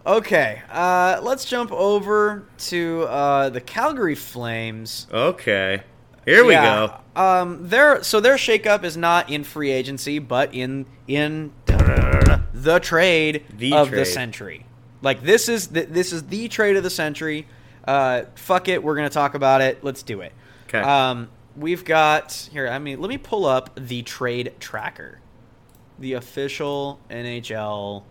[0.05, 5.07] Okay, uh, let's jump over to uh, the Calgary Flames.
[5.11, 5.81] okay,
[6.25, 7.21] here we Yeah, go.
[7.21, 13.45] Um, their so their shakeup is not in free agency, but in in the trade
[13.57, 14.67] The of the century.
[15.01, 17.47] Like this is the, this is the trade of the century.
[17.87, 19.83] Uh, fuck it, we're gonna talk about it.
[19.83, 20.33] Let's do it.
[20.67, 20.79] 'Kay.
[20.81, 22.67] Um, we've got here.
[22.67, 25.19] I mean, let me pull up the trade tracker,
[25.97, 28.03] the official NHL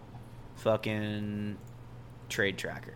[0.57, 1.59] fucking
[2.29, 2.95] trade tracker.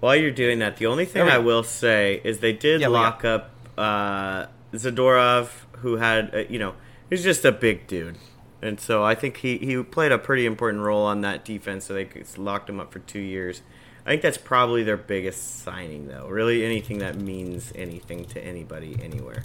[0.00, 2.88] While you're doing that, the only thing There I will say is they did Yeah,
[2.88, 6.74] we lock up uh, Zadorov, who had, uh, you know,
[7.10, 8.16] he's just a big dude.
[8.62, 11.94] And so I think he, he played a pretty important role on that defense, so
[11.94, 13.62] they locked him up for two years.
[14.04, 16.28] I think that's probably their biggest signing, though.
[16.28, 19.44] Really, anything that means anything to anybody anywhere.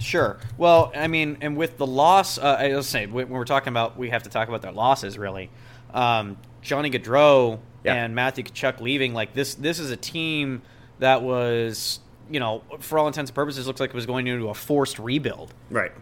[0.00, 0.38] Sure.
[0.58, 3.96] Well, I mean, and with the loss, uh, I was say when we're talking about,
[3.96, 5.16] we have to talk about their losses.
[5.16, 5.48] Really,
[5.92, 7.94] um, Johnny Gaudreau Yeah.
[7.94, 9.14] and Matthew Tkachuk leaving.
[9.14, 10.62] Like this, this is a team
[10.98, 14.48] that was, you know, for all intents and purposes, looks like it was going into
[14.48, 15.52] a forced rebuild.
[15.70, 15.92] Right.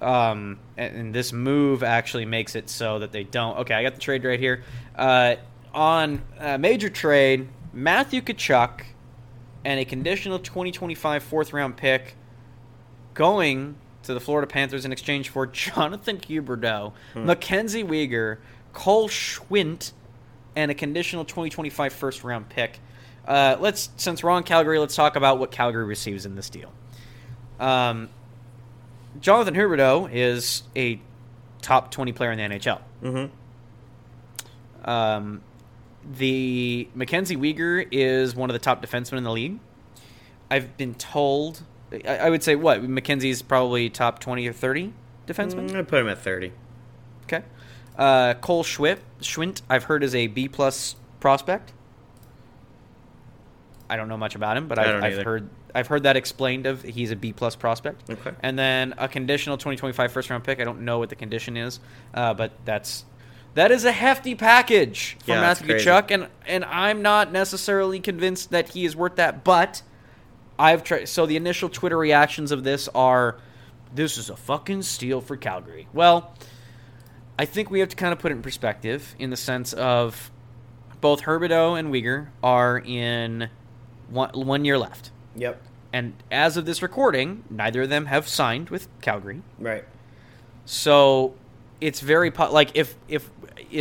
[0.00, 3.58] Um, and, and this move actually makes it so that they don't.
[3.58, 4.62] Okay, I got the trade right here.
[4.94, 5.36] Uh,
[5.74, 8.82] on uh, major trade, Matthew Tkachuk
[9.64, 12.14] and a conditional 2025 fourth round pick
[13.14, 18.38] going to the Florida Panthers in exchange for Jonathan Huberdeau, Mackenzie Weegar,
[18.72, 19.92] Cole Schwindt,
[20.58, 22.80] and a conditional 2025 first round pick.
[23.26, 26.72] Uh, let's since we're on Calgary, let's talk about what Calgary receives in this deal.
[27.60, 28.08] Um,
[29.20, 31.00] Jonathan Huberdeau is a
[31.62, 32.80] top 20 player in the NHL.
[33.02, 34.90] Mm-hmm.
[34.90, 35.42] Um,
[36.16, 39.60] the Mackenzie Weegar is one of the top defensemen in the league.
[40.50, 44.92] I've been told, I, I would say, what Mackenzie's probably top 20 or 30
[45.26, 45.76] defenseman.
[45.76, 46.52] I put him at 30.
[47.24, 47.44] Okay.
[47.98, 51.72] Uh, Cole Schwip, Schwindt, I've heard is a B plus prospect.
[53.90, 56.66] I don't know much about him, but I I've, I've heard I've heard that explained
[56.66, 58.08] of he's a B plus prospect.
[58.08, 58.32] Okay.
[58.40, 60.60] And then a conditional 2025 first round pick.
[60.60, 61.80] I don't know what the condition is,
[62.14, 63.04] uh, but that's
[63.54, 68.50] that is a hefty package for Yeah, Matthew Tkachuk, and and I'm not necessarily convinced
[68.50, 69.42] that he is worth that.
[69.42, 69.82] But
[70.58, 71.08] I've tried.
[71.08, 73.38] So the initial Twitter reactions of this are,
[73.94, 76.34] "This is a fucking steal for Calgary." Well,
[77.38, 80.30] I think we have to kind of put it in perspective in the sense of
[81.00, 83.48] both Huberdeau and Weegar are in
[84.10, 85.12] one, one year left.
[85.36, 85.62] Yep.
[85.92, 89.42] And as of this recording, neither of them have signed with Calgary.
[89.58, 89.84] Right.
[90.64, 91.34] So
[91.80, 93.30] it's very po- like if if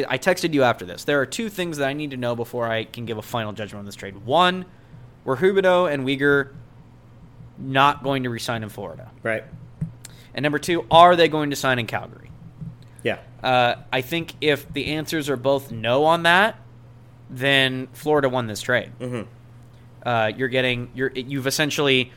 [0.08, 2.68] I texted you after this, there are two things that I need to know before
[2.68, 4.26] I can give a final judgment on this trade.
[4.26, 4.66] One,
[5.26, 6.54] were Huberdeau and Weegar
[7.58, 9.12] not going to resign in Florida?
[9.24, 9.44] Right.
[10.34, 12.30] And number two, are they going to sign in Calgary?
[13.04, 13.20] Yeah.
[13.44, 16.60] Uh, I think if the answers are both no on that,
[17.30, 18.92] then Florida won this trade.
[19.00, 19.22] Mm-hmm.
[20.08, 22.12] Uh, you're getting you're you've essentially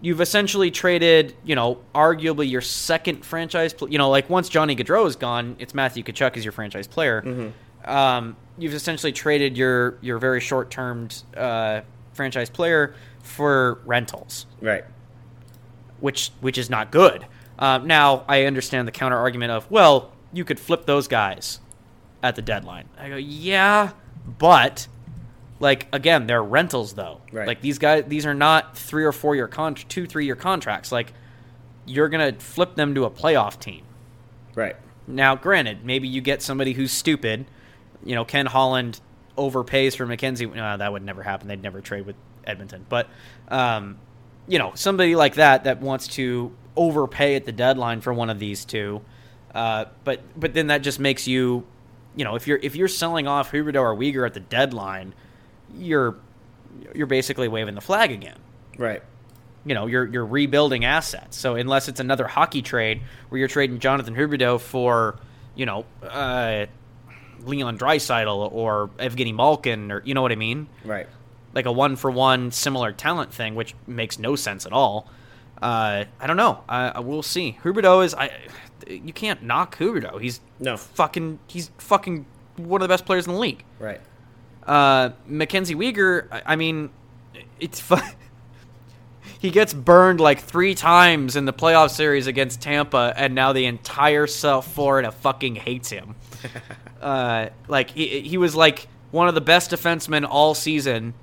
[0.00, 4.76] you've essentially traded you know arguably your second franchise pl- you know like once Johnny
[4.76, 7.52] Gaudreau is gone it's Matthew Tkachuk as your franchise player
[7.84, 11.80] um, you've essentially traded your your very short termed uh,
[12.12, 14.84] franchise player for rentals Right.
[16.00, 17.26] which which is not good.
[17.58, 21.60] Um, now I understand the counter argument of well, you could flip those guys
[22.22, 22.88] at the deadline.
[22.98, 23.92] I go, yeah,
[24.38, 24.88] but
[25.60, 27.20] like again, they're rentals though.
[27.32, 27.46] Right.
[27.46, 30.92] Like these guys, these are not three or four year con, two three year contracts.
[30.92, 31.12] Like
[31.86, 33.84] you're gonna flip them to a playoff team.
[34.54, 34.76] Right.
[35.06, 37.46] Now, granted, maybe you get somebody who's stupid.
[38.04, 39.00] You know, Ken Holland
[39.36, 40.46] overpays for Mackenzie.
[40.46, 41.48] No, that would never happen.
[41.48, 42.86] They'd never trade with Edmonton.
[42.88, 43.08] But,
[43.48, 43.98] um,
[44.46, 48.38] you know, somebody like that that wants to overpay at the deadline for one of
[48.38, 49.02] these two.
[49.54, 51.64] Uh, but but then that just makes you,
[52.16, 55.14] you know, if you're if you're selling off Huberdeau or Weegar at the deadline,
[55.76, 56.16] you're
[56.94, 58.36] you're basically waving the flag again
[58.76, 59.00] Right.
[59.64, 61.36] you know you're you're rebuilding assets.
[61.36, 65.16] So unless it's another hockey trade where you're trading Jonathan Huberdeau for
[65.54, 66.66] you know uh,
[67.44, 71.06] Leon Draisaitl or Evgeny Malkin or you know what I mean, Right.
[71.52, 75.08] like a one for one similar talent thing, which makes no sense at all.
[75.62, 76.64] Uh, I don't know.
[76.68, 77.56] I, I will see.
[77.62, 78.30] Huberdeau is I.
[78.88, 80.20] You can't knock Huberdeau.
[80.20, 80.76] He's No.
[80.76, 81.38] fucking.
[81.46, 83.64] He's fucking one of the best players in the league.
[83.78, 84.00] Right.
[84.66, 86.90] Uh, Mackenzie Weegar, I I mean,
[87.60, 87.96] it's fu-
[89.38, 93.66] he gets burned like three times in the playoff series against Tampa, and now the
[93.66, 96.14] entire South Florida fucking hates him.
[97.02, 101.14] uh, like he he was like one of the best defensemen all season,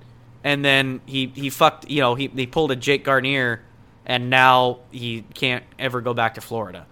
[0.44, 1.90] and then he he fucked.
[1.90, 3.62] You know, he he pulled a Jake Gardiner,
[4.06, 6.86] and now he can't ever go back to Florida.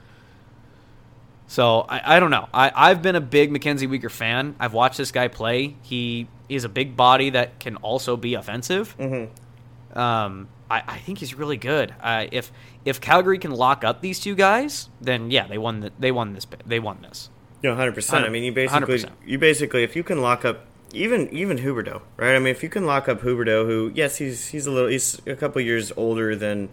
[1.50, 2.48] So I, I don't know.
[2.54, 4.56] I, I've been a big Mackenzie Weegar fan.
[4.60, 5.76] I've watched this guy play.
[5.82, 8.96] He is a big body that can also be offensive.
[9.00, 9.98] Mm-hmm.
[9.98, 11.96] Um, I, I think he's really good.
[12.02, 12.52] Uh, if
[12.86, 15.80] if Calgary can lock up these two guys, then yeah, they won.
[15.80, 16.46] The, they won this.
[16.68, 17.32] They won this.
[17.64, 18.26] Know, hundred percent.
[18.26, 19.10] I mean, you basically 100%.
[19.26, 22.36] you basically if you can lock up even even Huberdeau, right?
[22.36, 25.20] I mean, if you can lock up Huberdeau, who yes, he's he's a little he's
[25.26, 26.70] a couple years older than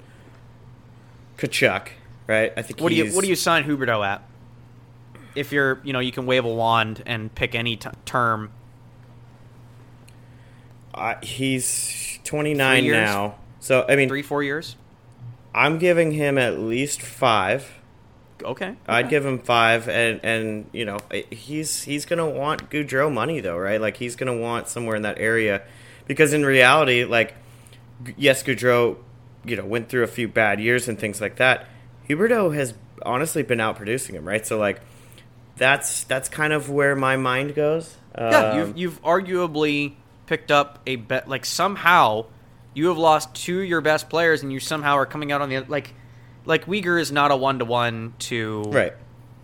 [1.38, 1.88] Tkachuk,
[2.26, 2.52] right?
[2.58, 4.22] I think What do you what do you sign Huberdeau at?
[5.36, 8.50] If you're you know you can wave a wand and pick any t- term.
[10.94, 14.76] Uh, he's twenty nine now, so I mean, Three four years.
[15.54, 17.72] I'm giving him at least five.
[18.42, 18.76] Okay.
[18.86, 20.98] I'd give him five, and and you know
[21.30, 23.80] he's he's gonna want Gaudreau money though, right?
[23.80, 25.62] Like he's gonna want somewhere in that area,
[26.06, 27.34] because in reality, like
[28.16, 28.96] yes, Gaudreau,
[29.44, 31.66] you know, went through a few bad years and things like that.
[32.08, 34.46] Huberdeau has honestly been out producing him, right?
[34.46, 34.80] So like
[35.56, 37.96] that's that's kind of where my mind goes.
[38.16, 39.94] Yeah, Um, you've you've arguably
[40.26, 41.28] picked up a bet.
[41.28, 42.26] Like somehow,
[42.74, 45.48] you have lost two of your best players, and you somehow are coming out on
[45.48, 45.94] the like,
[46.44, 48.92] like Weegar is not a one to one to right.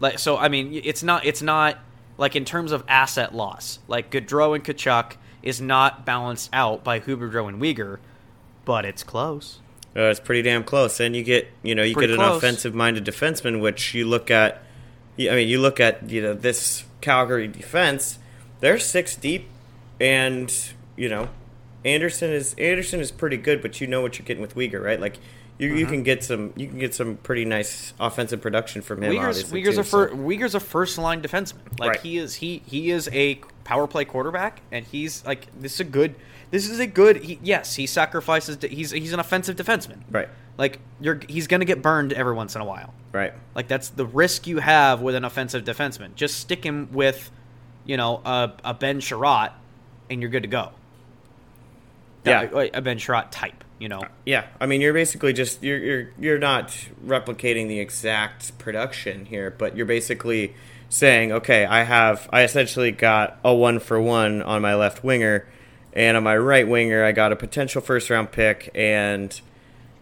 [0.00, 1.78] Like so, I mean, it's not it's not
[2.18, 3.78] like in terms of asset loss.
[3.88, 7.98] Like Gaudreau and Tkachuk is not balanced out by Huberdeau and Weegar,
[8.64, 9.60] but it's close.
[9.94, 11.00] Uh, it's pretty damn close.
[11.00, 14.62] And you get, you know, you Pretty get an offensive-minded defenseman, which you look at.
[15.18, 18.18] I mean, you look at you know this Calgary defense.
[18.60, 19.48] They're six deep,
[20.00, 20.52] and
[20.96, 21.28] you know,
[21.84, 25.00] Andersson is Andersson is pretty good, but you know what you're getting with Weegar, right?
[25.00, 25.18] Like
[25.58, 25.92] you, you mm-hmm.
[25.92, 29.12] can get some you can get some pretty nice offensive production from him.
[29.12, 31.78] Weegar's, Weegar's too, a fir- so- Weegar's a first line defenseman.
[31.78, 32.00] Like Right.
[32.00, 35.84] he is he he is a power play quarterback, and he's like this is a
[35.84, 36.14] good
[36.50, 39.98] this is a good he, yes he sacrifices he's he's an offensive defenseman.
[40.10, 40.28] right,
[40.59, 42.94] Like you're he's gonna get burned every once in a while.
[43.12, 46.14] right, Like that's the risk you have with an offensive defenseman.
[46.14, 47.30] Just stick him with,
[47.84, 49.53] you know, a, a Ben Chiarot,
[50.11, 50.72] and you're good to go.
[52.24, 52.42] Yeah.
[52.42, 53.64] Uh, a Ben Chiarot type.
[53.78, 54.46] You know, yeah.
[54.61, 56.68] I mean, you're basically just you're you're you're not
[57.05, 60.55] replicating the exact production here, but you're basically
[60.88, 65.48] saying, okay, I have I essentially got a one for one on my left winger,
[65.92, 69.40] and on my right winger, I got a potential first round pick, and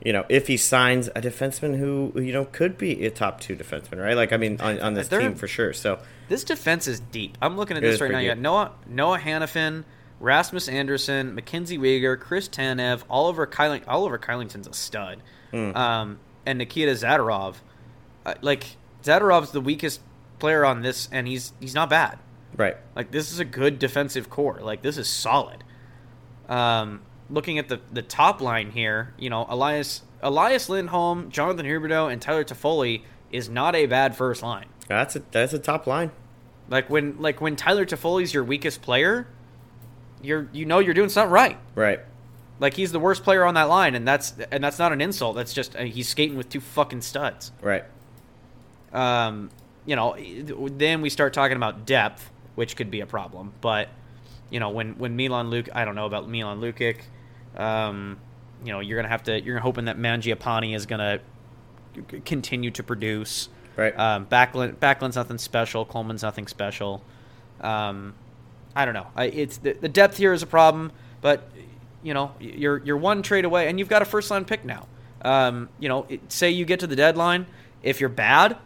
[0.05, 3.55] you know, if he signs a defenseman who you know could be a top two
[3.57, 4.16] defenseman, right?
[4.16, 5.72] Like, I mean, on, on this They're- team for sure.
[5.72, 5.98] So
[6.28, 7.36] this defense is deep.
[7.42, 8.18] I'm looking at this right now.
[8.18, 8.38] You got.
[8.38, 9.84] Noah Noah Hanifin,
[10.20, 13.82] Rasmus Andersson, Mackenzie Weegar, Chris Tanev, Oliver Kyling.
[13.88, 15.76] Oliver Kylington's a stud, Hmm.
[15.76, 17.57] um, and Nikita Zadorov.
[18.24, 18.64] Uh, like
[19.03, 20.01] Zadorov's the weakest
[20.38, 22.18] player on this, and he's he's not bad.
[22.57, 24.61] right, Like this is a good defensive core.
[24.62, 25.62] Like this is solid.
[26.48, 32.12] Um, looking at the the top line here, you know, Elias Elias Lindholm, Jonathan Huberdeau,
[32.12, 34.66] and Tyler Toffoli is not a bad first line.
[34.89, 36.11] that's a that's a top line.
[36.68, 39.26] Like when like when Tyler Toffoli's your weakest player,
[40.22, 41.59] you're you know you're doing something right.
[41.74, 42.01] Right,
[42.59, 45.37] Like he's the worst player on that line, and that's and that's not an insult.
[45.37, 47.53] That's just uh, he's skating with two fucking studs.
[47.61, 47.85] right,
[48.93, 49.51] um,
[49.87, 50.16] you know,
[50.68, 53.53] then we start talking about depth, which could be a problem.
[53.61, 53.89] But
[54.51, 56.99] you know, when when Milan Luke, I don't know about Milan Lucic.
[57.57, 58.18] Um,
[58.64, 59.40] you know, you're gonna have to.
[59.40, 61.20] You're hoping that Mangiapane is gonna
[62.24, 63.48] continue to produce.
[63.76, 63.98] right.
[63.98, 65.84] Um, Backlund, Backlund's nothing special.
[65.84, 67.03] Coleman's nothing special.
[67.61, 68.14] Um,
[68.74, 69.09] I don't know.
[69.16, 71.51] I, it's the, the depth here is a problem, but
[72.03, 74.86] you know, you're you're one trade away, and you've got a first line pick now.
[75.22, 77.46] Um, you know, it, say you get to the deadline,
[77.82, 78.57] if you're bad,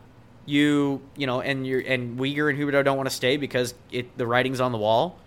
[0.47, 4.17] you you know, and you're and Weegar and Huberdeau don't want to stay because it
[4.17, 5.19] the writing's on the wall.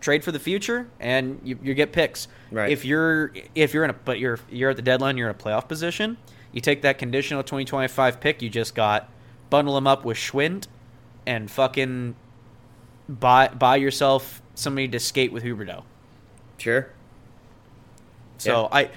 [0.00, 2.28] Trade for the future, and you, you get picks.
[2.50, 2.70] Right.
[2.70, 5.38] If you're if you're in a but you're you're at the deadline, you're in a
[5.38, 6.16] playoff position.
[6.52, 9.08] You take that conditional 2025 pick you just got,
[9.50, 10.66] bundle them up with Schwindt,
[11.26, 12.14] and fucking
[13.08, 15.82] buy buy yourself somebody to skate with Huberdeau.
[16.58, 16.90] sure.
[18.38, 18.76] So Yeah.
[18.76, 18.90] I,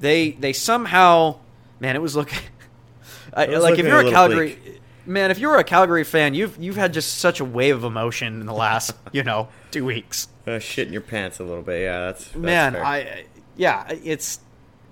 [0.00, 1.38] they they somehow,
[1.80, 2.40] man, it was looking.
[3.34, 4.58] I, It was like if you're a a Calgary,
[5.06, 8.40] man, if you're a Calgary fan, you've you've had just such a wave of emotion
[8.40, 10.28] in the last you know two weeks.
[10.48, 11.82] Uh, shit in your pants a little bit.
[11.82, 12.84] Yeah, that's, that's man, fair.
[12.84, 13.24] I
[13.56, 14.40] yeah, it's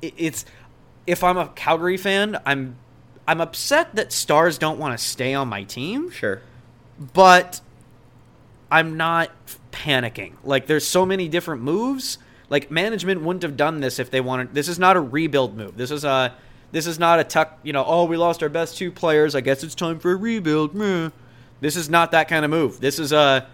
[0.03, 0.45] it's
[1.07, 2.77] if I'm a Calgary fan, I'm
[3.27, 6.11] I'm upset that Stars don't want to stay on my team.
[6.11, 6.43] sure.
[7.15, 7.61] but
[8.71, 9.31] I'm not
[9.73, 10.35] panicking.
[10.45, 12.19] Like there's so many different moves.
[12.51, 14.55] Like management wouldn't have done this if they wanted.
[14.55, 15.77] This is not a rebuild move.
[15.77, 16.35] This is a
[16.73, 17.59] this is not a tuck.
[17.63, 19.35] You know, oh we lost our best two players.
[19.35, 20.75] I guess it's time for a rebuild.
[20.75, 21.11] Meh.
[21.61, 22.81] This is not that kind of move.
[22.81, 23.47] This is a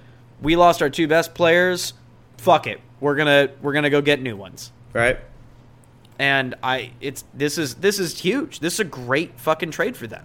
[0.43, 1.95] we lost our two best players.
[2.39, 2.81] Fuck it.
[3.01, 4.73] We're gonna we're gonna go get new ones.
[4.93, 5.19] Right.
[6.19, 8.61] And I it's this is this is huge.
[8.61, 10.25] This is a great fucking trade for them.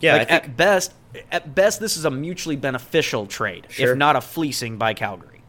[0.00, 0.92] Yeah, like I think at best,
[1.32, 3.92] at best, this is a mutually beneficial trade, Sure.
[3.92, 5.40] if not a fleecing by Calgary.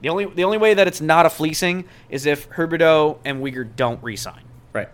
[0.00, 3.68] The only the only way that it's not a fleecing is if Huberdeau and Weegar
[3.76, 4.42] don't resign.
[4.72, 4.88] Right.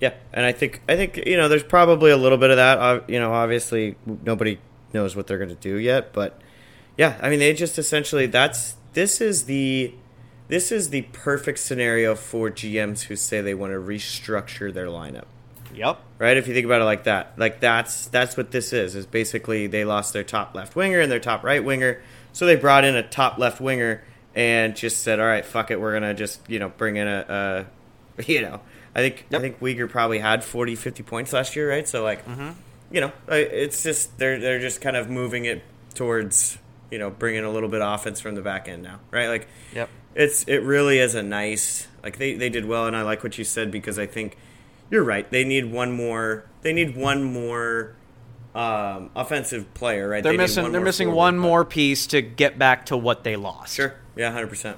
[0.00, 3.08] Yeah, and I think I think you know there's probably a little bit of that.
[3.08, 4.58] You know, obviously nobody
[4.94, 6.12] knows what they're going to do yet.
[6.12, 6.40] But
[6.96, 9.94] yeah, I mean, they just essentially that's this is the
[10.48, 15.24] this is the perfect scenario for GMs who say they want to restructure their lineup.
[15.74, 15.98] Yep.
[16.18, 16.36] Right?
[16.36, 17.32] If you think about it like that.
[17.38, 18.94] Like that's that's what this is.
[18.94, 22.02] Is basically they lost their top left winger and their top right winger.
[22.32, 25.80] So they brought in a top left winger and just said, "All right, fuck it,
[25.80, 27.66] we're going to just, you know, bring in a,
[28.18, 28.60] a you know,
[28.94, 29.40] I think yep.
[29.40, 31.88] I think Weegar probably had 40 50 points last year, right?
[31.88, 32.50] So like mm-hmm.
[32.92, 35.62] You know, it's just they're they're just kind of moving it
[35.94, 36.58] towards,
[36.90, 39.28] you know, bringing a little bit of offense from the back end now, right?
[39.28, 39.88] Like Yep.
[40.14, 43.38] It's it really is a nice like they they did well and I like what
[43.38, 44.36] you said because I think
[44.90, 45.28] you're right.
[45.30, 46.44] They need one more.
[46.60, 47.96] They need one more
[48.54, 50.06] um, offensive player.
[50.06, 50.22] Right?
[50.22, 50.70] They're they missing.
[50.70, 53.74] They're missing one more piece to get back to what they lost.
[53.74, 53.94] Sure.
[54.16, 54.30] Yeah.
[54.30, 54.76] Hundred percent.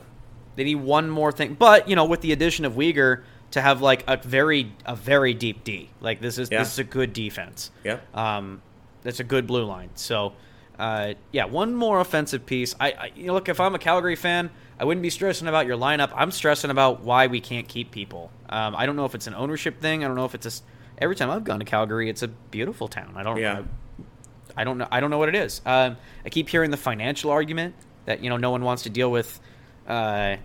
[0.56, 3.80] They need one more thing, but you know, with the addition of Weegar to have
[3.80, 6.58] like a very a very deep D, like this is yeah.
[6.58, 7.70] this is a good defense.
[7.84, 8.00] Yeah.
[8.12, 8.60] Um,
[9.04, 9.90] that's a good blue line.
[9.94, 10.32] So,
[10.76, 12.74] uh, yeah, one more offensive piece.
[12.80, 14.50] I, I you know, look if I'm a Calgary fan.
[14.76, 16.12] I wouldn't be stressing about your lineup.
[16.16, 18.32] I'm stressing about why we can't keep people.
[18.48, 20.02] Um, I don't know if it's an ownership thing.
[20.02, 20.62] I don't know if it's a.
[20.98, 23.12] Every time I've gone to Calgary, it's a beautiful town.
[23.14, 23.36] I don't.
[23.36, 23.62] Yeah.
[24.56, 24.88] I, I don't know.
[24.90, 25.60] I don't know what it is.
[25.64, 27.76] Um, I keep hearing the financial argument
[28.06, 29.38] that you know no one wants to deal with
[29.86, 30.38] uh,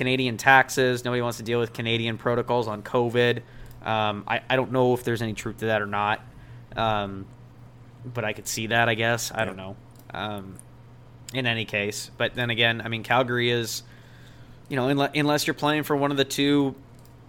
[0.00, 1.04] Canadian taxes.
[1.04, 3.42] Nobody wants to deal with Canadian protocols on COVID.
[3.84, 6.24] Um, I, I don't know if there's any truth to that or not.
[6.74, 7.26] Um,
[8.02, 8.88] but I could see that.
[8.88, 9.76] I guess I don't know.
[10.14, 10.54] Um,
[11.34, 12.10] in any case.
[12.16, 13.82] But then again, I mean, Calgary is,
[14.70, 16.74] you know, unless you're playing for one of the two,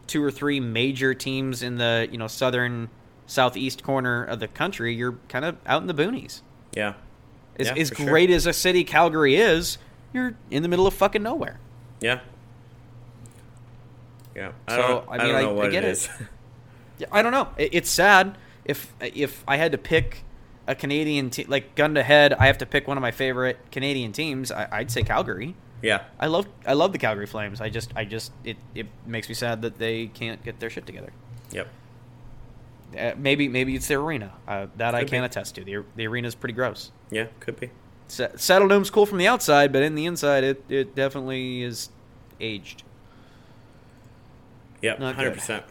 [0.07, 2.89] two or three major teams in the you know southern
[3.27, 6.39] southeast corner of the country, you're kind of out in the boonies.
[6.73, 6.93] Yeah.
[7.59, 8.37] As, yeah, as great sure.
[8.37, 9.77] as a city Calgary is,
[10.13, 11.59] you're in the middle of fucking nowhere.
[11.99, 12.21] Yeah.
[14.35, 14.51] Yeah.
[14.67, 16.09] I so I mean, I, I, I get it.
[16.97, 17.49] yeah, I don't know.
[17.57, 20.23] It, it's sad if if I had to pick
[20.67, 23.57] a Canadian team, like gun to head, I have to pick one of my favorite
[23.71, 24.51] Canadian teams.
[24.51, 25.55] I, would say Calgary.
[25.81, 27.59] Yeah, I love I love the Calgary Flames.
[27.59, 30.85] I just I just it, it makes me sad that they can't get their shit
[30.85, 31.11] together.
[31.51, 31.67] Yep.
[32.97, 34.33] Uh, maybe maybe it's their arena.
[34.47, 35.25] Uh, that could I can be.
[35.25, 35.63] attest to.
[35.63, 36.91] The the arena is pretty gross.
[37.09, 37.71] Yeah, could be.
[38.07, 41.89] Saddledome's cool from the outside, but in the inside, it it definitely is
[42.39, 42.83] aged.
[44.81, 45.63] Yep, hundred percent.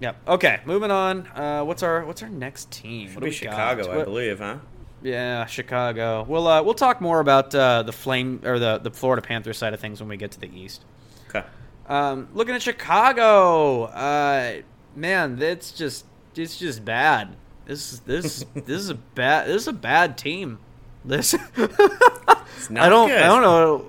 [0.00, 0.16] Yep.
[0.26, 0.60] Okay.
[0.64, 1.26] Moving on.
[1.28, 3.08] Uh, what's our What's our next team?
[3.08, 3.98] Should what be Chicago, got?
[3.98, 4.58] I believe, huh?
[5.02, 6.24] Yeah, Chicago.
[6.28, 9.74] We'll uh, we'll talk more about uh, the Flame or the the Florida Panthers side
[9.74, 10.84] of things when we get to the East.
[11.28, 11.44] Okay.
[11.86, 14.62] Um, looking at Chicago, uh,
[14.94, 17.36] man, that's just it's just bad.
[17.66, 20.58] This this this is a bad this is a bad team.
[21.04, 23.22] This I don't good.
[23.22, 23.86] I don't know.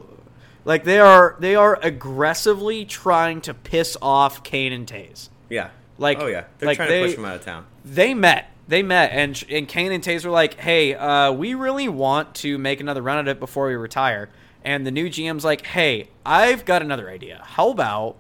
[0.66, 5.30] Like they are they are aggressively trying to piss off Kane and Toews.
[5.50, 5.70] Yeah.
[5.98, 7.66] Like, oh yeah, they're like trying they, to push him out of town.
[7.86, 8.50] They met.
[8.68, 12.58] They met, and and Kane and Toews were like, "Hey, uh, we really want to
[12.58, 14.30] make another run at it before we retire."
[14.64, 17.42] And the new GM's like, "Hey, I've got another idea.
[17.44, 18.16] How about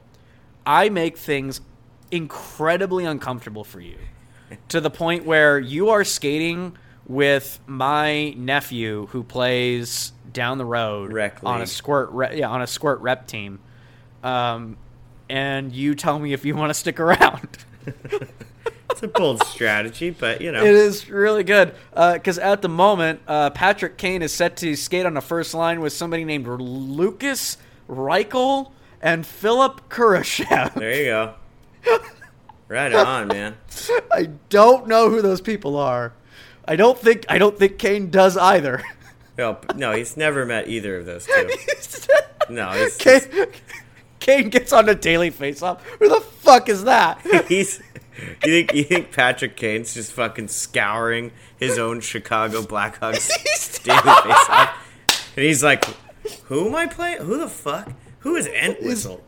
[0.66, 1.62] I make things
[2.12, 3.98] incredibly uncomfortable for you,
[4.68, 6.78] to the point where you are skating
[7.08, 11.14] with my nephew who plays down the road
[11.44, 13.60] on a squirt, re- yeah, on a squirt rep team."
[14.24, 14.78] Um,
[15.30, 17.58] and you tell me if you want to stick around.
[18.92, 22.70] it's a bold strategy, but you know it is really good because uh, at the
[22.70, 26.48] moment uh, Patrick Kane is set to skate on the first line with somebody named
[26.48, 27.58] Lukas
[27.90, 28.72] Reichel
[29.02, 30.74] and Philipp Kurashev.
[30.76, 31.34] There you go.
[32.68, 33.58] right on, man.
[34.12, 36.14] I don't know who those people are.
[36.66, 38.84] I don't think I don't think Kane does either.
[39.38, 41.50] No, no, he's never met either of those two.
[42.54, 43.22] no, he's, Kane,
[44.20, 45.82] Kane gets on a daily faceoff.
[46.00, 47.20] Who the fuck is that?
[47.48, 47.82] He's.
[48.46, 53.28] You think you think Patrick Kane's just fucking scouring his own Chicago Blackhawks
[53.84, 54.70] daily faceoff,
[55.36, 55.84] and he's like,
[56.44, 57.24] "Who am I playing?
[57.24, 57.92] Who the fuck?
[58.20, 59.24] Who is Entwistle?"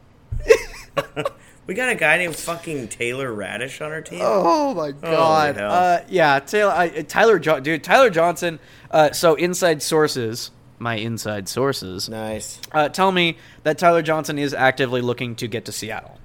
[1.68, 4.20] We got a guy named fucking Taylor Raddysh on our team.
[4.22, 5.58] Oh my god!
[5.58, 8.60] Uh, yeah, Taylor, I, Tyler, dude, Tyler Johnson.
[8.92, 12.10] Uh, so inside sources my inside sources.
[12.10, 12.60] Nice.
[12.72, 16.20] Uh, tell me that Tyler Johnson is actively looking to get to Seattle.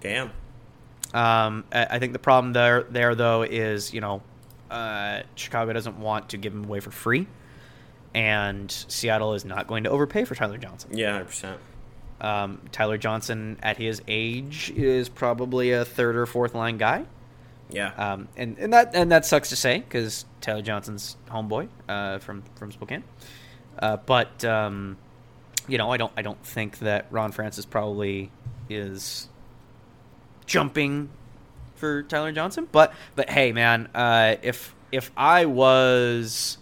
[0.00, 0.30] Damn.
[1.14, 4.22] Um, I think the problem there, there though, is you know,
[4.70, 7.26] uh, Chicago doesn't want to give him away for free,
[8.14, 10.96] and Seattle is not going to overpay for Tyler Johnson.
[10.96, 11.60] Yeah, hundred percent.
[12.22, 17.04] Um, Tyler Johnson, at his age, is probably a third or fourth line guy.
[17.68, 17.92] Yeah.
[17.96, 22.42] Um, and, and that and that sucks to say because Tyler Johnson's homeboy uh, from
[22.54, 23.04] from Spokane.
[23.78, 24.96] Uh, but um,
[25.68, 28.30] you know, I don't I don't think that Ron Francis probably
[28.70, 29.28] is
[30.46, 31.10] jumping
[31.74, 32.68] for Tyler Johnson.
[32.70, 36.58] But but hey, man, uh, if if I was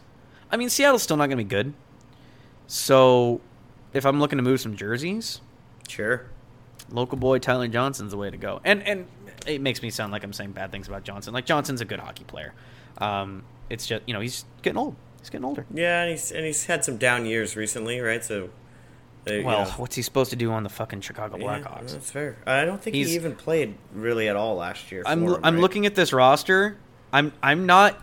[0.50, 1.72] I mean, Seattle's still not going to be good.
[2.66, 3.40] So,
[3.92, 5.40] if I'm looking to move some jerseys,
[5.90, 6.26] Sure.
[6.90, 8.60] local boy Tyler Johnson's the way to go.
[8.64, 9.06] And and
[9.46, 11.32] it makes me sound like I'm saying bad things about Johnson.
[11.34, 12.52] Like Johnson's a good hockey player.
[12.98, 14.96] Um, it's just you know he's getting old.
[15.20, 15.66] He's getting older.
[15.72, 18.24] Yeah, and he's and he's had some down years recently, right?
[18.24, 18.50] So,
[19.26, 21.92] you Well, know, what's he supposed to do on the fucking Chicago yeah, Blackhawks?
[21.92, 22.36] that's fair.
[22.46, 25.02] I don't think He's- he even played really at all last year.
[25.06, 25.60] I'm him, I'm right?
[25.60, 26.78] looking at this roster.
[27.12, 28.02] I'm I'm not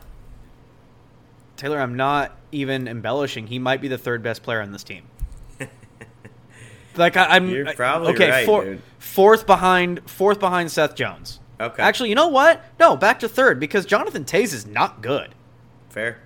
[1.55, 1.79] Taylor.
[1.79, 3.47] I'm not even embellishing.
[3.47, 5.03] He might be the third best player on this team.
[6.97, 8.29] Like I, I'm You're probably okay.
[8.29, 8.81] right, four- dude.
[8.99, 11.39] Fourth behind fourth behind Seth Jones.
[11.59, 11.81] Okay.
[11.81, 12.63] Actually, you know what?
[12.79, 15.33] No, back to third because Jonathan Toews is not good.
[15.89, 16.19] fair.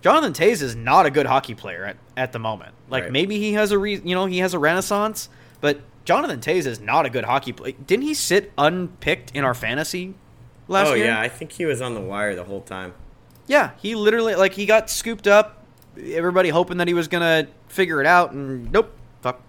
[0.00, 2.74] Jonathan Toews is not a good hockey player at, at the moment.
[2.90, 3.12] Like Right.
[3.12, 5.28] maybe he has a re, you know he has a renaissance,
[5.60, 7.74] but Jonathan Toews is not a good hockey player.
[7.86, 10.14] Didn't he sit unpicked in our fantasy
[10.66, 11.04] last oh year?
[11.04, 12.94] Oh yeah, I think he was on the wire the whole time.
[13.46, 15.62] Yeah, he literally like he got scooped up.
[16.02, 18.90] Everybody hoping that he was gonna figure it out, and nope,
[19.20, 19.40] fuck.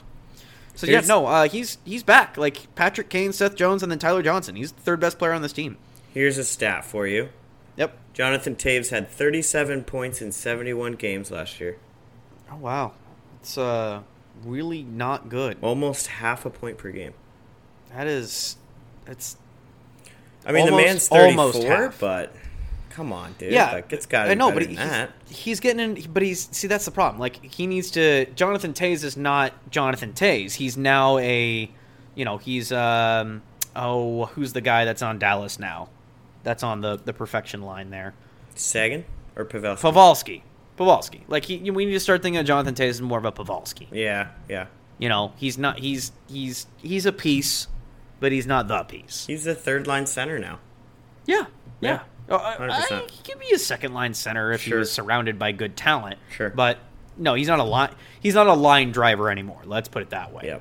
[0.76, 2.36] So Here's- yeah, no, uh, he's he's back.
[2.38, 4.56] Like Patrick Kane, Seth Jones, and then Tyler Johnson.
[4.56, 5.78] He's the third best player on this team.
[6.14, 7.30] Here's a stat for you.
[7.78, 7.98] Yep.
[8.14, 11.78] Jonathan Toews had 37 points in 71 games last year.
[12.52, 12.94] Oh wow,
[13.42, 14.02] it's uh
[14.44, 15.58] really not good.
[15.62, 17.14] Almost half a point per game.
[17.96, 18.58] That is,
[19.06, 19.38] that's
[20.46, 22.00] I mean, Almost- the man's 34, almost half.
[22.00, 22.36] but
[22.94, 23.52] come on, dude.
[23.52, 23.74] yeah.
[23.74, 25.12] Like, it's got to I know, but than he's, that.
[25.28, 26.12] he's getting in.
[26.12, 27.20] But he's see that's the problem.
[27.20, 28.26] Like he needs to.
[28.34, 30.54] Jonathan Toews is not Jonathan Toews.
[30.54, 31.70] He's now a,
[32.16, 33.42] you know, he's um
[33.76, 35.90] oh who's the guy that's on Dallas now,
[36.44, 38.14] that's on the the perfection line there.
[38.56, 39.80] Seguin or Pavelski?
[39.80, 40.42] Pavelski.
[40.78, 41.22] Pavelski.
[41.28, 43.88] Like he, we need to start thinking of Jonathan Toews as more of a Pavelski.
[43.92, 44.68] yeah, yeah.
[45.00, 45.80] You know, he's not.
[45.80, 47.68] He's he's he's a piece,
[48.20, 49.26] but he's not the piece.
[49.26, 50.60] He's the third line center now.
[51.26, 51.48] Yeah,
[51.82, 51.90] yeah.
[51.90, 55.38] Yeah, Oh, I- I- he could be a second line center if he was surrounded
[55.38, 56.18] by good talent.
[56.32, 56.50] Sure.
[56.50, 56.78] but
[57.18, 57.94] no, he's not a line.
[58.20, 59.62] He's not a line driver anymore.
[59.66, 60.44] Let's put it that way.
[60.46, 60.58] Yeah.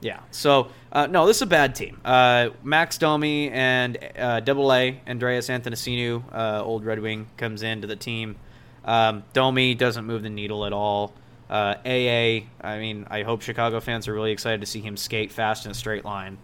[0.00, 0.20] Yeah.
[0.30, 2.00] So uh, no, this is a bad team.
[2.04, 7.86] Uh, Max Domi and uh, Double A Andreas Athanasiou, uh, old Red Wing, comes into
[7.86, 8.36] the team.
[8.84, 11.14] Um, Domi doesn't move the needle at all.
[11.50, 15.32] Uh, AA, I mean, I hope Chicago fans are really excited to see him skate
[15.32, 16.38] fast in a straight line.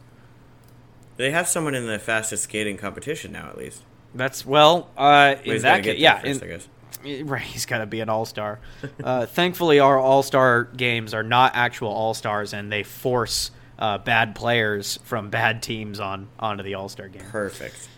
[1.16, 3.82] They have someone in the fastest skating competition now, at least.
[4.14, 6.68] That's well, uh, in he's that case, yeah, first, in- I guess.
[7.02, 8.60] Right, he's got to be an all star.
[9.02, 13.96] Uh, thankfully, our all star games are not actual all stars, and they force uh,
[13.98, 17.22] bad players from bad teams on onto the all star game.
[17.30, 17.88] Perfect.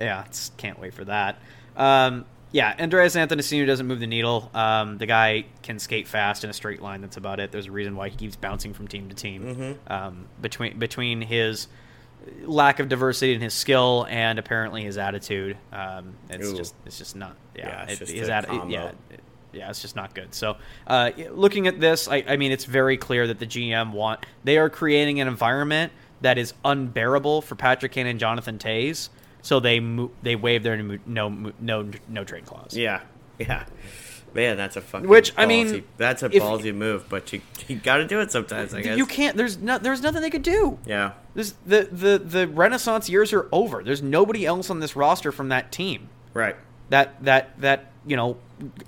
[0.00, 1.38] Yeah, it's, can't wait for that.
[1.76, 4.50] Um, yeah, Andreas Athanasiou doesn't move the needle.
[4.54, 7.02] Um, the guy can skate fast in a straight line.
[7.02, 7.52] That's about it.
[7.52, 9.42] There's a reason why he keeps bouncing from team to team.
[9.42, 9.92] Mm-hmm.
[9.92, 11.68] Um, between between his
[12.42, 16.56] lack of diversity in his skill and apparently his attitude, um, it's Ooh.
[16.56, 17.36] just it's just not.
[17.56, 18.68] Yeah, Yeah, it's it- just his a atti- combo.
[18.68, 19.20] yeah, it-
[19.52, 20.34] yeah, it's just not good.
[20.34, 20.56] So,
[20.86, 24.58] uh, looking at this, I, I mean, it's very clear that the GM want they
[24.58, 29.08] are creating an environment that is unbearable for Patrick Kane and Jonathan Toews.
[29.40, 32.76] So they mo- they waive their no no no, no trade clause.
[32.76, 33.00] Yeah,
[33.38, 33.64] yeah.
[34.38, 35.08] Man, that's a fucking.
[35.08, 38.30] Which, I mean, that's a if- ballsy move, but you you got to do it
[38.30, 38.96] sometimes, I guess.
[38.96, 39.36] You can't.
[39.36, 39.78] There's no.
[39.78, 40.78] There's nothing they could do.
[40.86, 43.82] Yeah, This the the the Renaissance years are over.
[43.82, 46.08] There's nobody else on this roster from that team.
[46.34, 46.54] right.
[46.90, 48.36] That that that you know,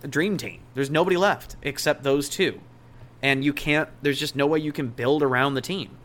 [0.09, 0.61] dream team.
[0.75, 2.61] There's nobody left except those two,
[3.21, 3.89] and you can't.
[4.03, 5.97] There's just no way you can build around the team.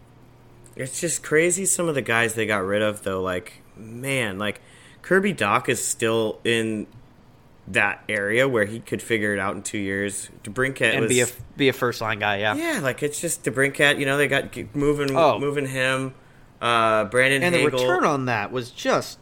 [0.75, 1.65] It's just crazy.
[1.65, 3.21] Some of the guys they got rid of, though.
[3.21, 4.59] Like, man, like
[5.03, 6.87] Kirby Dach is still in
[7.67, 10.29] that area where he could figure it out in two years.
[10.43, 12.37] DeBrincat and was, be a be a first line guy.
[12.37, 12.55] Yeah.
[12.55, 13.99] yeah, like it's just DeBrincat.
[13.99, 15.39] You know, they got moving, Oh.
[15.39, 16.13] moving him.
[16.61, 19.19] Uh, Brandon And the return on that was just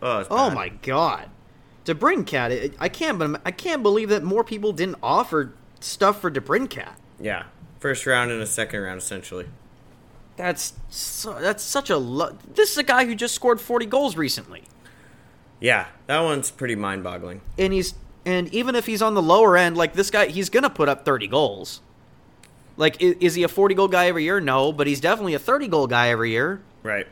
[0.00, 1.28] oh, oh my god.
[1.84, 6.92] DeBrincat, I can't I can't believe that more people didn't offer stuff for DeBrincat.
[7.20, 7.44] Yeah,
[7.80, 9.46] first round and a second round essentially.
[10.36, 14.16] That's so, that's such a lo- this is a guy who just scored 40 goals
[14.16, 14.62] recently.
[15.62, 17.40] Yeah, that one's pretty mind-boggling.
[17.56, 17.94] And he's
[18.26, 20.88] and even if he's on the lower end like this guy he's going to put
[20.88, 21.80] up 30 goals.
[22.76, 24.40] Like is, is he a 40 goal guy every year?
[24.40, 26.60] No, but he's definitely a 30 goal guy every year.
[26.82, 27.06] Right.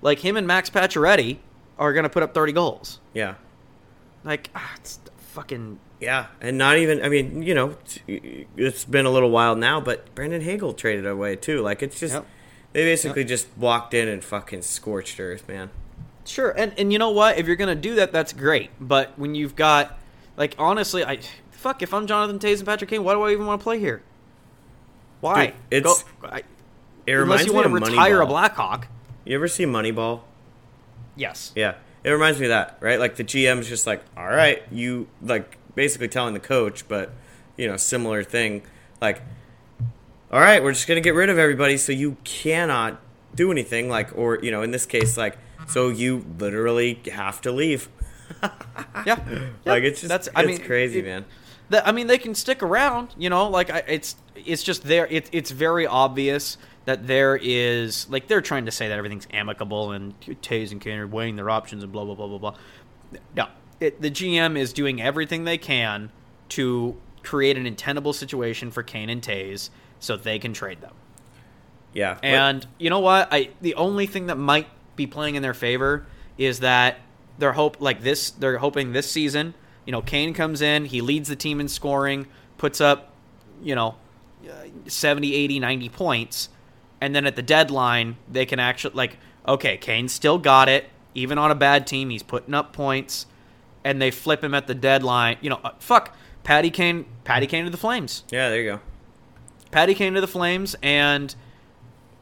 [0.00, 1.38] Like him and Max Pacioretty
[1.78, 3.00] are going to put up 30 goals.
[3.14, 3.34] Yeah.
[4.24, 5.00] Like ah, it's
[5.32, 7.02] fucking Yeah, and not even.
[7.02, 7.76] I mean, you know,
[8.56, 11.60] it's- been a little while now, but Brandon Hagel traded away too.
[11.62, 12.26] Like it's just Yep.
[12.72, 15.70] they basically just walked in and fucking scorched earth, man.
[16.24, 17.38] Sure, and and you know what?
[17.38, 18.70] If you're gonna do that, that's great.
[18.80, 19.98] But when you've got,
[20.36, 21.18] like, honestly, I
[21.50, 21.82] fuck.
[21.82, 24.02] If I'm Jonathan Toews and Patrick Kane, why do I even want to play here?
[25.20, 25.46] Why?
[25.46, 26.42] Dude, it's- Go, I,
[27.06, 28.28] It unless you want to retire a Moneyball.
[28.28, 28.88] Blackhawk.
[29.24, 30.20] You ever see Moneyball?
[31.16, 31.52] Yes.
[31.54, 32.98] Yeah, it reminds me of that, right?
[32.98, 37.10] Like the GM's just like, all right, you like basically telling the coach, but
[37.56, 38.62] you know, similar thing.
[39.00, 39.20] Like,
[40.32, 43.00] all right, we're just gonna get rid of everybody, so you cannot
[43.34, 43.88] do anything.
[43.88, 45.36] Like, or you know, in this case, like,
[45.68, 47.88] so you literally have to leave.
[49.06, 49.18] Yeah,
[49.64, 50.28] like it's just that's.
[50.34, 51.24] I mean, crazy, it- man.
[51.68, 53.14] the- I mean, they can stick around.
[53.18, 55.06] You know, like I, it's it's just there.
[55.08, 56.56] It, it's very obvious
[56.86, 60.98] that there is like they're trying to say that everything's amicable and Toews and Kane
[60.98, 62.54] are weighing their options and blah blah blah blah blah.
[63.36, 63.46] No,
[63.80, 66.10] it, the GM is doing everything they can
[66.50, 70.94] to create an untenable situation for Kane and Toews so they can trade them.
[71.92, 73.28] Yeah, but- And you know what?
[73.30, 74.68] I the only thing that might
[75.06, 76.06] be playing in their favor
[76.38, 76.98] is that
[77.38, 78.30] they're hope like this.
[78.30, 79.54] They're hoping this season.
[79.84, 82.26] You know, Kane comes in, he leads the team in scoring,
[82.56, 83.12] puts up,
[83.62, 83.96] you know,
[84.48, 86.48] uh, 70, 80, 90 points,
[87.00, 91.36] and then at the deadline they can actually like, okay, Kane still got it, even
[91.36, 93.26] on a bad team, he's putting up points,
[93.84, 95.36] and they flip him at the deadline.
[95.40, 98.24] You know, uh, fuck, Patty Kane, Patty Kane to the Flames.
[98.30, 98.80] yeah, there you go.
[99.72, 101.34] Patty came to the Flames, and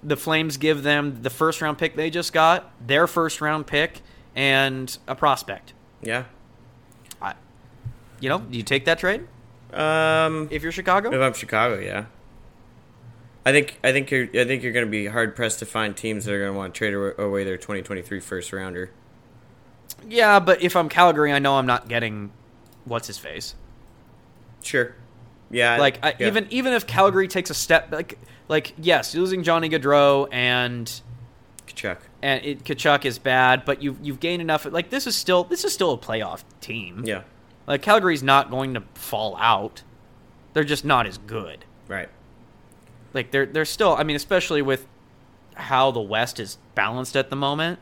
[0.03, 4.01] the Flames give them the first round pick they just got, their first round pick,
[4.35, 5.75] and a prospect.
[6.03, 6.25] Yeah.
[7.21, 7.35] I,
[8.21, 9.27] you know, do you take that trade
[9.73, 11.13] Um, if you're Chicago?
[11.13, 12.07] If I'm Chicago, yeah.
[13.45, 15.97] I think I think you're I think you're going to be hard pressed to find
[15.97, 18.91] teams that are going to want to trade away their 2023 first rounder.
[20.07, 22.33] Yeah, but if I'm Calgary, I know I'm not getting
[22.85, 23.55] what's his face.
[24.63, 24.95] Sure.
[25.51, 25.79] Yeah.
[25.79, 26.27] Like I, yeah.
[26.27, 28.19] even even if Calgary takes a step like
[28.51, 31.01] like yes, losing Johnny Gaudreau and
[31.69, 31.99] Tkachuk.
[32.21, 34.67] and it, Tkachuk is bad, but you've you've gained enough.
[34.67, 37.05] Like this is still this is still a playoff team.
[37.07, 37.23] Yeah.
[37.69, 39.83] Like Calgary's not going to fall out.
[40.53, 41.65] They're just not as good.
[41.87, 42.09] Right.
[43.15, 43.95] Like they're they're still.
[43.95, 44.85] I mean, especially with
[45.55, 47.79] how the West is balanced at the moment.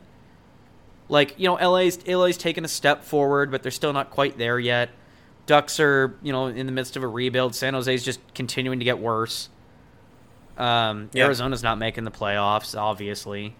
[1.07, 4.59] Like you know, LA's LA's taken a step forward, but they're still not quite there
[4.59, 4.91] yet.
[5.47, 7.55] Ducks are you know in the midst of a rebuild.
[7.55, 9.49] San Jose's just continuing to get worse.
[10.59, 11.25] Um, Yeah.
[11.25, 13.55] Arizona's not making the playoffs, obviously.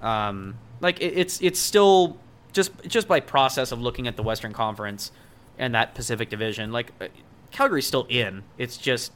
[0.00, 2.16] Um, like it, it's it's still
[2.52, 5.12] just just by process of looking at the Western Conference
[5.58, 6.72] and that Pacific Division.
[6.72, 7.06] Like uh,
[7.52, 8.42] Calgary's still in.
[8.58, 9.12] It's just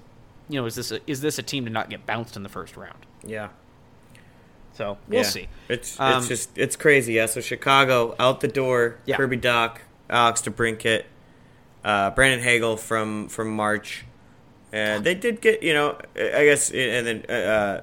[0.49, 2.49] you know is this a, is this a team to not get bounced in the
[2.49, 3.05] first round?
[3.25, 3.49] Yeah.
[4.75, 5.23] So we'll Yeah.
[5.25, 5.49] see.
[5.69, 7.15] It's Um, it's just it's crazy.
[7.15, 7.27] Yeah.
[7.27, 8.99] So Chicago out the door.
[9.07, 9.17] Yeah.
[9.17, 9.79] Kirby Dach,
[10.11, 11.05] Alex DeBrincat,
[11.85, 14.05] uh, Brandon Hagel from from March,
[14.73, 17.83] and they did get you know I guess and then uh,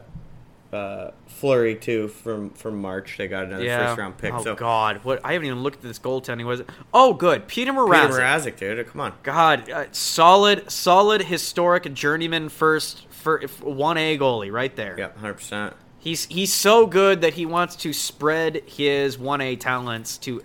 [0.74, 3.18] uh, Fleury too from from March.
[3.18, 3.88] They got another yeah.
[3.88, 4.34] first round pick.
[4.34, 6.46] Oh so God, what I haven't even looked at this goaltending.
[6.46, 6.70] Was it?
[6.94, 8.20] Oh, good, Peter Peter Mrazek.
[8.20, 8.88] Mrazek, dude.
[8.88, 9.14] Come on.
[9.24, 14.96] God, uh, solid, solid, historic journeyman first for one A goalie right there.
[14.98, 15.76] Yeah, hundred percent.
[16.00, 20.42] He's he's so good that he wants to spread his one A talents to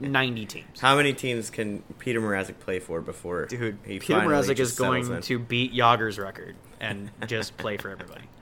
[0.00, 0.80] ninety teams.
[0.80, 4.78] How many teams can Peter Mrazek play for before Dude, he Peter finally Mrazek is
[4.78, 5.20] going in?
[5.22, 8.24] to beat Jagr's record and just play for everybody.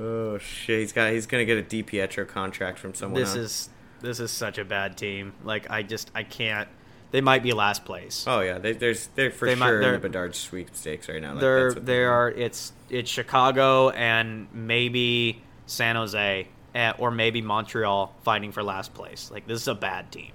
[0.00, 3.20] Oh shit, he's got he's gonna get a DiPietro contract from someone.
[3.20, 3.36] This else.
[3.38, 3.68] is
[4.00, 5.32] this is such a bad team.
[5.42, 6.68] Like I just I can't.
[7.10, 8.24] They might be last place.
[8.28, 11.20] Oh yeah, they, there's they're for They might- sure in they're- the Bedard sweepstakes right
[11.20, 11.32] now.
[11.32, 12.30] Like, they're they they're are.
[12.30, 19.30] It's it's Chicago and maybe San Jose eh, or maybe Montreal fighting for last place.
[19.32, 20.30] Like this is a bad team.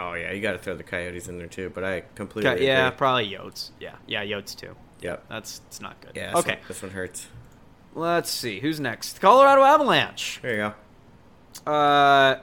[0.00, 1.70] Oh yeah, you got to throw the Coyotes in there too.
[1.74, 2.96] But I completely yeah, agree.
[2.96, 3.70] probably Yotes.
[3.78, 4.74] Yeah, yeah, Yotes too.
[5.02, 5.24] Yep.
[5.28, 6.12] That's it's not good.
[6.14, 6.36] Yeah.
[6.36, 6.52] Okay.
[6.52, 7.26] One, this one hurts.
[7.94, 9.20] Let's see who's next.
[9.20, 10.38] Colorado Avalanche.
[10.42, 10.72] There you
[11.66, 11.70] go.
[11.72, 12.40] Uh,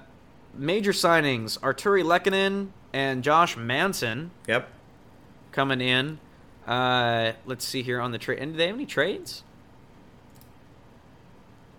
[0.54, 4.70] major signings: Artturi Lehkonen and Josh Manson Yep.
[5.52, 6.20] coming in.
[6.68, 8.40] Uh, let's see here on the trade.
[8.40, 9.44] And do they have any trades?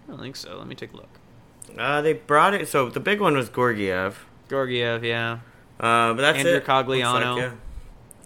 [0.06, 0.56] I don't think so.
[0.56, 1.20] Let me take a look.
[1.76, 2.66] Uh, they brought it.
[2.68, 4.24] So the big one was Georgiev.
[4.48, 5.40] Georgiev, yeah.
[5.78, 6.64] Uh, but that's Andrew it.
[6.64, 7.34] Cogliano.
[7.34, 7.52] Like, yeah.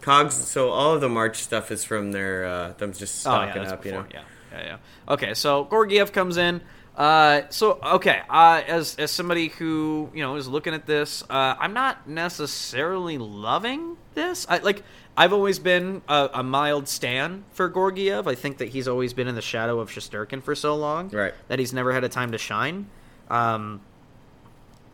[0.00, 0.34] Cogs.
[0.34, 3.66] So all of the March stuff is from their uh, them just Oh, yeah, stocking
[3.66, 3.84] up.
[3.84, 4.04] You know.
[4.10, 4.22] Yeah,
[4.52, 4.76] yeah, yeah.
[5.08, 6.60] Okay, so Georgiev comes in.
[6.96, 11.54] Uh, so okay, uh, as as somebody who you know is looking at this, uh,
[11.58, 14.46] I'm not necessarily loving this.
[14.48, 14.82] I like.
[15.14, 18.26] I've always been a, a mild stan for Georgiev.
[18.26, 21.34] I think that he's always been in the shadow of Shesterkin for so long, Right.
[21.48, 22.88] That he's never had a time to shine.
[23.28, 23.82] Um,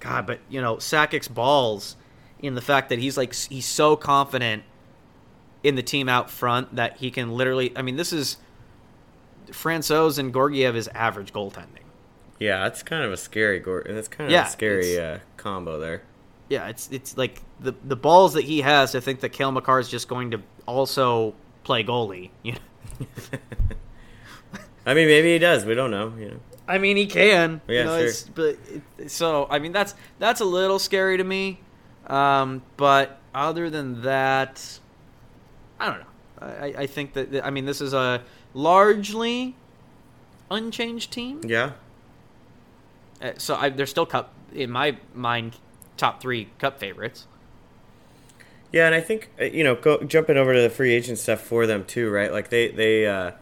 [0.00, 1.94] God, but you know, Sakic's balls
[2.40, 4.62] in the fact that he's like he's so confident
[5.62, 7.72] in the team out front that he can literally.
[7.76, 8.36] I mean, this is
[9.48, 11.84] Francouz and Georgiev is average goaltending.
[12.38, 13.58] Yeah, that's kind of a scary.
[13.86, 16.02] That's kind of Yeah, a scary uh, combo there.
[16.48, 19.80] Yeah, it's it's like the the balls that he has to think that Cale Makar
[19.80, 21.34] is just going to also
[21.64, 22.30] play goalie.
[22.42, 22.58] You know?
[24.86, 25.64] I mean, maybe he does.
[25.64, 26.14] We don't know.
[26.18, 26.40] You know.
[26.66, 27.60] I mean, he can.
[27.68, 28.06] Yeah, you know, sure.
[28.06, 28.56] it's- But
[28.98, 31.60] it, so I mean, that's that's a little scary to me.
[32.08, 34.80] Um, but other than that,
[35.78, 36.06] I don't know.
[36.40, 38.22] I, I think that I mean this is a
[38.54, 39.54] largely
[40.50, 41.40] unchanged team.
[41.44, 41.72] Yeah.
[43.20, 45.56] Uh, so I, they're still cup in my mind
[45.96, 47.26] top three cup favorites.
[48.72, 51.40] Yeah, and I think uh, you know, go, jumping over to the free agent stuff
[51.40, 52.32] for them too, right?
[52.32, 53.32] Like they they uh,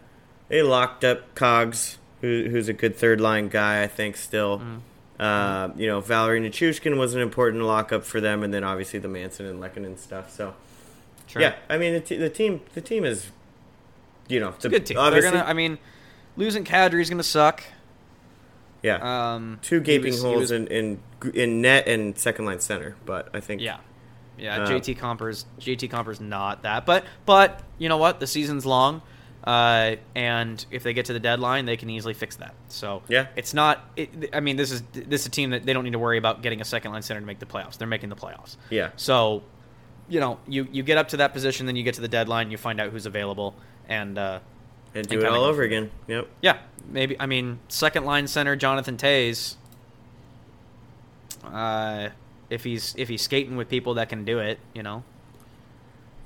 [0.49, 4.59] they locked up Cogs, who, who's a good third line guy, I think still.
[5.19, 9.09] Uh, you know, Valeri Nichushkin was an important lockup for them, and then obviously the
[9.09, 10.31] Manson and Lehkonen stuff.
[10.31, 10.55] So
[11.39, 13.31] yeah, I mean the, t- the team the team is,
[14.29, 14.99] you know, it's a good team.
[14.99, 15.45] Obviously, gonna.
[15.45, 15.79] I mean,
[16.37, 17.63] losing Kadri is gonna suck.
[18.83, 21.01] yeah, Um, two gaping was- holes was- in, in
[21.35, 23.79] in net and second line center, but I think Yeah,
[24.39, 24.63] yeah.
[24.65, 28.21] Uh, JT Compher, JT Compher, not that, but but you know what?
[28.21, 29.01] The season's long,
[29.47, 32.55] uh, and if they get to the deadline, they can easily fix that.
[32.69, 33.27] So Yeah.
[33.37, 33.85] it's not.
[33.97, 36.19] It, I mean, this is this is a team that they don't need to worry
[36.19, 37.79] about getting a second line center to make the playoffs.
[37.79, 38.57] They're making the playoffs.
[38.71, 39.43] yeah, So,
[40.09, 42.51] you know, you you get up to that position, then you get to the deadline,
[42.51, 43.55] you find out who's available,
[43.89, 44.41] and uh,
[44.95, 45.91] and do And it all over again.
[46.09, 46.29] Yep.
[46.43, 46.59] yeah,
[46.89, 47.15] maybe.
[47.21, 49.57] I mean, second line center Jonathan Toews.
[51.45, 52.09] Uh,
[52.51, 55.05] if he's if he's skating with people that can do it, you know,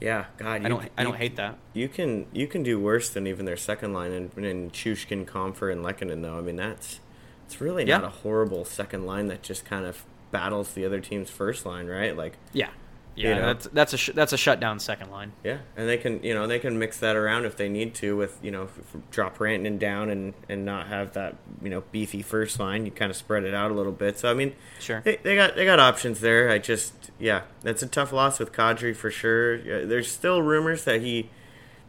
[0.00, 1.58] Yeah, God, you, I don't I don't hate that.
[1.74, 5.70] You can you can do worse than even their second line and in Chushkin, Compher,
[5.70, 6.38] and Lehkonen though.
[6.38, 7.00] I mean that's
[7.46, 7.98] it's really Yeah.
[7.98, 11.86] not a horrible second line that just kind of battles the other team's first line,
[11.86, 12.16] right?
[12.16, 12.70] Like Yeah,
[13.16, 13.28] yeah.
[13.28, 13.46] You know?
[13.46, 15.32] That's that's a sh- that's a shutdown second line.
[15.44, 18.16] yeah, and they can you know they can mix that around if they need to
[18.16, 22.22] with you know f- drop Rantanen down and and not have that you know beefy
[22.22, 22.84] first line.
[22.86, 24.18] You kind of spread it out a little bit.
[24.18, 25.00] So I mean, Sure.
[25.04, 26.50] they, they got they got options there.
[26.50, 29.56] I just yeah, that's a tough loss with Kadri for sure.
[29.56, 31.30] Yeah, there's still rumors that he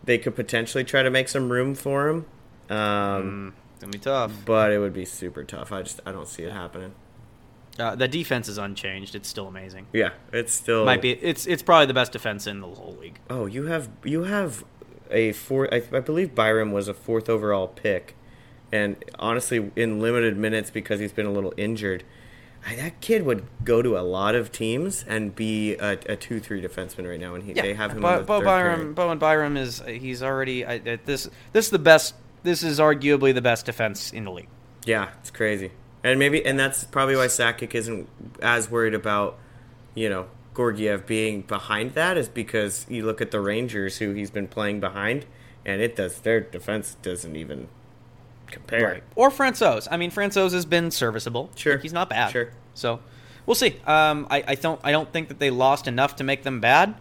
[0.03, 2.25] they could potentially try to make some room for him.
[2.69, 4.31] Um, Mm, it's gonna be tough.
[4.45, 5.71] but it would be super tough.
[5.71, 6.93] I just I don't see it happening.
[7.79, 9.15] Uh, the defense is unchanged.
[9.15, 9.87] It's still amazing.
[9.93, 11.11] Yeah, it's still Might be.
[11.11, 13.19] It's it's probably the best defense in the whole league.
[13.29, 14.63] Oh, you have you have
[15.09, 15.73] a four.
[15.73, 18.15] I, I believe Byram was a fourth overall pick,
[18.71, 22.03] and honestly, in limited minutes because he's been a little injured,
[22.67, 26.39] I, that kid would go to a lot of teams and be a, a two
[26.41, 28.01] three defenseman right now, and he, they have him.
[28.01, 28.75] Bo, on Bo third Byram.
[28.79, 28.93] pairing.
[28.93, 31.29] Bowen Byram is he's already I, I- this.
[31.53, 32.15] This is the best.
[32.43, 34.49] This is arguably the best defense in the league.
[34.85, 35.71] Yeah, it's crazy,
[36.03, 38.07] and maybe and that's probably why Sakic isn't
[38.41, 39.37] as worried about,
[39.95, 40.27] you know.
[40.53, 44.81] Georgiev being behind that is because you look at the Rangers who he's been playing
[44.81, 45.25] behind,
[45.65, 47.69] and it does their defense doesn't even
[48.47, 49.01] compare.
[49.15, 49.87] Or Francouz.
[49.89, 51.49] I mean, Francouz has been serviceable.
[51.55, 51.73] Sure.
[51.75, 52.31] Like, he's not bad.
[52.31, 52.51] Sure.
[52.73, 52.99] So
[53.45, 53.77] we'll see.
[53.87, 56.95] Um, I, I don't I don't think that they lost enough to make them bad.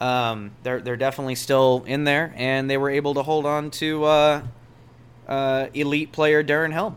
[0.00, 4.04] Um, they're they're definitely still in there, and they were able to hold on to
[4.04, 4.42] uh,
[5.28, 6.96] uh, elite player Darren Helm.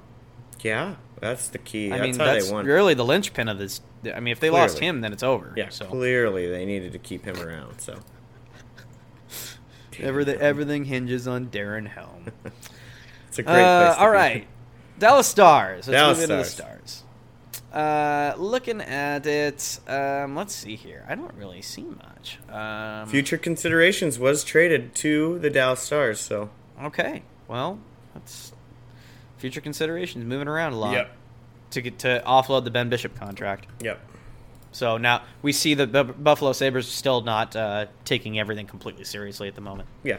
[0.62, 1.88] Yeah, that's the key.
[1.91, 2.65] I that's mean, how that's they won.
[2.65, 3.81] really the linchpin of this.
[4.14, 5.53] I mean, if they lost him, then it's over.
[5.57, 7.80] yeah, So clearly they needed to keep him around.
[7.81, 7.99] So
[9.99, 12.31] everything everything hinges on Darren Helm.
[13.27, 13.95] it's a great Uh, place.
[13.98, 14.15] To all be.
[14.15, 14.48] right,
[14.99, 15.88] Dallas Stars.
[15.88, 16.72] Let's Dallas move into the Stars.
[16.91, 17.03] Stars.
[17.73, 21.06] Uh, looking at it, um, let's see here.
[21.07, 22.39] I don't really see much.
[22.49, 26.19] Um, Future considerations was traded to the Dallas Stars.
[26.19, 26.49] So
[26.81, 27.80] Okay, well,
[28.14, 28.53] that's
[29.38, 31.11] future considerations moving around a lot yep.
[31.72, 33.68] to get to offload the Ben Bishop contract.
[33.81, 33.99] Yep.
[34.72, 39.47] So now we see the Bu- Buffalo Sabres still not uh, taking everything completely seriously
[39.47, 39.88] at the moment.
[40.03, 40.18] Yeah,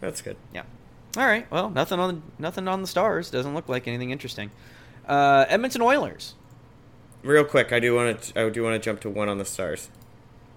[0.00, 0.36] that's good.
[0.54, 0.62] Yeah.
[1.16, 1.50] All right.
[1.50, 3.30] Well, nothing on nothing on the Stars.
[3.30, 4.50] Doesn't look like anything interesting.
[5.06, 6.34] Uh, Edmonton Oilers.
[7.22, 8.46] Real quick, I do want to.
[8.46, 9.90] I do want to jump to one on the Stars.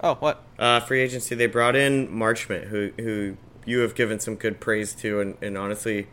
[0.02, 0.44] Oh, what?
[0.60, 1.36] Uh, free agency.
[1.36, 5.58] They brought in Marchment, who who you have given some good praise to, and, and
[5.58, 6.08] honestly,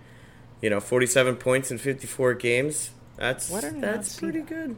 [0.62, 2.90] you know, forty seven points in fifty four games.
[3.16, 4.48] That's Why did I not that's pretty that?
[4.48, 4.76] good.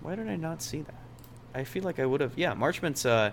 [0.00, 0.94] Why did I not see that?
[1.54, 2.32] I feel like I would have.
[2.36, 3.32] Yeah, Marchment's uh,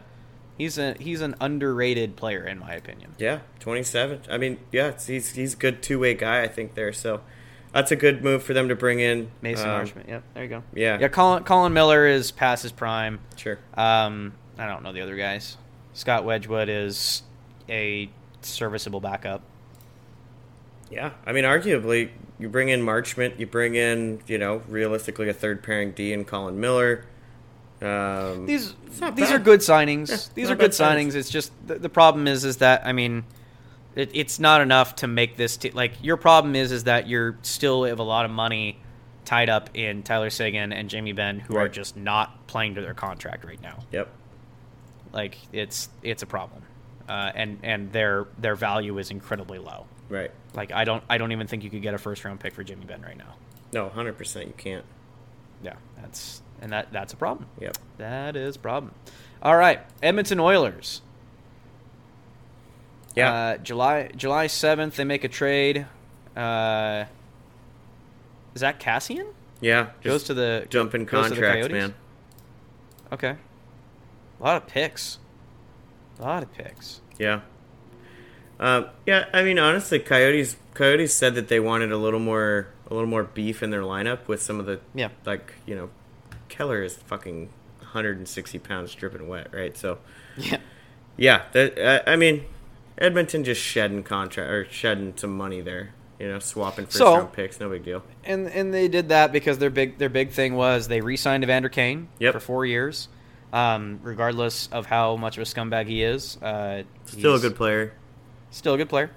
[0.58, 3.16] he's a he's an underrated player in my opinion.
[3.18, 4.22] Yeah, 27.
[4.30, 6.94] I mean, yeah, it's, he's he's a good two way guy, I think there.
[6.94, 7.22] So
[7.74, 10.08] that's a good move for them to bring in Mason um, Marchment.
[10.08, 10.64] Yep, there you go.
[10.74, 10.98] yeah.
[11.00, 13.20] Yeah, Colin Colin Miller is past his prime.
[13.36, 13.60] Sure.
[13.76, 15.58] Um, I don't know the other guys.
[15.94, 17.24] Scott Wedgewood is
[17.70, 18.10] a
[18.42, 19.42] serviceable backup.
[20.94, 25.34] Yeah, I mean, arguably, you bring in Marchment, you bring in, you know, realistically a
[25.34, 27.06] third pairing D and Colin Miller.
[27.82, 29.32] Um, These these bad.
[29.34, 30.10] are good signings.
[30.10, 31.16] Yeah, these are good signings.
[31.16, 33.26] It's just the, the problem is is that I mean,
[33.96, 37.38] it, it's not enough to make this te- like your problem is is that you're
[37.42, 38.78] still have a lot of money
[39.26, 42.94] tied up in Tyler Seguin and Jamie Benn who are just not playing to their
[42.94, 43.80] contract right now.
[43.92, 44.10] yep.
[45.12, 46.62] Like it's it's a problem,
[47.10, 49.88] uh, and and their their value is incredibly low.
[50.10, 50.32] Right.
[50.54, 52.64] Like I don't I don't even think you could get a first round pick for
[52.64, 53.36] Jimmy Benn right now.
[53.72, 54.86] No, 100% you can't.
[55.64, 57.48] Yeah, that's and that that's a problem.
[57.60, 57.78] Yep.
[57.98, 58.94] That is a problem.
[59.42, 61.02] All right, Edmonton Oilers.
[63.16, 63.34] Yeah.
[63.34, 65.86] Uh, July July seventh, they make a trade.
[66.36, 67.06] Uh,
[68.58, 69.28] Zack Kassian
[69.62, 71.94] Yeah, goes to the jumping goes to the contracts, man.
[73.12, 73.36] Okay.
[74.40, 75.20] A lot of picks.
[76.20, 77.02] A lot of picks.
[77.20, 77.42] Yeah.
[78.64, 82.94] Um, yeah, I mean, honestly, Coyotes Coyotes said that they wanted a little more a
[82.94, 85.10] little more beef in their lineup with some of the Yeah.
[85.26, 85.90] like you know,
[86.48, 87.50] Keller is fucking
[87.80, 89.76] 160 pounds dripping wet, right?
[89.78, 89.98] So
[90.38, 90.58] Yeah.
[91.18, 92.46] yeah, that uh, I mean,
[92.98, 97.34] Edmonton just shedding contract or shedding some money there, you know, swapping first So- round
[97.34, 98.04] picks, no big deal.
[98.24, 101.68] And and they did that because their big their big thing was they re-signed Evander
[101.70, 102.34] Kane Yep.
[102.34, 103.10] for four years,
[103.52, 106.38] um, regardless of how much of a scumbag he is.
[106.42, 107.92] Uh, Still a good player.
[108.54, 109.10] Still a good player.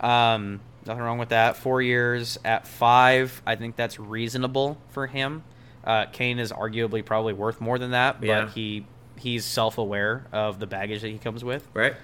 [0.00, 1.56] Um, nothing wrong with that.
[1.56, 5.42] Four years at five, I think that's reasonable for him.
[5.84, 8.48] Uh, Kane is arguably probably worth more than that, but Yeah.
[8.50, 8.86] he
[9.16, 11.66] he's self aware of the baggage that he comes with.
[11.74, 11.94] Right?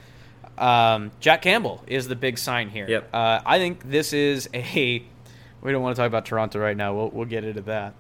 [0.57, 2.87] Um, Jack Campbell is the big sign here.
[2.89, 3.11] Yep.
[3.13, 5.05] Uh, I think this is a.
[5.61, 6.95] We don't want to talk about Toronto right now.
[6.95, 7.95] We'll, we'll get into that.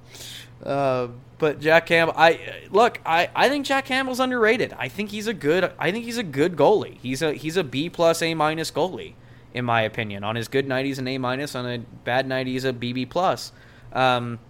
[0.62, 1.09] Uh,
[1.39, 3.01] but Jack Campbell, I look.
[3.06, 4.74] I, I think Jack Campbell's underrated.
[4.76, 5.72] I think he's a good.
[5.78, 6.98] I think he's a good goalie.
[6.98, 9.14] He's a he's a B plus A minus goalie,
[9.55, 10.24] in my opinion.
[10.24, 11.55] On his good night, he's an A minus.
[11.55, 13.52] On a bad night, he's a BB plus.
[13.93, 14.40] Um,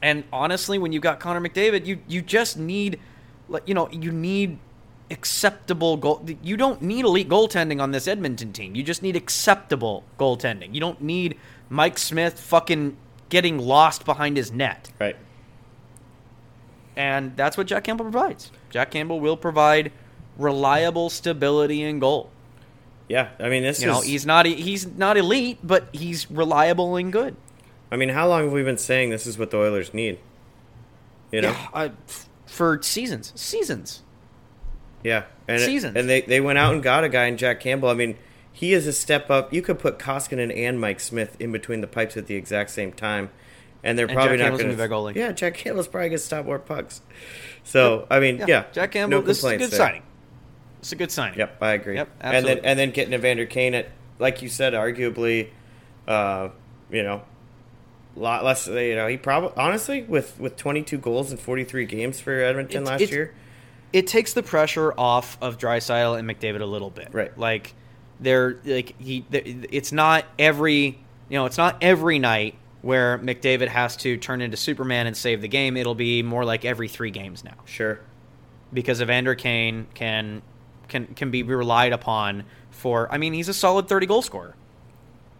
[0.00, 3.00] and honestly, when you've got Connor McDavid, you you just need,
[3.66, 4.58] you know, you need
[5.10, 6.24] acceptable goal.
[6.40, 8.76] You don't need elite goaltending on this Edmonton team.
[8.76, 10.72] You just need acceptable goaltending.
[10.72, 11.36] You don't need
[11.68, 12.96] Mike Smith fucking
[13.28, 14.90] getting lost behind his net.
[15.00, 15.16] Right.
[16.98, 18.50] And that's what Jack Campbell provides.
[18.70, 19.92] Jack Campbell will provide
[20.36, 22.28] reliable stability and goal.
[23.08, 24.06] Yeah, I mean, this is You know, is.
[24.06, 27.36] he's not he's not elite, but he's reliable and good.
[27.90, 30.18] I mean, how long have we been saying this is what the Oilers need?
[31.32, 31.50] You know.
[31.52, 31.92] Yeah, I,
[32.46, 34.02] for seasons, seasons.
[35.04, 35.96] Yeah, and Seasons.
[35.96, 37.88] and they they went out and got a guy in Jack Campbell.
[37.88, 38.18] I mean,
[38.52, 39.52] he is a step up.
[39.54, 42.90] You could put Koskinen and Mike Smith in between the pipes at the exact same
[42.92, 43.30] time,
[43.84, 45.14] and they're And probably Jack not going be their goalie.
[45.14, 47.00] Yeah, Jack Campbell's probably going to stop more pucks.
[47.64, 49.20] So I mean, yeah, Jack Campbell.
[49.20, 49.78] no this is a good there.
[49.78, 50.02] signing.
[50.80, 51.38] It's a good signing.
[51.38, 51.94] Yep, I agree.
[51.96, 52.50] Yep, absolutely.
[52.52, 53.88] and then and then getting Evander Kane at,
[54.18, 55.48] like you said, arguably,
[56.06, 56.48] uh,
[56.90, 57.22] you know,
[58.16, 58.66] lot less.
[58.68, 62.90] You know, he probably honestly with with 22 goals in 43 games for Edmonton It's-
[62.90, 63.34] last it's- year.
[63.92, 67.08] it takes the pressure off of Draisaitl and McDavid a little bit.
[67.12, 67.36] Right.
[67.38, 67.74] Like
[68.20, 69.24] they're like he.
[69.32, 70.98] It's not every
[71.28, 71.46] you know.
[71.46, 75.76] It's not every night where McDavid has to turn into Superman and save the game.
[75.76, 78.00] It'll be more like every three games now Sure.
[78.72, 80.42] because Evander Kane can
[80.88, 83.12] can can be relied upon for.
[83.12, 84.54] I mean, he's a solid thirty goal scorer.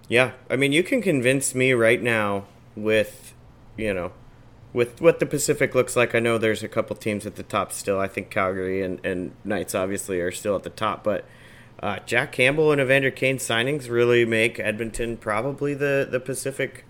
[0.09, 3.35] Yeah, I mean, you can convince me right now with,
[3.77, 4.13] you know,
[4.73, 6.15] with what the Pacific looks like.
[6.15, 8.01] I know there's a couple teams at the top still.
[8.01, 11.27] I think Calgary and, and Knights obviously are still at the top, but
[11.83, 16.87] uh, Jack Campbell and Evander Kane signings really make Edmonton probably the, the Pacific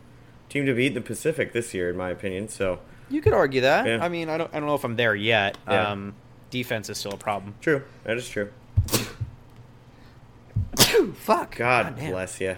[0.49, 2.49] team to beat in the Pacific this year, in my opinion.
[2.49, 2.81] So
[3.11, 3.87] You could argue that.
[3.87, 3.99] Yeah.
[4.05, 4.51] I mean, I don't.
[4.55, 5.57] I don't know if I'm there yet.
[5.69, 5.91] Yeah.
[5.93, 6.15] Um,
[6.51, 7.55] defense is still a problem.
[7.61, 8.51] true, that is true.
[11.15, 11.57] Fuck.
[11.57, 12.13] God damn.
[12.13, 12.57] bless you.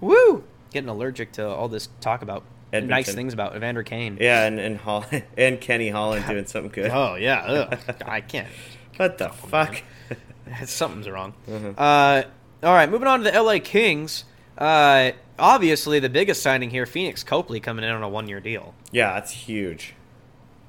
[0.00, 0.44] Woo!
[0.72, 2.42] Getting allergic to all this talk about
[2.72, 2.88] Edmonton.
[2.90, 4.18] nice things about Evander Kane.
[4.20, 5.04] Yeah, and and Hall-
[5.36, 6.90] and Kenny Holland doing something good.
[6.90, 7.42] Oh yeah,
[7.72, 7.78] ugh.
[8.04, 8.48] I can't.
[8.96, 9.82] What the fuck?
[10.64, 11.34] Something's wrong.
[11.48, 11.72] Mm-hmm.
[11.76, 12.22] Uh,
[12.66, 14.24] all right, moving on to the LA Kings.
[14.56, 18.74] Uh, obviously, the biggest signing here, Pheonix Copley, coming in on a one-year deal.
[18.90, 19.94] Yeah, that's huge.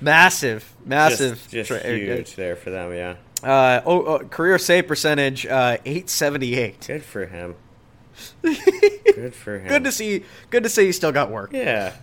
[0.01, 2.93] massive, massive, just, just tra- huge there for them.
[2.93, 6.85] Yeah, Uh, oh, oh, career save percentage, uh, eight seventy eight.
[6.88, 7.55] good for him.
[8.43, 9.68] good for him.
[9.68, 10.23] Good to see.
[10.49, 10.85] Good to see.
[10.85, 11.51] He still got work.
[11.53, 11.93] Yeah.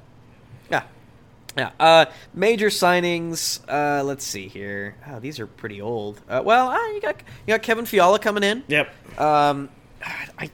[1.56, 1.70] Yeah.
[1.80, 3.60] Uh, major signings.
[3.68, 4.96] Uh, let's see here.
[5.08, 6.20] Oh, these are pretty old.
[6.28, 7.16] Uh, well, uh, you got
[7.46, 8.62] you got Kevin Fiala coming in.
[8.68, 8.88] yep.
[9.18, 9.68] Um,
[10.02, 10.50] I,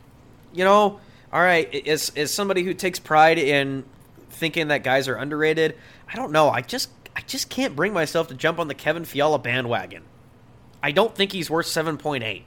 [0.52, 1.01] you know,
[1.32, 1.86] all right.
[1.86, 3.85] As as somebody who takes pride in
[4.31, 5.77] thinking that guys are underrated,
[6.09, 6.48] I don't know.
[6.48, 10.02] I just I just can't bring myself to jump on the Kevin Fiala bandwagon.
[10.82, 12.44] I don't think he's worth seven point eight.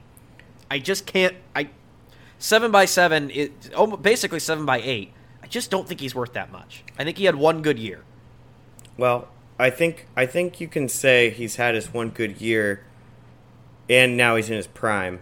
[0.70, 1.36] I just can't.
[1.54, 1.70] I
[2.38, 3.30] seven by seven.
[3.30, 5.12] It oh, basically seven by eight.
[5.42, 6.84] I just don't think he's worth that much.
[6.98, 8.04] I think he had one good year.
[9.00, 9.28] Well,
[9.58, 12.84] I think I think you can say he's had his one good year,
[13.88, 15.20] and now he's in his prime.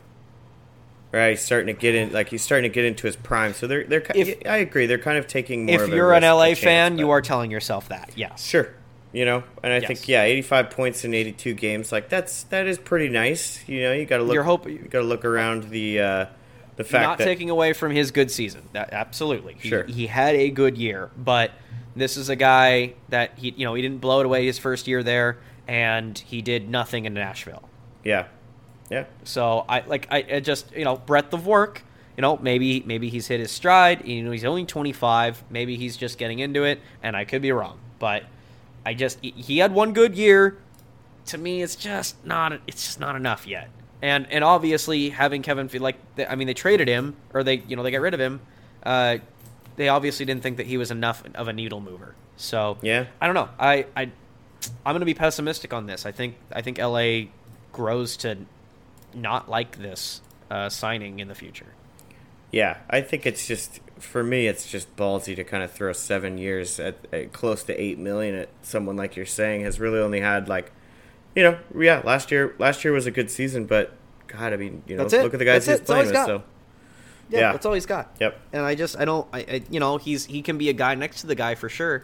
[1.12, 3.55] Right, he's starting to get in, like he's starting to get into his prime.
[3.55, 4.02] So they're they're.
[4.16, 5.84] If- I agree, they're kind of taking more.
[5.84, 8.10] if you're an LA chance, fan, you are telling yourself that.
[8.16, 8.44] Yes.
[8.44, 8.68] Sure.
[9.12, 9.86] You know, and I Yes.
[9.86, 13.66] think yeah, 85 points in 82 games, like that's that is pretty nice.
[13.68, 16.26] You know, you got to look You're hope- you got to look around the uh
[16.78, 18.62] the fact not that taking away from his good season.
[18.72, 19.56] That absolutely.
[19.60, 19.84] He, Sure.
[19.84, 21.50] He had a good year, but
[21.94, 24.88] this is a guy that he you know, he didn't blow it away his first
[24.88, 27.68] year there and he did nothing in Nashville.
[28.02, 28.26] yeah.
[28.90, 29.05] Yeah.
[29.24, 31.82] So I like I, I just you know breadth of work.
[32.16, 34.09] You know maybe maybe he's hit his stride.
[34.09, 35.44] You know he's only 25.
[35.50, 37.78] Maybe he's just getting into it, and I could be wrong.
[37.98, 38.24] But
[38.86, 40.56] I just he had one good year.
[41.26, 43.68] To me, it's just not it's just not enough yet.
[44.01, 45.97] And and obviously having Kevin feel like
[46.29, 48.41] I mean they traded him or they you know they got rid of him.
[48.83, 49.19] Uh,
[49.77, 52.15] they obviously didn't think that he was enough of a needle mover.
[52.37, 53.07] So Yeah.
[53.20, 53.49] I don't know.
[53.59, 54.11] I I
[54.85, 56.07] I'm going to be pessimistic on this.
[56.07, 57.31] I think I think LA
[57.73, 58.39] grows to
[59.15, 60.20] not like this
[60.51, 61.75] uh, signing in the future.
[62.51, 64.47] Yeah, I think it's just for me.
[64.47, 68.35] It's just ballsy to kind of throw seven years at, at close to eight million
[68.35, 70.73] at someone like you're saying has really only had like,
[71.39, 72.02] you know, yeah.
[72.05, 73.93] Last year, last year was a good season, but
[74.27, 76.12] God, I mean, you know, look at the guys That's he's playing with.
[76.15, 76.27] got.
[76.27, 76.43] So
[77.31, 77.52] Yeah, Yeah.
[77.52, 78.15] that's all he's got.
[78.19, 78.40] Yep.
[78.52, 80.97] And I just I don't I, I you know he's he can be a guy
[80.97, 82.02] next to the guy for sure.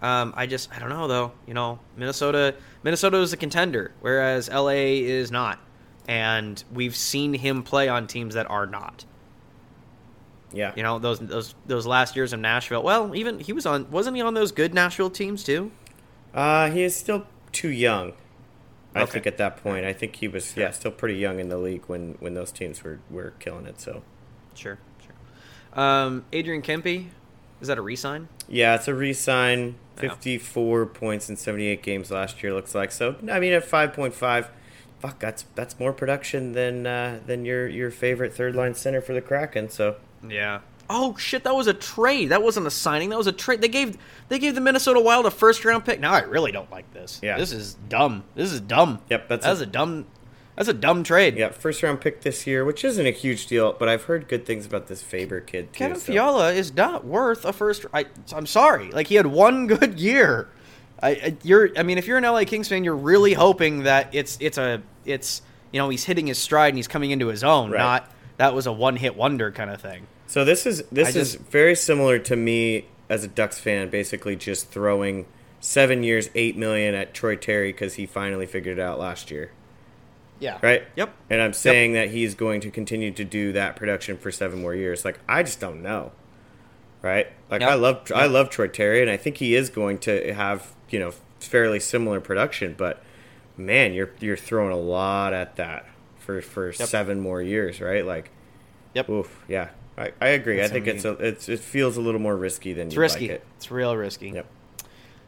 [0.00, 1.32] Um, I just I don't know though.
[1.48, 2.54] You know Minnesota
[2.84, 5.58] Minnesota is a contender, whereas LA is not,
[6.06, 9.04] and we've seen him play on teams that are not.
[10.52, 12.82] yeah, You know those those those last years in Nashville.
[12.82, 15.72] Well, even he was on wasn't he on those good Nashville teams too?
[16.34, 18.12] uh, he is still too young.
[18.96, 19.12] I Okay.
[19.12, 21.84] think at that point, I think he was yeah still pretty young in the league
[21.86, 23.80] when when those teams were were killing it.
[23.80, 24.02] So
[24.54, 25.80] Sure, sure.
[25.82, 27.08] Um, Adrian Kempe,
[27.60, 28.28] is that a resign?
[28.48, 29.74] yeah, it's a re-sign.
[29.96, 30.10] Yeah.
[30.10, 32.92] 54 points in 78 games last year looks like.
[32.92, 34.48] So I mean at 5.5
[35.00, 39.12] fuck that's that's more production than uh, than your your favorite third line center for
[39.14, 39.68] the Kraken.
[39.70, 39.96] So
[40.26, 40.60] Yeah.
[40.88, 42.26] Oh shit, that was a trade.
[42.30, 43.10] That wasn't a signing.
[43.10, 43.60] That was a trade.
[43.60, 43.98] They gave
[44.28, 46.00] they gave the Minnesota Wild a first round pick.
[46.00, 47.20] Now I really don't like this.
[47.22, 47.38] Yeah.
[47.38, 48.24] This is dumb.
[48.34, 49.00] This is dumb.
[49.10, 50.06] Yep, that's that's a- a, dumb
[50.54, 51.36] that's a dumb trade.
[51.36, 54.46] yeah, first round pick this year, which isn't a huge deal, but I've heard good
[54.46, 55.78] things about this Faber kid too.
[55.78, 57.84] Kevin so- Fiala is not worth a first.
[57.92, 58.90] I, I'm sorry.
[58.90, 60.48] Like he had one good year.
[61.02, 61.70] I, I you're.
[61.76, 64.82] I mean, if you're an LA Kings fan, you're really hoping that it's it's a
[65.04, 65.42] it's
[65.72, 67.70] you know he's hitting his stride and he's coming into his own.
[67.70, 67.78] Right.
[67.78, 70.06] Not that was a one hit wonder kind of thing.
[70.26, 74.36] So this is this I is very similar to me as a Ducks fan, basically
[74.36, 75.26] just throwing
[75.60, 79.50] seven years, eight million at Troy Terry because he finally figured it out last year,
[80.40, 80.58] Yeah.
[80.62, 80.84] right?
[80.96, 81.14] Yep.
[81.30, 84.74] And I'm saying that he's going to continue to do that production for seven more
[84.74, 85.04] years.
[85.04, 86.12] Like I just don't know,
[87.02, 87.28] right?
[87.50, 87.70] Like Yep.
[87.70, 90.98] I love I love Troy Terry, and I think he is going to have you
[90.98, 92.74] know fairly similar production.
[92.76, 93.02] But
[93.56, 95.86] man, you're you're throwing a lot at that
[96.18, 98.04] for for seven more years, right?
[98.04, 98.30] Like.
[98.94, 99.10] Yep.
[99.10, 99.68] Oof, yeah,
[99.98, 100.56] I, I agree.
[100.56, 103.00] That's I think it's a, it's it feels a little more risky than It's you
[103.00, 103.28] risky.
[103.28, 103.46] like it.
[103.56, 104.30] It's real risky.
[104.30, 104.46] Yep.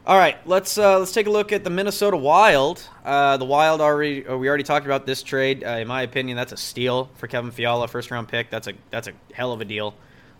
[0.07, 2.83] All right, let's uh, let's take a look at the Minnesota Wild.
[3.05, 5.65] Uh, the Wild already uh, we already talked about this trade.
[5.65, 8.49] Uh, in my opinion, that's a steal for Kevin Fiala, first round pick.
[8.51, 9.95] That's a that's a hell of a deal,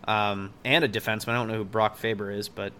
[0.05, 1.29] um, and a defenseman.
[1.29, 2.73] I don't know who Brock Faber is, but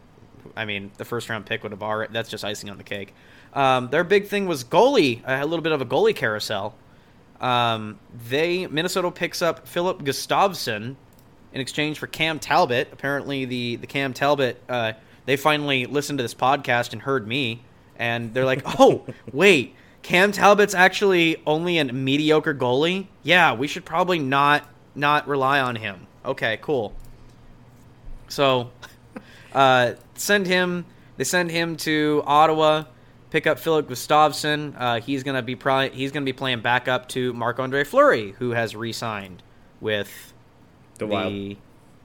[0.55, 2.11] I mean the first round pick would have already.
[2.11, 3.13] That's just icing on the cake.
[3.53, 6.75] Um, their big thing was goalie, a little bit of a goalie carousel.
[7.39, 10.95] Um, they Minnesota picks up Filip Gustavsson
[11.53, 12.89] in exchange for Cam Talbot.
[12.91, 14.93] Apparently, the the Cam Talbot uh,
[15.25, 17.61] they finally listened to this podcast and heard me,
[17.97, 23.07] and they're like, "Oh, wait, Cam Talbot's actually only a mediocre goalie.
[23.23, 26.95] Yeah, we should probably not not rely on him." Okay, cool.
[28.27, 28.71] So,
[29.53, 30.85] uh, send him.
[31.17, 32.85] They send him to Ottawa.
[33.29, 34.73] Pick up Filip Gustavsson.
[34.75, 38.51] Uh, he's gonna be probably he's gonna be playing backup to Marc Andre Fleury, who
[38.51, 39.43] has re-signed
[39.79, 40.33] with
[40.99, 41.55] The Wild.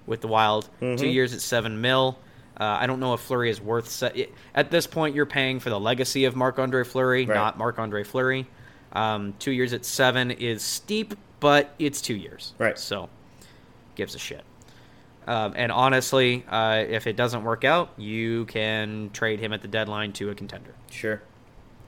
[0.07, 0.69] with the Wild.
[0.81, 0.99] Mhm.
[0.99, 2.19] Two years at seven mil.
[2.59, 3.89] Uh, I don't know if Fleury is worth.
[3.89, 7.35] Se- at this point, you're paying for the legacy of Marc Andre Fleury, Right.
[7.35, 8.47] not Marc Andre Fleury.
[8.93, 12.55] Um, two years at seven is steep, but it's two years.
[12.59, 12.79] Right.
[12.79, 13.09] So,
[13.97, 14.45] gives a shit.
[15.27, 19.69] Um, and honestly, uh, if it doesn't work out, you can trade him at the
[19.69, 21.23] deadline to a contender Sure.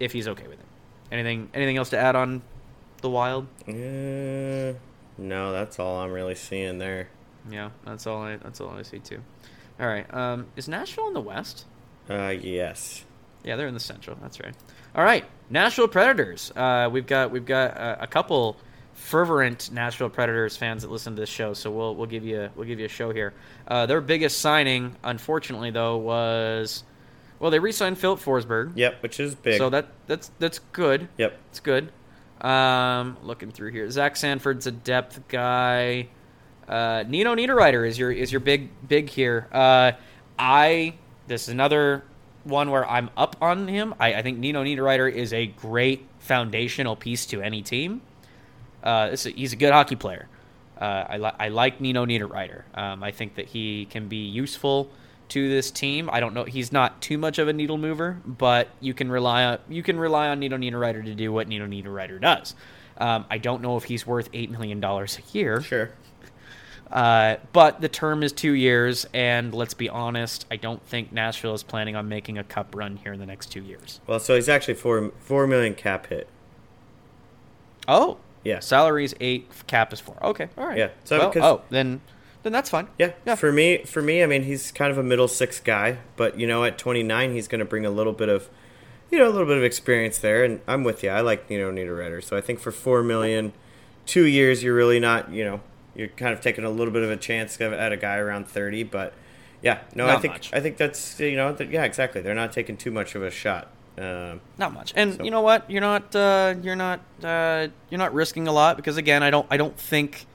[0.01, 0.66] if he's okay with it.
[1.12, 1.51] Anything?
[1.55, 2.43] Anything else to add on
[3.03, 3.47] the Wild?
[3.69, 4.77] Uh,
[5.18, 7.09] no, that's all I'm really seeing there.
[7.51, 8.22] Yeah, that's all.
[8.22, 9.22] I that's all I see too.
[9.78, 10.12] All right.
[10.12, 11.64] Um, is Nashville in the West?
[12.09, 13.05] Uh, yes.
[13.44, 14.16] Yeah, they're in the Central.
[14.20, 14.55] That's right.
[14.94, 16.51] All right, Nashville Predators.
[16.56, 18.56] Uh, we've got we've got uh, a couple
[18.94, 22.51] fervent Nashville Predators fans that listen to this show, so we'll we'll give you a,
[22.56, 23.34] we'll give you a show here.
[23.68, 26.82] Uh, their biggest signing, unfortunately, though, was
[27.38, 28.72] well they re-signed Filip Forsberg.
[28.74, 29.59] Yep, which is big.
[29.59, 31.09] So that that's that's good.
[31.18, 31.38] Yep.
[31.51, 31.93] It's good.
[32.40, 36.08] Um, looking through here, Zach Sanford's a depth guy.
[36.68, 39.46] Uh, Nino Niederreiter is your is your big big here.
[39.52, 39.92] Uh,
[40.38, 40.94] I
[41.26, 42.04] this is another
[42.44, 43.94] one where I'm up on him.
[43.98, 48.02] I, I think Nino Niederreiter is a great foundational piece to any team.
[48.82, 50.28] Uh, he's a good hockey player.
[50.80, 52.62] Uh, I, li- I like Nino Niederreiter.
[52.74, 54.90] Um, I think that he can be useful
[55.31, 56.09] to this team.
[56.12, 56.44] I don't know.
[56.44, 59.98] He's not too much of a needle mover, but you can rely on you can
[59.98, 62.55] rely on Nino Niederreiter to do what Nino Niederreiter does.
[62.98, 65.61] Um, I don't know if he's worth eight million dollars a year.
[65.62, 65.90] Sure.
[66.90, 71.55] Uh, but the term is two years, and let's be honest, I don't think Nashville
[71.55, 74.01] is planning on making a cup run here in the next two years.
[74.07, 76.28] Well, so he's actually four four million cap hit.
[77.89, 78.61] Oh, Yeah.
[78.61, 80.16] Salary's eight, cap is four.
[80.23, 80.78] Okay, all right.
[80.78, 82.01] Yeah, so Well, because- oh, then
[82.47, 82.86] then that's fine.
[82.97, 83.35] Yeah, Yeah.
[83.35, 86.47] For me, for me, I mean, he's kind of a middle six guy, but you
[86.47, 88.48] know, at 29, he's going to bring a little bit of,
[89.10, 90.44] you know, a little bit of experience there.
[90.44, 91.10] And I'm with you.
[91.10, 92.23] I like you know Niederreiter.
[92.23, 93.52] So I think for four million,
[94.06, 95.60] two years, you're really not, you know,
[95.97, 98.85] you're kind of taking a little bit of a chance at a guy around 30.
[98.85, 99.12] But
[99.60, 100.52] yeah, no, I think much.
[100.52, 102.20] I think that's you know, that, yeah, exactly.
[102.20, 103.73] They're not taking too much of a shot.
[103.98, 104.93] Um, Not much.
[104.94, 105.68] And So- you know what?
[105.68, 109.47] You're not uh, you're not uh, you're not risking a lot because again, I don't
[109.51, 110.27] I don't think.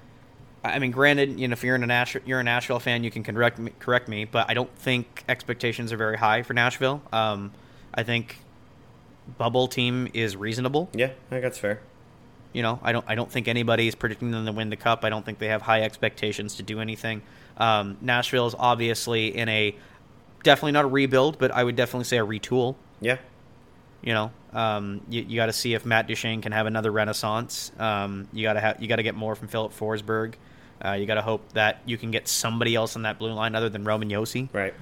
[0.63, 3.09] I mean, granted, you know, if you're in a Nashville, you're a Nashville fan, you
[3.09, 7.01] can correct me, correct me, but I don't think expectations are very high for Nashville.
[7.11, 7.51] Um,
[7.93, 8.38] I think
[9.38, 10.89] bubble team is reasonable.
[10.93, 11.81] yeah, I think that's fair.
[12.53, 15.03] You know, I don't I don't think anybody is predicting them to win the cup.
[15.05, 17.21] I don't think they have high expectations to do anything.
[17.57, 19.75] Um, Nashville is obviously in a
[20.43, 22.75] definitely not a rebuild, but I would definitely say a retool.
[22.99, 23.17] Yeah,
[24.03, 27.71] You know, um, you, you got to see if Matt Duchene can have another renaissance.
[27.79, 30.33] Um, you got to have you got to get more from Filip Forsberg.
[30.83, 33.53] Uh, you got to hope that you can get somebody else on that blue line
[33.55, 34.49] other than Roman Josi.
[34.53, 34.73] right.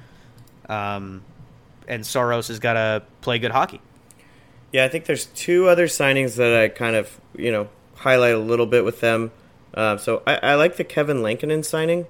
[0.68, 1.24] Um,
[1.88, 3.82] and Saros has got to play good hockey.
[4.72, 8.40] Yeah, I think there's two other signings that I kind of you know highlight a
[8.40, 9.32] little bit with them.
[9.74, 12.06] Uh, so I, I like the Kevin Lankinen signing.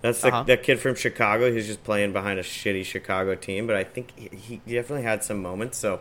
[0.00, 0.42] That's the, Uh-huh.
[0.44, 1.50] that kid from Chicago.
[1.52, 4.28] He's just playing behind a shitty Chicago team, but I think he,
[4.64, 5.78] he definitely had some moments.
[5.78, 6.00] So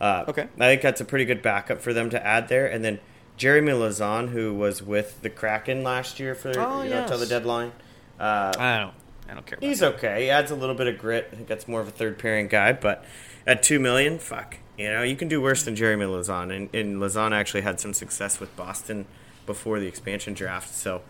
[0.00, 0.42] uh, Okay.
[0.58, 2.66] I think that's a pretty good backup for them to add there.
[2.66, 3.00] And then
[3.40, 7.24] Jeremy Lauzon, who was with the Kraken last year for Oh, you know till the
[7.24, 7.72] deadline.
[8.18, 8.92] Uh, I don't
[9.30, 9.56] I don't care.
[9.56, 9.94] About He's that.
[9.94, 10.24] okay.
[10.24, 11.30] He adds a little bit of grit.
[11.32, 12.74] I think that's more of a third pairing guy.
[12.74, 13.02] But
[13.46, 16.54] at two million, fuck, you know, you can do worse than Jeremy Lauzon.
[16.54, 19.06] And, and Lauzon actually had some success with Boston
[19.46, 20.74] before the expansion draft.
[20.74, 21.00] So,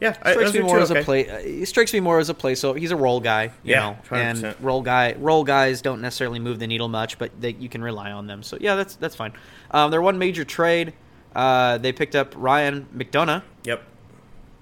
[0.00, 1.28] yeah, I, strikes those me more two as a play.
[1.30, 2.56] Uh, he strikes me more as a play.
[2.56, 4.42] So he's a role guy, you Yeah, know, 100%.
[4.42, 7.80] and role guy role guys don't necessarily move the needle much, but they, you can
[7.80, 8.42] rely on them.
[8.42, 9.34] So yeah, that's that's fine.
[9.70, 10.94] Um, their one major trade,
[11.34, 13.82] uh, they picked up Ryan McDonagh Yep.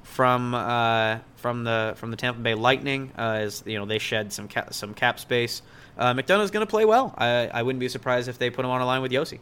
[0.02, 3.12] from uh, from the from the Tampa Bay Lightning.
[3.16, 5.62] Uh, as you know, they shed some cap, some cap space.
[5.96, 7.12] Uh, McDonagh's going to play well.
[7.18, 9.40] I, I wouldn't be surprised if they put him on a line with Josi,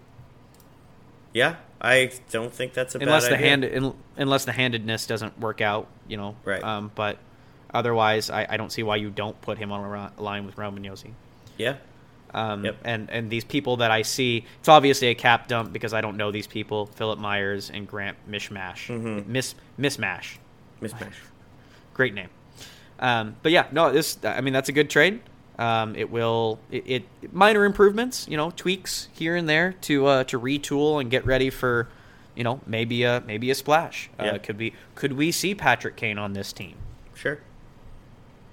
[1.34, 3.48] Yeah, I don't think that's a unless bad the idea.
[3.50, 5.86] hand in, unless the handedness doesn't work out.
[6.08, 6.62] You know, Right.
[6.64, 7.18] Um, but
[7.74, 10.82] otherwise, I, I don't see why you don't put him on a line with Roman
[10.82, 11.10] Josi.
[11.58, 11.76] Yeah.
[12.34, 12.76] Um, Yep.
[12.84, 16.16] and, and these people that I see, it's obviously a cap dump because I don't
[16.16, 16.86] know these people.
[16.86, 18.88] Philip Myers and Grant Mishmash.
[18.88, 19.26] Mhm.
[19.26, 20.36] Miss Mismash.
[20.82, 21.12] Mismatch.
[21.94, 22.28] Great name.
[22.98, 25.20] Um, but yeah, no, this I mean that's a good trade.
[25.58, 30.24] Um, it will it, it minor improvements, you know, tweaks here and there to uh,
[30.24, 31.88] to retool and get ready for,
[32.34, 34.10] you know, maybe a maybe a splash.
[34.18, 34.32] Yeah.
[34.32, 36.74] Uh, could be could we see Patrick Kane on this team?
[37.14, 37.38] Sure.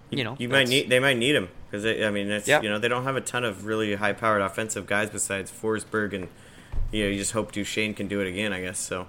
[0.09, 2.61] You know, you might need they might need him because I mean, it's Yeah.
[2.61, 6.13] you know they don't have a ton of really high powered offensive guys besides Forsberg
[6.13, 6.27] and
[6.91, 8.53] you know you just hope Duchene can do it again.
[8.53, 9.07] I guess so.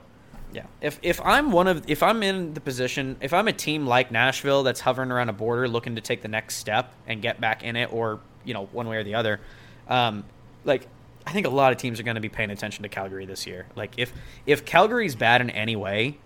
[0.52, 0.62] Yeah.
[0.80, 4.10] If if I'm one of if I'm in the position if I'm a team like
[4.10, 7.62] Nashville that's hovering around a border looking to take the next step and get back
[7.62, 9.40] in it or, you know, one way or the other,
[9.88, 10.24] um,
[10.64, 10.86] like
[11.26, 13.46] I think a lot of teams are going to be paying attention to Calgary this
[13.46, 13.66] year.
[13.76, 14.12] Like if
[14.46, 16.16] if Calgary's bad in any way,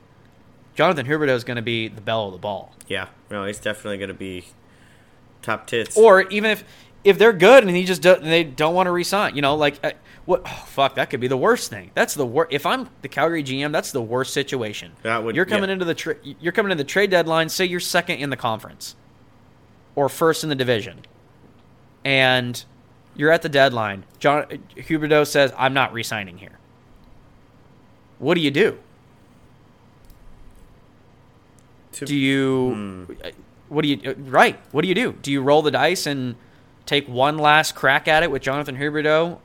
[0.77, 2.75] Jonathan Huberdeau is going to be the bell of the ball.
[2.87, 4.45] Yeah, no, he's definitely going to be
[5.43, 5.97] top tits.
[5.97, 6.65] Or even if
[7.05, 9.79] if they're good and he just do, they don't want to resign, you know, like
[9.85, 9.93] uh,
[10.25, 10.43] what?
[10.45, 11.91] Oh, fuck, that could be the worst thing.
[11.95, 12.53] That's the worst.
[12.53, 14.93] If I'm the Calgary GM, that's the worst situation.
[15.03, 15.75] That would- you're coming yeah.
[15.75, 17.49] into the tra- you're coming into the trade deadline.
[17.49, 18.97] Say you're second in the conference,
[19.95, 21.01] or first in the division,
[22.05, 22.63] and
[23.17, 24.05] you're at the deadline.
[24.19, 24.45] John
[24.77, 26.59] Huberdeau says, "I'm not resigning here."
[28.19, 28.79] What do you do?
[31.93, 33.07] To- Do you?
[33.69, 34.15] What do you?
[34.19, 34.59] Right.
[34.73, 35.13] What do you do?
[35.13, 36.37] Do you roll the dice and
[36.87, 39.39] take one last crack at it with Jonathan Huberdeau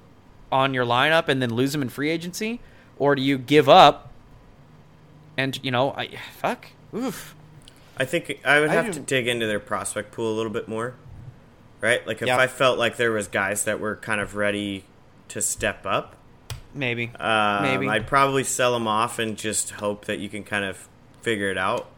[0.52, 2.62] on your lineup and then lose him in free agency,
[2.98, 4.12] or do you give up?
[5.38, 6.68] And you know, I fuck.
[6.95, 7.36] Oof.
[7.98, 10.68] I think I would have do- to dig into their prospect pool a little bit
[10.68, 10.95] more,
[11.82, 12.06] right?
[12.08, 12.38] Like if Yeah.
[12.38, 14.86] I felt like there was guys that were kind of ready
[15.30, 16.16] to step up,
[16.74, 17.12] Maybe.
[17.20, 17.88] um, Maybe.
[17.90, 20.88] I'd probably sell them off and just hope that you can kind of
[21.22, 21.90] figure it out.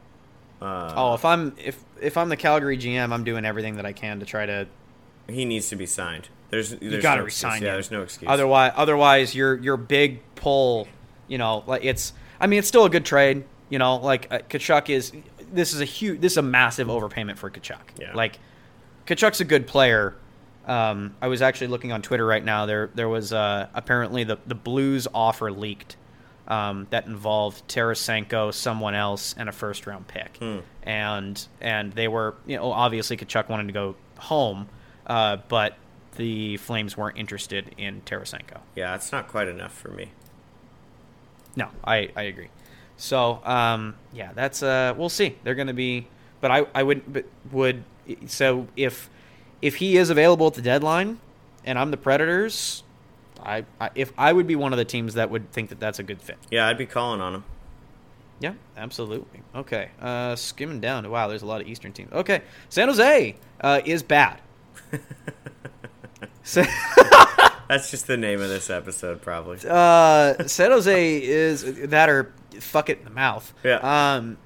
[0.66, 3.94] Uh, oh, if I'm if if I'm the Calgary GM, I'm doing everything that I
[3.94, 4.68] can to try to.
[5.28, 6.30] he needs to be signed.
[6.50, 7.44] There's, there's You got to no excuse.
[7.44, 8.30] resign Yeah, there's no excuse.
[8.30, 10.88] Otherwise, otherwise your your big pull,
[11.28, 12.14] you know, like it's.
[12.40, 13.46] I mean, it's still a good trade.
[13.70, 15.12] You know, like uh, Tkachuk is.
[15.52, 16.22] This is a huge.
[16.22, 17.82] This is a massive overpayment for Tkachuk.
[18.00, 18.14] Yeah.
[18.14, 18.40] Like,
[19.08, 20.16] Tkachuk's a good player.
[20.66, 22.66] Um, I was actually looking on Twitter right now.
[22.66, 25.96] There there was uh, apparently the the Blues offer leaked
[26.48, 30.38] um, that involved Tarasenko, someone else, and a first round pick.
[30.38, 30.60] Hmm.
[30.84, 34.70] And and they were you know obviously Tkachuk wanted to go home,
[35.08, 35.78] uh, but
[36.16, 38.60] the Flames weren't interested in Tarasenko.
[38.76, 40.12] Yeah, it's not quite enough for me.
[41.56, 42.50] No, I, I agree.
[42.98, 45.36] So um, yeah, that's uh, we'll see.
[45.44, 46.08] They're going to be,
[46.42, 47.84] but I I would but would
[48.28, 49.10] so if
[49.62, 51.20] if he is available at the deadline,
[51.64, 52.84] and I'm the Predators,
[53.46, 56.00] I, I if I would be one of the teams that would think that that's
[56.00, 56.38] a good fit.
[56.52, 57.44] Yeah, I'd be calling on him.
[58.40, 59.42] Yeah, absolutely.
[59.56, 61.10] Okay, uh, skimming down.
[61.10, 62.12] Wow, there's a lot of Eastern teams.
[62.12, 64.42] Okay, San Jose uh, is bad.
[67.68, 69.58] That's just the name of this episode, probably.
[69.68, 73.52] uh, San Jose is that or fuck it in the mouth.
[73.64, 73.78] Yeah.
[74.16, 74.38] Um,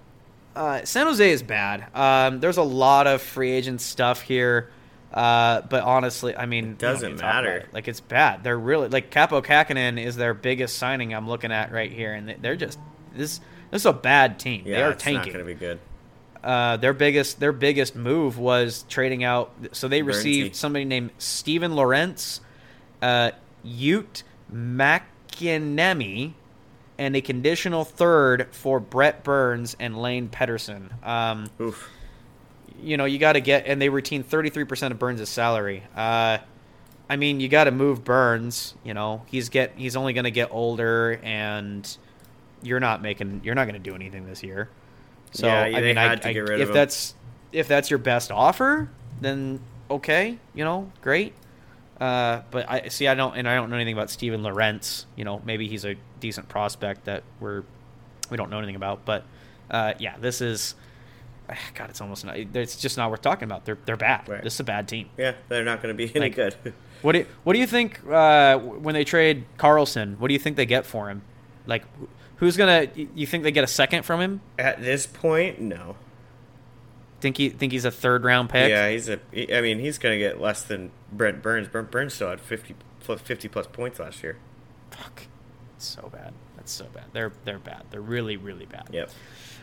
[0.55, 1.87] uh, San Jose is bad.
[1.93, 4.69] Um, there's a lot of free agent stuff here.
[5.13, 7.57] Uh, but honestly, I mean, don't doesn't need to talk about matter.
[7.57, 7.73] it.
[7.73, 8.43] Like it's bad.
[8.43, 11.13] They're really like Kaapo Kahkonen is their biggest signing.
[11.15, 12.77] I'm looking at right here, and they- they're just
[13.15, 13.39] this.
[13.71, 14.63] This is a bad team.
[14.65, 15.33] Yeah, they are tanking.
[15.33, 15.79] not going to be good.
[16.43, 19.51] uh, their biggest their biggest move was trading out.
[19.73, 22.41] So they received somebody named Steven Lorentz,
[23.01, 23.31] uh,
[23.65, 24.23] Eetu
[24.53, 26.33] Makiniemi,
[26.97, 30.89] and a conditional third for Brent Burns and Lane Pederson.
[31.05, 31.89] Um, Oof.
[32.81, 35.83] You know, you got to get, and they retain 33% of Burns' salary.
[35.95, 36.39] Uh,
[37.09, 38.75] I mean, you got to move Burns.
[38.83, 41.97] You know, he's get he's only going to get older, and
[42.61, 44.69] you're not making you're not going to do anything this year.
[45.31, 46.73] So Yeah, I mean, I, had to I- get rid if of him.
[46.75, 47.15] that's
[47.51, 48.89] if that's your best offer,
[49.21, 49.59] then
[49.89, 51.33] okay, you know, great.
[51.99, 55.05] Uh, but I see, I don't, and I don't know anything about Steven Lorentz.
[55.17, 57.63] You know, maybe he's a decent prospect that we're
[58.29, 59.03] we don't know anything about.
[59.03, 59.25] But
[59.69, 60.75] uh, yeah, this is
[61.75, 61.89] God.
[61.89, 62.37] It's almost not.
[62.37, 63.65] It's just not worth talking about.
[63.65, 64.27] They're they're bad.
[64.27, 64.43] Right.
[64.43, 65.09] This is a bad team.
[65.17, 66.55] Yeah, they're not going to be any Like- good.
[67.01, 70.17] What do you, what do you think uh, when they trade Karlsson?
[70.19, 71.21] What do you think they get for him?
[71.65, 71.85] Like,
[72.35, 72.87] who's gonna?
[73.15, 74.41] You think they get a second from him?
[74.57, 75.95] At this point, no.
[77.21, 78.69] Think he think he's a third round pick?
[78.69, 79.19] Yeah, he's a.
[79.31, 81.69] he- I mean, he's going to get less than Brent Burns.
[81.69, 84.37] Brent Burns still had 50 plus, 50 plus points last year.
[84.91, 85.23] Fuck.
[85.77, 86.33] It's so bad.
[86.57, 87.05] That's so bad.
[87.13, 87.83] They're they're bad.
[87.91, 88.89] They're really really bad.
[88.91, 89.09] Yep.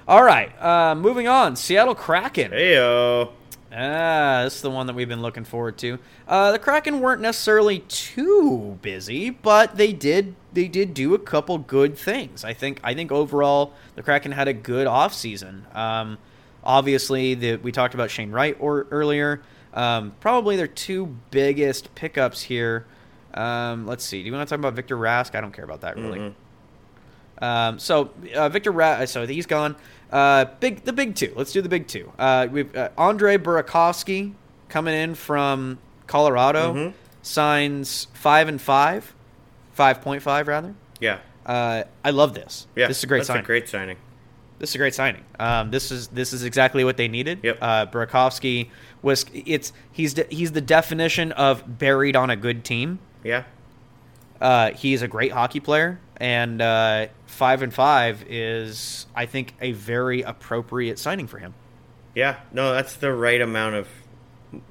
[0.09, 0.51] All right.
[0.63, 1.57] Uh, moving on.
[1.57, 2.53] Seattle Kraken.
[2.53, 3.31] Heyo.
[3.73, 5.99] Ah, this is the one that we've been looking forward to.
[6.29, 11.59] Uh, the Kraken weren't necessarily too busy, but they did they did do a couple
[11.59, 12.45] good things.
[12.45, 15.75] I think I think overall the Kraken had a good offseason.
[15.75, 16.19] Um,
[16.63, 19.43] obviously, the, we talked about Shane Wright or, earlier.
[19.75, 22.87] Um, probably their two biggest pickups here.
[23.35, 24.23] Um, let's see.
[24.23, 25.35] Do you want to talk about Victor Rask?
[25.35, 26.19] I don't care about that really.
[26.21, 26.35] Mhm.
[27.39, 29.77] Um, so uh, Victor, Rask, so he's gone.
[30.13, 31.33] Uh, big, the big two.
[31.37, 32.13] Let's do the big two.
[32.19, 34.33] Uh, we've uh, Andre Burakovsky
[34.69, 36.93] coming in from Colorado, Mhm.
[37.23, 39.13] signs five and five,
[39.73, 40.75] five point five rather.
[41.01, 41.19] Yeah.
[41.45, 42.67] Uh, I love this.
[42.77, 42.89] Yeah.
[42.89, 43.43] this is a great That's signing.
[43.43, 43.97] a great signing.
[44.59, 45.23] This is a great signing.
[45.39, 47.41] Um, this is this is exactly what they needed.
[47.43, 47.59] Yep.
[47.61, 48.71] Uh, Burakovsky
[49.03, 52.99] was it's he's de- he's the definition of buried on a good team.
[53.23, 53.43] Yeah.
[54.41, 59.73] Uh, he's a great hockey player, and uh, five and five is, I think, a
[59.73, 61.55] very appropriate signing for him.
[62.15, 62.37] Yeah.
[62.53, 63.89] No, that's the right amount of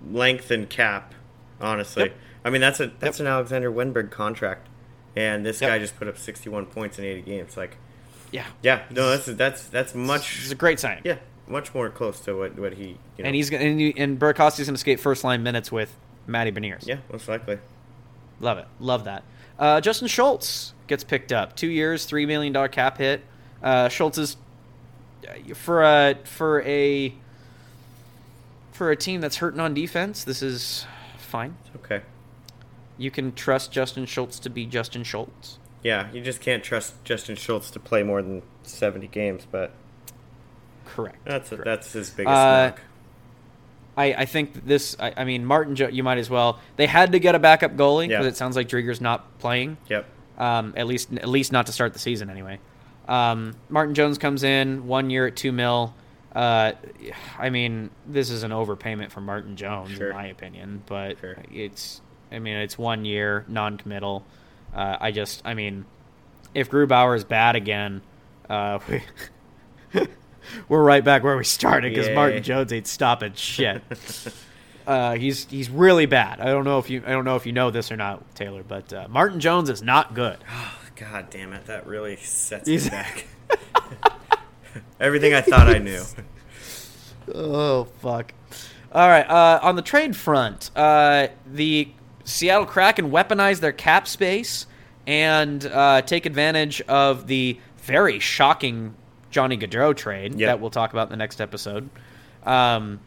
[0.10, 1.14] length and cap.
[1.62, 2.14] Honestly, Yep.
[2.44, 4.68] I mean that's a that's an Alexander Wennberg contract,
[5.16, 5.70] and this Yep.
[5.70, 7.56] guy just put up 61 points in 80 games.
[7.58, 7.78] Like,
[8.32, 8.82] Yeah, yeah.
[8.90, 10.40] No, that's that's that's much.
[10.42, 11.04] it's a great signing.
[11.06, 11.18] Yeah,
[11.48, 12.98] much more close to what what he.
[13.18, 15.72] You know, and he's gonna and, he- and Burakovsky's going to skate first line minutes
[15.72, 15.96] with
[16.28, 16.86] Matty Beniers.
[16.86, 17.58] yeah, most likely.
[18.42, 19.24] love it, love that.
[19.58, 23.22] Uh, Justin Schultz gets picked up, two years, three million dollar cap hit.
[23.64, 24.38] Uh, Schultz is
[25.28, 27.14] uh, for a for a
[28.72, 30.24] for a team that's hurting on defense.
[30.24, 30.86] This is
[31.18, 31.56] fine.
[31.78, 32.02] Okay.
[32.98, 35.60] You can trust Justin Schultz to be Justin Schultz.
[35.84, 39.72] Yeah, you just can't trust Justin Schultz to play more than 70 games, but
[40.86, 41.18] Correct.
[41.26, 41.66] that's Correct.
[41.66, 42.82] that's his biggest Uh, knock.
[43.98, 44.96] I, I think this.
[45.00, 45.76] I, I mean, Martin.
[45.76, 46.60] Jo- you might as well.
[46.76, 48.30] They had to get a backup goalie because Yeah.
[48.30, 49.78] it sounds like Driedger's not playing.
[49.90, 50.06] Yep.
[50.38, 52.60] Um, at least, at least not to start the season anyway.
[53.08, 55.94] Um, Martin Jones comes in one year at two mil.
[56.36, 56.74] Uh,
[57.40, 60.10] I mean, this is an overpayment for Martin Jones, Sure.
[60.10, 60.84] in my opinion.
[60.86, 61.38] But Sure.
[61.54, 62.02] it's,
[62.34, 64.26] I mean, it's one year, non-committal.
[64.74, 65.86] Uh, I just, I mean,
[66.54, 68.02] if Grubauer is bad again,
[68.50, 69.02] uh, we,
[70.70, 73.82] we're right back where we started because Martin Jones ain't stopping shit.
[74.88, 76.40] Uh, he's he's really bad.
[76.40, 78.62] I don't know if you I don't know if you know this or not, Taylor,
[78.62, 80.38] but uh, Martin Jones is not good.
[80.48, 83.26] Oh, God damn it, that really sets He's- me back.
[85.00, 86.04] Everything I thought I knew.
[87.34, 88.34] Oh fuck!
[88.92, 91.90] All right, uh, on the trade front, uh, the
[92.24, 94.68] Seattle Kraken weaponized their cap space
[95.08, 98.94] and uh, take advantage of the very shocking
[99.36, 100.48] Johnny Gaudreau trade Yep.
[100.48, 101.90] that we'll talk about in the next episode.
[102.46, 103.02] Um,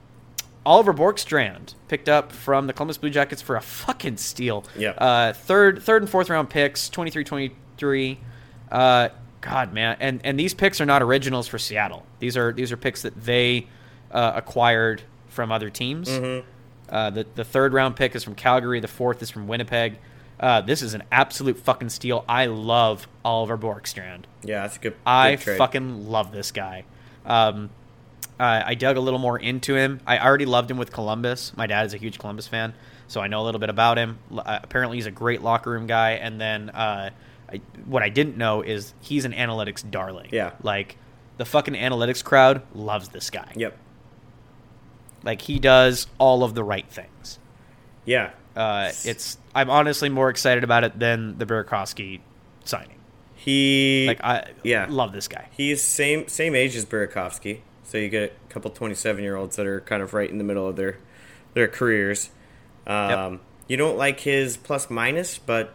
[0.66, 4.66] Oliver Bjorkstrand picked up from the Columbus Blue Jackets for a fucking steal.
[4.76, 4.96] Yep.
[4.98, 8.20] Uh, third, third and fourth round picks, 23, 23.
[8.70, 9.09] Uh,
[9.40, 12.05] God, man, and and these picks are not originals for Seattle.
[12.18, 13.66] These are these are picks that they
[14.10, 16.10] uh, acquired from other teams.
[16.10, 18.80] Uh, the the third round pick is from Calgary.
[18.80, 19.98] The fourth is from Winnipeg.
[20.40, 22.24] Uh, this is an absolute fucking steal.
[22.28, 24.24] I love Oliver Bjorkstrand.
[24.43, 24.97] Yeah, that's a good.
[25.05, 25.59] I trade.
[25.59, 26.85] fucking love this guy.
[27.27, 27.70] Um,
[28.39, 30.01] uh, I dug a little more into him.
[30.06, 31.56] I already loved him with Columbus.
[31.56, 32.73] My dad is a huge Columbus fan,
[33.09, 34.19] so I know a little bit about him.
[34.32, 36.12] Uh, apparently, he's a great locker room guy.
[36.12, 37.10] And then uh,
[37.52, 40.28] I, what I didn't know is he's an analytics darling.
[40.31, 40.52] Yeah.
[40.62, 40.97] like
[41.39, 43.52] the fucking analytics crowd loves this guy.
[43.56, 43.77] Yep.
[45.24, 47.39] Like he does all of the right things.
[48.05, 48.31] Yeah.
[48.59, 52.20] Uh, it's I'm honestly more excited about it than the Burakovsky
[52.64, 52.97] signing.
[53.36, 54.86] He Like I Yeah.
[54.90, 55.47] love this guy.
[55.52, 59.55] He's same same age as Burakovsky, so you get a couple twenty seven year olds
[59.56, 60.97] that are kind of right in the middle of their
[61.55, 62.30] their careers.
[62.86, 65.72] Um, You don't like his plus minus, but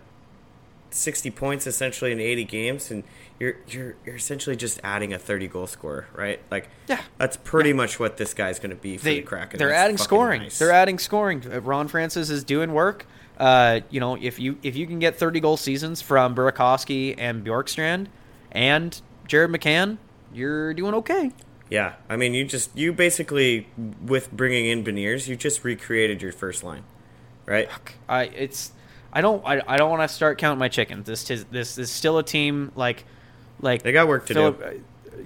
[0.90, 3.04] sixty points essentially in eighty games, and
[3.40, 6.40] you're you're you're essentially just adding a thirty goal scorer, right?
[6.52, 7.02] Like Yeah.
[7.18, 9.60] that's pretty much what this guy's going to be for they, the Kraken.
[9.60, 10.42] They're That's adding scoring.
[10.44, 10.60] nice.
[10.60, 11.44] They're adding scoring.
[11.52, 13.06] Uh, Ron Francis is doing work.
[13.38, 17.44] Uh, you know, if you if you can get 30 goal seasons from Burakovsky and
[17.46, 18.08] Bjorkstrand
[18.52, 19.98] and Jared McCann,
[20.34, 21.32] you're doing okay.
[21.70, 23.68] Yeah, I mean, you just you basically
[24.06, 26.84] with bringing in Beniers, you just recreated your first line,
[27.48, 27.68] right?
[28.08, 28.72] I it's
[29.12, 31.08] I don't I, I don't want to start counting my chickens.
[31.08, 33.06] This is this is still a team like
[33.64, 34.66] like They got work to Philip, do.
[34.66, 34.72] uh,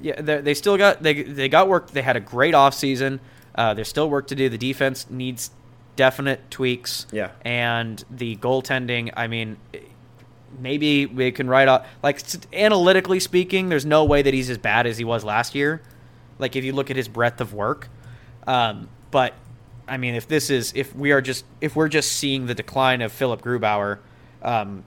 [0.01, 1.91] yeah, they, they still got they they got work.
[1.91, 3.19] They had a great offseason.
[3.55, 4.47] Uh, there's still work to do.
[4.49, 5.51] The defense needs
[5.95, 7.07] definite tweaks.
[7.11, 7.31] Yeah.
[7.41, 9.11] and the goaltending.
[9.17, 9.57] I mean,
[10.59, 12.21] maybe we can write off like
[12.53, 13.69] analytically speaking.
[13.69, 15.81] There's no way that he's as bad as he was last year.
[16.39, 17.89] Like if you look at his breadth of work,
[18.45, 19.33] um, but
[19.87, 23.01] I mean, if this is if we are just if we're just seeing the decline
[23.01, 23.97] of Philip Grubauer,
[24.43, 24.83] um,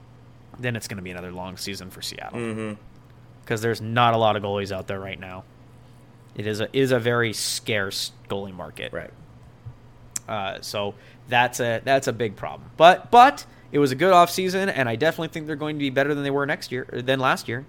[0.59, 2.81] then it's going to be another long season for Seattle Mm-hmm.
[3.51, 5.43] Because there's not a lot of goalies out there right now.
[6.37, 9.11] It is a is a very scarce goalie market, Right.
[10.25, 10.93] Uh, so
[11.27, 12.71] that's a that's a big problem.
[12.77, 15.89] But but it was a good offseason, and I definitely think they're going to be
[15.89, 17.65] better than they were next year than last year.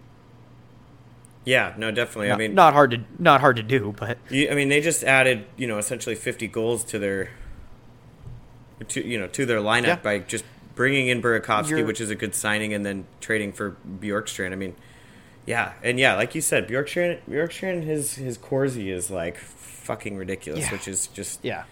[1.45, 2.29] Yeah, no, definitely.
[2.29, 4.81] Not, I mean, not hard to not hard to do, but You, I mean, they
[4.81, 7.31] just added, you know, essentially 50 goals to their,
[8.87, 9.97] to you know, to their lineup Yeah.
[9.97, 10.45] by just
[10.77, 14.53] bringing in Burakovsky, You're- which is a good signing, and then trading for Bjorkstrand.
[14.53, 14.77] I mean,
[15.47, 20.63] yeah, and yeah, like you said, Bjorkstrand, Bjorkstrand, his his Corsi is like fucking ridiculous,
[20.67, 20.73] Yeah.
[20.73, 21.65] which is just yeah,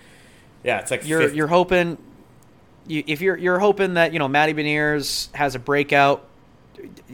[0.65, 1.97] yeah, it's like you're 50 you're hoping
[2.87, 6.25] you, if you're you're hoping that you know Matty Beniers has a breakout.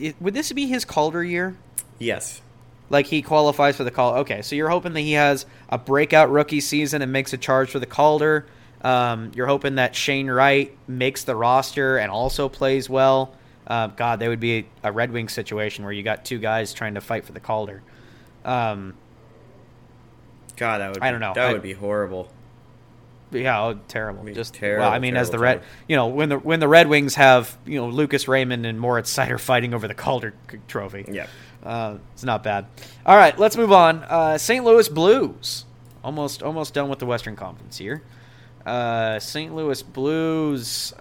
[0.00, 1.56] it- Would this be his Calder year?
[1.98, 2.40] yes,
[2.90, 4.14] Like he qualifies for the call.
[4.18, 7.70] Okay, so you're hoping that he has a breakout rookie season and makes a charge
[7.70, 8.46] for the Calder.
[8.82, 13.34] Um, you're hoping that Shane Wright makes the roster and also plays well.
[13.66, 16.94] Uh, God, that would be a Red Wing situation where you got two guys trying
[16.94, 17.82] to fight for the Calder.
[18.44, 18.94] Um,
[20.56, 21.32] God, that would I don't know.
[21.34, 22.30] that I- would be horrible.
[23.32, 24.22] yeah, oh, terrible.
[24.22, 25.66] Be Just terrible, well, I mean, as the red, terrible.
[25.88, 29.12] you know, when the when the Red Wings have you know Lucas Raymond and Moritz
[29.14, 31.04] Seider fighting over the Calder c- Trophy.
[31.10, 31.26] Yeah,
[31.64, 32.66] Uh, it's not bad.
[33.04, 34.04] All right, let's move on.
[34.04, 34.64] Uh, St.
[34.64, 35.64] Louis Blues.
[36.04, 38.02] Almost almost done with the Western Conference here.
[38.64, 39.52] Uh, St.
[39.54, 40.92] Louis Blues.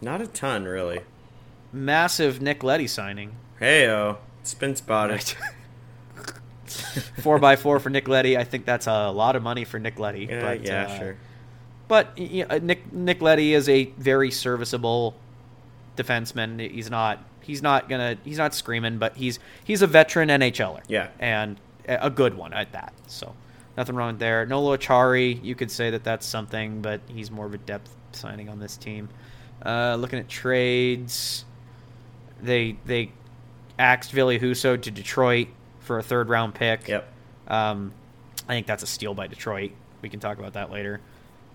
[0.00, 1.00] Uh, not a ton really.
[1.72, 3.32] massive Nick Leddy signing.
[3.58, 5.34] Hey, oh, spin spotted.
[7.22, 8.36] four by four for Nick Leddy.
[8.36, 10.26] I think that's a lot of money for Nick Leddy.
[10.30, 11.16] Yeah, but, yeah, uh, sure.
[11.88, 15.14] But y- y- Nick Nick Leddy is a very serviceable
[15.96, 16.70] defenseman.
[16.70, 20.82] He's not he's not gonna he's not screaming, but he's he's a veteran NHLer.
[20.88, 21.08] Yeah.
[21.18, 21.58] and
[21.88, 22.92] a a good one at that.
[23.06, 23.34] So
[23.76, 24.44] nothing wrong there.
[24.46, 28.48] Noel Acciari, you could say that that's something, but he's more of a depth signing
[28.50, 29.08] on this team.
[29.64, 31.44] Uh, looking at trades,
[32.42, 33.12] they they
[33.78, 35.48] axed Ville Husso to Detroit
[35.80, 36.88] for a third round pick.
[36.88, 37.08] Yep.
[37.48, 37.92] Um,
[38.48, 39.72] I think that's a steal by Detroit.
[40.02, 41.00] We can talk about that later.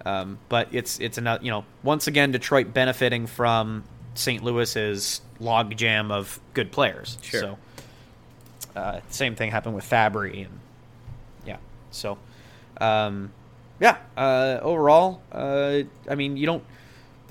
[0.05, 3.83] Um, but it's it's another you know once again Detroit benefiting from
[4.15, 4.43] St.
[4.43, 7.17] Louis's logjam of good players.
[7.21, 7.39] Sure.
[7.39, 7.57] So
[8.75, 10.59] uh, same thing happened with Fabbri and
[11.45, 11.57] yeah.
[11.91, 12.17] So
[12.81, 13.31] um,
[13.79, 13.97] yeah.
[14.17, 16.63] Uh, overall, uh, I mean you don't.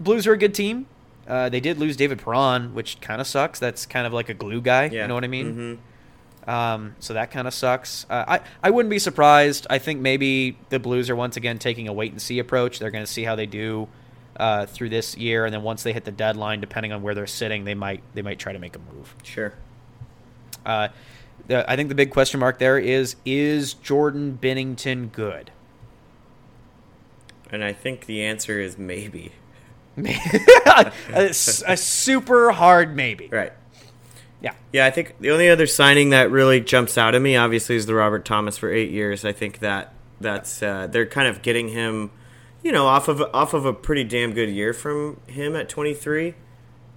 [0.03, 0.87] The Blues are a good team.
[1.29, 3.61] Uh, they did lose David Perron, which kind of sucks.
[3.61, 4.87] That's kind of like a glue guy.
[4.87, 5.03] Yeah.
[5.03, 5.79] You know what I mean?
[6.45, 8.05] hmm Um, so that kind of sucks.
[8.11, 9.69] Uh, I I wouldn't be surprised.
[9.71, 12.81] I think maybe the Blues are once again taking a wait and see approach.
[12.81, 13.87] They're going to see how they do
[14.37, 17.29] uh, through this year, and then once they hit the deadline, depending on where they're
[17.29, 19.15] sitting, they might they might try to make a move.
[19.23, 19.53] Sure.
[20.67, 20.89] Uh,
[21.47, 25.53] the, I think the big question mark there is is Jordan Binnington good?
[27.53, 29.31] And I think the answer is maybe.
[29.97, 33.29] a, a super hard maybe.
[33.31, 33.53] Right.
[34.41, 34.55] Yeah.
[34.73, 37.87] Yeah, I think the only other signing that really jumps out at me, obviously, is
[37.87, 39.25] the Robert Thomas for eight years.
[39.25, 42.11] I think that that's uh, they're kind of getting him,
[42.63, 45.95] you know, off of off of a pretty damn good year from him at twenty
[45.95, 46.35] three.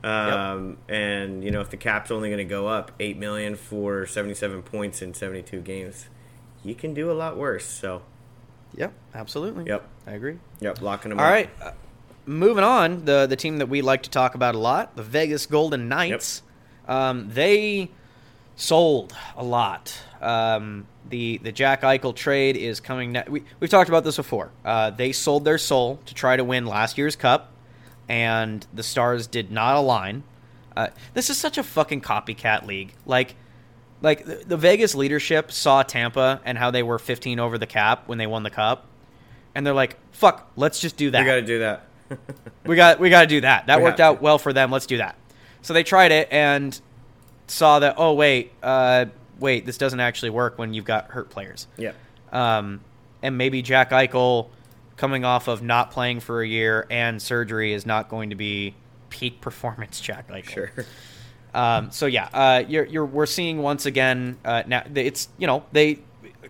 [0.03, 0.77] Um, yep.
[0.95, 4.61] And you know, if the cap's only going to go up eight million for seventy-seven
[4.61, 6.07] points in seventy-two games,
[6.63, 7.65] he can do a lot worse.
[7.65, 8.03] So,
[8.75, 9.65] yep, absolutely.
[9.65, 10.37] Yep, I agree.
[10.59, 11.19] Yep, locking him.
[11.19, 11.31] All up.
[11.31, 11.71] right, uh,
[12.25, 13.05] moving on.
[13.05, 16.41] The the team that we like to talk about a lot, the Vegas Golden Knights.
[16.87, 16.89] Yep.
[16.89, 17.89] Um, they
[18.55, 19.99] sold a lot.
[20.21, 23.11] Um, the the Jack Eichel trade is coming.
[23.11, 24.51] Ne- we we've talked about this before.
[24.63, 27.51] Uh, they sold their soul to try to win last year's cup
[28.07, 30.23] and the stars did not align.
[30.75, 32.93] Uh, this is such a fucking copycat league.
[33.05, 33.35] Like,
[34.01, 38.07] like the, the, Vegas leadership saw Tampa and how they were 15 over the cap
[38.07, 38.85] when they won the cup,
[39.55, 41.21] and they're like, "Fuck, let's just do that.
[41.21, 41.87] We got to do that.
[42.65, 43.67] we got we got to do that.
[43.67, 44.71] That we worked out well for them.
[44.71, 45.15] Let's do that."
[45.61, 46.79] So they tried it and
[47.47, 47.95] saw that.
[47.97, 49.05] Oh wait, uh,
[49.39, 51.67] wait, this doesn't actually work when you've got hurt players.
[51.77, 51.93] Yeah.
[52.31, 52.81] Um,
[53.21, 54.49] and maybe Jack Eichel
[54.97, 58.75] coming off of not playing for a year and surgery is not going to be
[59.09, 60.49] peak performance Jack Eichel.
[60.49, 60.71] Sure.
[61.53, 65.63] Um, so yeah, uh, you're, you're, we're seeing once again uh, now it's you know
[65.71, 65.99] they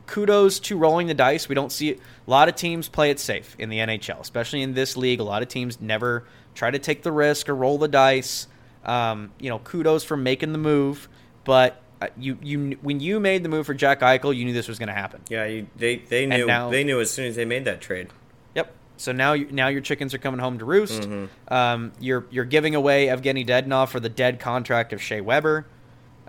[0.06, 1.50] kudos to rolling the dice.
[1.50, 1.98] We don't see a
[2.28, 5.20] lot of teams play it safe in the NHL, especially in this league.
[5.20, 8.48] A lot of teams never try to take the risk or roll the dice.
[8.84, 11.10] Um, you know, kudos for making the move,
[11.44, 14.68] but uh, you you when you made the move for Jack Eichel, you knew this
[14.68, 15.22] was going to happen.
[15.30, 18.10] Yeah, you, they they knew now, they knew as soon as they made that trade.
[18.54, 18.74] Yep.
[18.98, 21.02] So now, you, now your chickens are coming home to roost.
[21.02, 21.54] Mm-hmm.
[21.54, 25.66] Um, you're you're giving away Evgeny Dadonov for the dead contract of Shea Weber.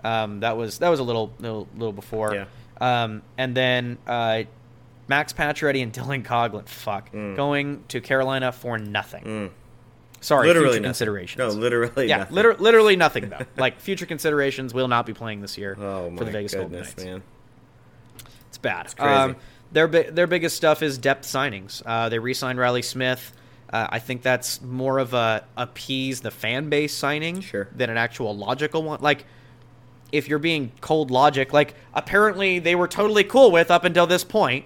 [0.03, 2.33] Um, that was that was a little little, little before.
[2.33, 2.45] Yeah.
[2.79, 4.43] Um, and then uh,
[5.07, 7.35] Max Pacioretty and Dylan Coghlan, fuck, mm.
[7.35, 9.23] going to Carolina for nothing.
[9.23, 9.51] Mm.
[10.19, 10.83] Sorry, literally future nothing.
[10.83, 11.37] considerations.
[11.37, 12.35] No, literally, yeah, nothing.
[12.35, 13.45] Liter- literally nothing though.
[13.55, 17.05] like future considerations will not be playing this year oh, for the Vegas goodness, Golden
[17.05, 17.05] Knights.
[17.05, 17.23] Man.
[18.49, 18.85] It's bad.
[18.85, 19.13] It's crazy.
[19.13, 19.35] Um,
[19.71, 21.83] their their biggest stuff is depth signings.
[21.85, 23.33] Uh, they re-signed Reilly Smith.
[23.71, 27.67] Uh, I think that's more of a appease the fan base signing sure.
[27.75, 29.01] than an actual logical one.
[29.01, 29.25] Like,
[30.11, 34.23] if you're being cold logic, like apparently they were totally cool with up until this
[34.23, 34.65] point.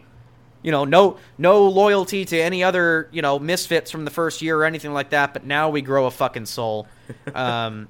[0.63, 4.57] You know, no no loyalty to any other you know misfits from the first year
[4.57, 5.33] or anything like that.
[5.33, 6.87] But now we grow a fucking soul.
[7.35, 7.89] Um,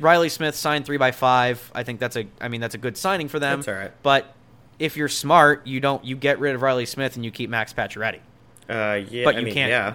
[0.00, 1.70] Reilly Smith signed three by five.
[1.74, 3.60] I think that's a I mean that's a good signing for them.
[3.60, 3.92] That's all right.
[4.02, 4.34] But
[4.78, 7.72] if you're smart, you don't you get rid of Reilly Smith and you keep Max
[7.72, 8.20] Pacioretty.
[8.68, 9.70] Uh, yeah, but I you mean, can't.
[9.70, 9.94] Yeah.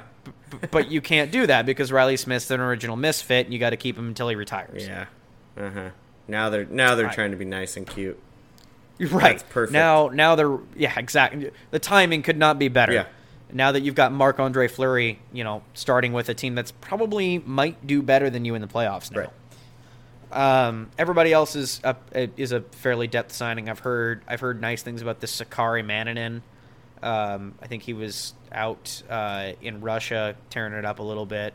[0.72, 3.78] but you can't do that because Reilly Smith's an original misfit, and you got to
[3.78, 4.86] keep him until he retires.
[4.86, 5.06] Yeah.
[5.58, 5.90] Uh huh.
[6.30, 7.16] Now they're now they're Right.
[7.16, 8.20] trying to be nice and cute.
[9.00, 9.38] Right.
[9.40, 9.72] That's perfect.
[9.74, 11.52] Now, now they're yeah, exactly.
[11.72, 12.94] The timing could not be better.
[12.94, 13.06] Yeah.
[13.52, 17.40] Now that you've got Marc Andre Fleury, you know, starting with a team that's probably
[17.40, 19.20] might do better than you in the playoffs now.
[19.22, 19.30] Right.
[20.32, 21.96] Um, everybody else is a,
[22.38, 23.68] is a fairly depth signing.
[23.70, 26.42] I've heard I've heard nice things about this Sakari Manninen.
[27.02, 31.54] Um, I think he was out uh, in Russia tearing it up a little bit.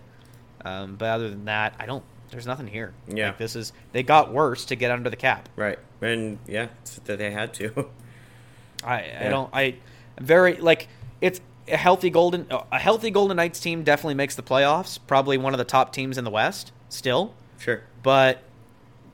[0.64, 2.02] Um, but other than that, I don't.
[2.34, 2.92] There's nothing here.
[3.06, 3.28] Yeah.
[3.28, 5.48] Like, this is they got worse to get under the cap.
[5.54, 5.78] Right.
[6.00, 6.66] And yeah,
[7.04, 7.88] that they had to.
[8.84, 9.76] I, I don't I
[10.20, 10.88] very like
[11.20, 14.98] it's a healthy golden a healthy Golden Knights team definitely makes the playoffs.
[15.06, 17.84] Probably one of the top teams in the West still, sure.
[18.02, 18.42] but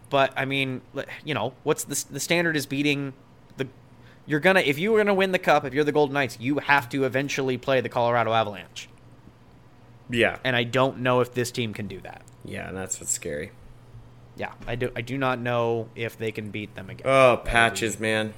[0.08, 0.80] but I mean,
[1.22, 3.12] you know, what's the the standard is beating
[3.58, 3.68] the
[4.24, 6.88] you're gonna if you're gonna win the cup if you're the Golden Knights you have
[6.88, 8.88] to eventually play the Colorado Avalanche,
[10.10, 10.38] Yeah.
[10.44, 12.22] and I don't know if this team can do that.
[12.44, 13.52] Yeah, and that's what's scary.
[14.36, 14.90] Yeah, I do.
[14.96, 17.02] I do not know if they can beat them again.
[17.06, 18.32] Oh, That would be- patches, man.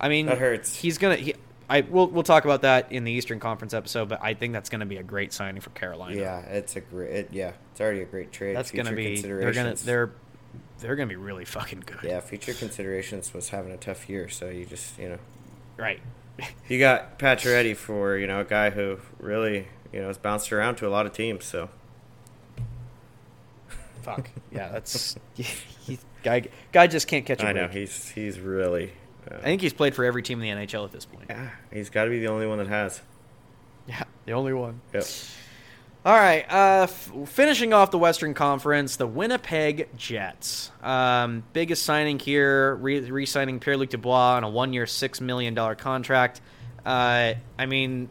[0.00, 0.74] I mean, That hurts.
[0.76, 1.16] He's gonna.
[1.16, 1.34] He,
[1.70, 4.68] I we'll we'll talk about that in the Eastern Conference episode, but I think that's
[4.68, 6.18] going to be a great signing for Carolina.
[6.18, 7.10] Yeah, it's a great.
[7.10, 8.56] It, yeah, it's already a great trade.
[8.56, 9.42] that's going to Future be.
[9.44, 10.10] They're gonna they're
[10.80, 11.98] they're going to be really fucking good.
[12.02, 15.18] Yeah, future considerations was having a tough year, so you just you know
[15.76, 16.00] Right.
[16.68, 20.76] You got Pacioretty for you know a guy who really you know has bounced around
[20.76, 21.44] to a lot of teams.
[21.44, 21.68] So
[24.02, 24.30] Fuck.
[24.50, 26.48] Yeah, that's he, guy.
[26.72, 27.78] Guy just can't catch a I know break.
[27.78, 28.92] he's he's really.
[29.30, 31.26] Uh, I think he's played for every team in the NHL at this point.
[31.30, 33.00] yeah, he's got to be the only one that has.
[33.86, 34.80] Yeah, the only one.
[34.92, 35.04] Yep.
[36.04, 40.72] All right, uh, f- finishing off the Western Conference, the Winnipeg Jets.
[40.82, 46.40] Um, biggest signing here, re- re-signing Pierre-Luc Dubois on a one-year, six million dollar contract.
[46.84, 48.08] Uh, I mean,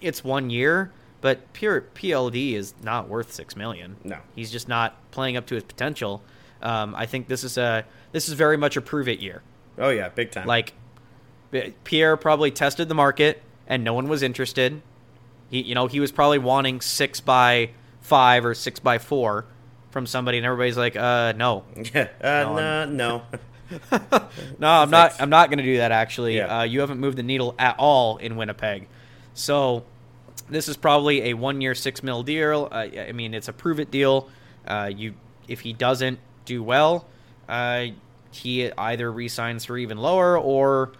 [0.00, 0.90] it's one year,
[1.20, 3.96] but pure PLD is not worth six million.
[4.02, 4.16] No.
[4.34, 6.22] he's just not playing up to his potential.
[6.62, 9.42] Um, I think this is a this is very much a prove it year.
[9.76, 10.46] Oh yeah, big time.
[10.46, 10.72] Like
[11.84, 14.80] Pierre probably tested the market and no one was interested.
[15.50, 19.46] He you know he was probably wanting six by five or six by four
[19.90, 21.64] from somebody, and everybody's like, uh, no,
[21.94, 23.22] yeah, uh, No, no, no.
[24.58, 25.20] no, I'm not.
[25.20, 25.90] I'm not going to do that.
[25.92, 26.60] Actually, Yeah.
[26.60, 28.88] uh, you haven't moved the needle at all in Winnipeg,
[29.34, 29.84] so
[30.50, 32.68] this is probably a one-year, six mil deal.
[32.70, 34.28] Uh, I mean, it's a prove-it deal.
[34.66, 35.14] Uh, you,
[35.48, 37.06] if he doesn't do well,
[37.48, 37.86] uh,
[38.30, 40.92] he either resigns for even lower or,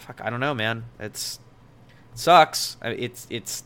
[0.00, 0.84] fuck, I don't know, man.
[1.00, 1.40] It's it
[2.16, 2.76] sucks.
[2.82, 3.62] It's it's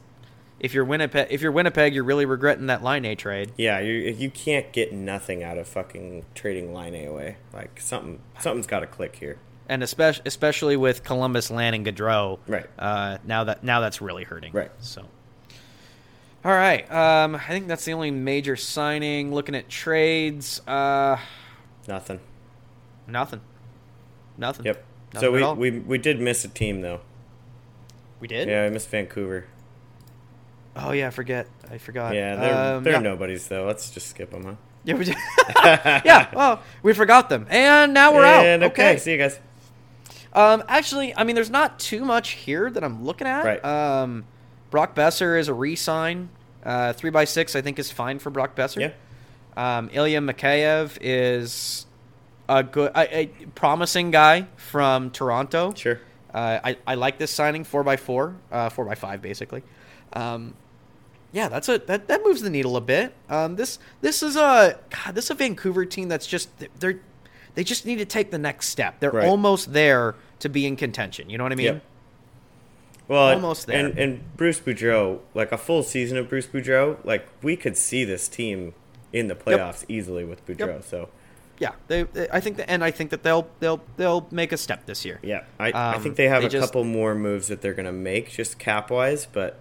[0.58, 3.52] if you're Winnipeg, if you're Winnipeg, you're really regretting that Laine trade.
[3.56, 7.36] Yeah, you you can't get nothing out of fucking trading Laine away.
[7.54, 9.38] Like something something's got to click here.
[9.68, 12.66] and especially especially with Columbus landing Gaudreau, Right.
[12.78, 14.70] Uh, now that now that's really hurting, Right.
[14.80, 15.06] So,
[16.44, 19.32] all right, um, I think that's the only major signing.
[19.34, 21.16] Looking at trades, uh,
[21.88, 22.20] Nothing.
[23.06, 23.40] nothing,
[24.36, 24.66] nothing.
[24.66, 24.84] Yep.
[25.14, 27.00] Nothing so we, we we did miss a team though.
[28.20, 28.48] We did.
[28.48, 29.46] Yeah, we missed Vancouver.
[30.76, 31.48] Oh yeah, I forget.
[31.70, 32.14] I forgot.
[32.14, 32.98] Yeah, they're Um, they're yeah.
[33.00, 33.64] nobodies though.
[33.66, 34.54] Let's just skip them, huh?
[34.84, 35.16] Yeah, we did.
[35.64, 36.28] yeah.
[36.32, 38.70] Well, we forgot them, and now we're and out.
[38.72, 38.90] okay.
[38.92, 38.98] Okay.
[38.98, 39.38] see you guys.
[40.32, 43.44] Um, actually, I mean, there's not too much here that I'm looking at.
[43.44, 43.64] Right.
[43.64, 44.24] Um,
[44.70, 46.28] Brock Boeser is a re-sign.
[46.64, 48.80] Uh, three by six, I think, is fine for Brock Boeser.
[49.56, 49.78] Yeah.
[49.78, 51.84] Um, Ilya Mikheyev is
[52.48, 53.26] a good, a, a
[53.56, 55.74] promising guy from Toronto.
[55.74, 55.98] Sure.
[56.32, 59.62] Uh, I, I like this signing four by four, uh, four by five basically.
[60.12, 60.54] Um,
[61.32, 63.14] yeah, that's a that, that moves the needle a bit.
[63.28, 66.48] Um, this this is a God, this is a Vancouver team that's just
[66.80, 67.00] they're
[67.54, 69.00] they just need to take the next step.
[69.00, 69.26] They're Right.
[69.26, 71.30] almost there to be in contention.
[71.30, 71.66] You know what I mean?
[71.66, 71.82] Yep.
[73.08, 73.86] Well, Almost there.
[73.86, 78.04] And and Bruce Boudreau, like a full season of Bruce Boudreau, like we could see
[78.04, 78.72] this team
[79.12, 80.74] in the playoffs easily with Boudreau.
[80.74, 80.84] Yep.
[80.84, 81.08] So
[81.60, 84.56] Yeah, they, they- I think that, and I think that they'll they'll they'll make a
[84.56, 85.18] step this year.
[85.22, 87.74] yeah, I, I Um, think they have they a just- couple more moves that they're
[87.74, 89.58] gonna make just cap wise, but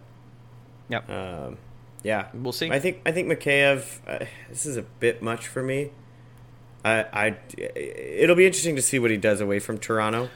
[0.89, 1.09] Yep.
[1.09, 1.57] um,
[2.01, 2.71] yeah, We'll see.
[2.71, 5.91] I think I think Mikheyev, uh, this is a bit much for me.
[6.85, 7.37] I, I
[7.75, 10.29] it'll be interesting to see what he does away from Toronto.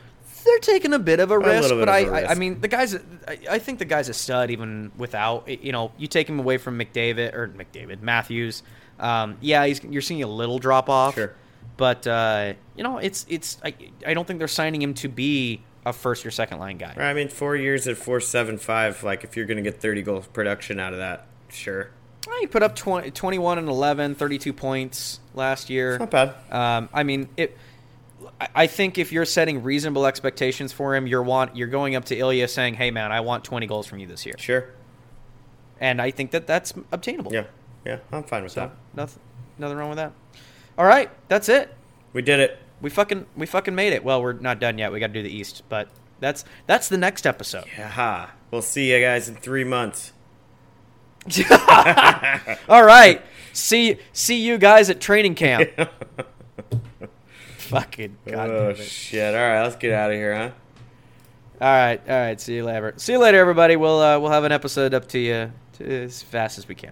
[0.43, 2.37] they're taking a bit of a risk, little but I, a I, I risk.
[2.37, 6.07] mean, the guy's, I, I think the guy's a stud even without, you know, you
[6.07, 8.61] take him away from McDavid or McDavid Matthews.
[8.99, 11.33] Um, yeah, he's, you're seeing a little drop off, Sure.
[11.77, 13.57] But uh, you know, it's it's.
[13.63, 13.73] I,
[14.05, 16.93] I don't think they're signing him to be a first or second line guy.
[16.97, 19.03] I mean, four years at four seven five.
[19.03, 21.89] Like if you're gonna get thirty goals production out of that, sure,
[22.27, 25.95] Well, He put up 20, 21 and 11, 32 points last year.
[25.95, 26.35] it's not bad.
[26.51, 27.57] Um, I mean, it.
[28.39, 32.05] I- I think if you're setting reasonable expectations for him, you're want you're going up
[32.05, 34.65] to Ilya saying, "Hey, man, I want 20 goals from you this year," Sure.
[35.79, 37.33] and I think that that's obtainable.
[37.33, 37.45] Yeah,
[37.85, 38.71] yeah, I'm fine with So that.
[38.93, 39.21] nothing,
[39.57, 40.13] nothing wrong with that.
[40.77, 41.73] All right, that's it.
[42.13, 42.59] We did it.
[42.81, 44.03] We fucking we fucking made it.
[44.03, 44.91] Well, we're not done yet.
[44.91, 45.87] We got to do the East, but
[46.19, 47.65] that's that's the next episode.
[47.77, 48.29] Yeah.
[48.51, 50.13] We'll see you guys in three months.
[52.69, 53.21] All right,
[53.53, 55.69] see see you guys at training camp.
[57.57, 58.49] fucking god.
[58.49, 59.33] oh shit!
[59.33, 60.51] All right, let's get out of here, huh?
[61.61, 62.41] All right, all right.
[62.41, 62.93] See you later.
[62.97, 63.77] See you later, everybody.
[63.77, 66.91] We'll uh, we'll have an episode up to you to, as fast as we can.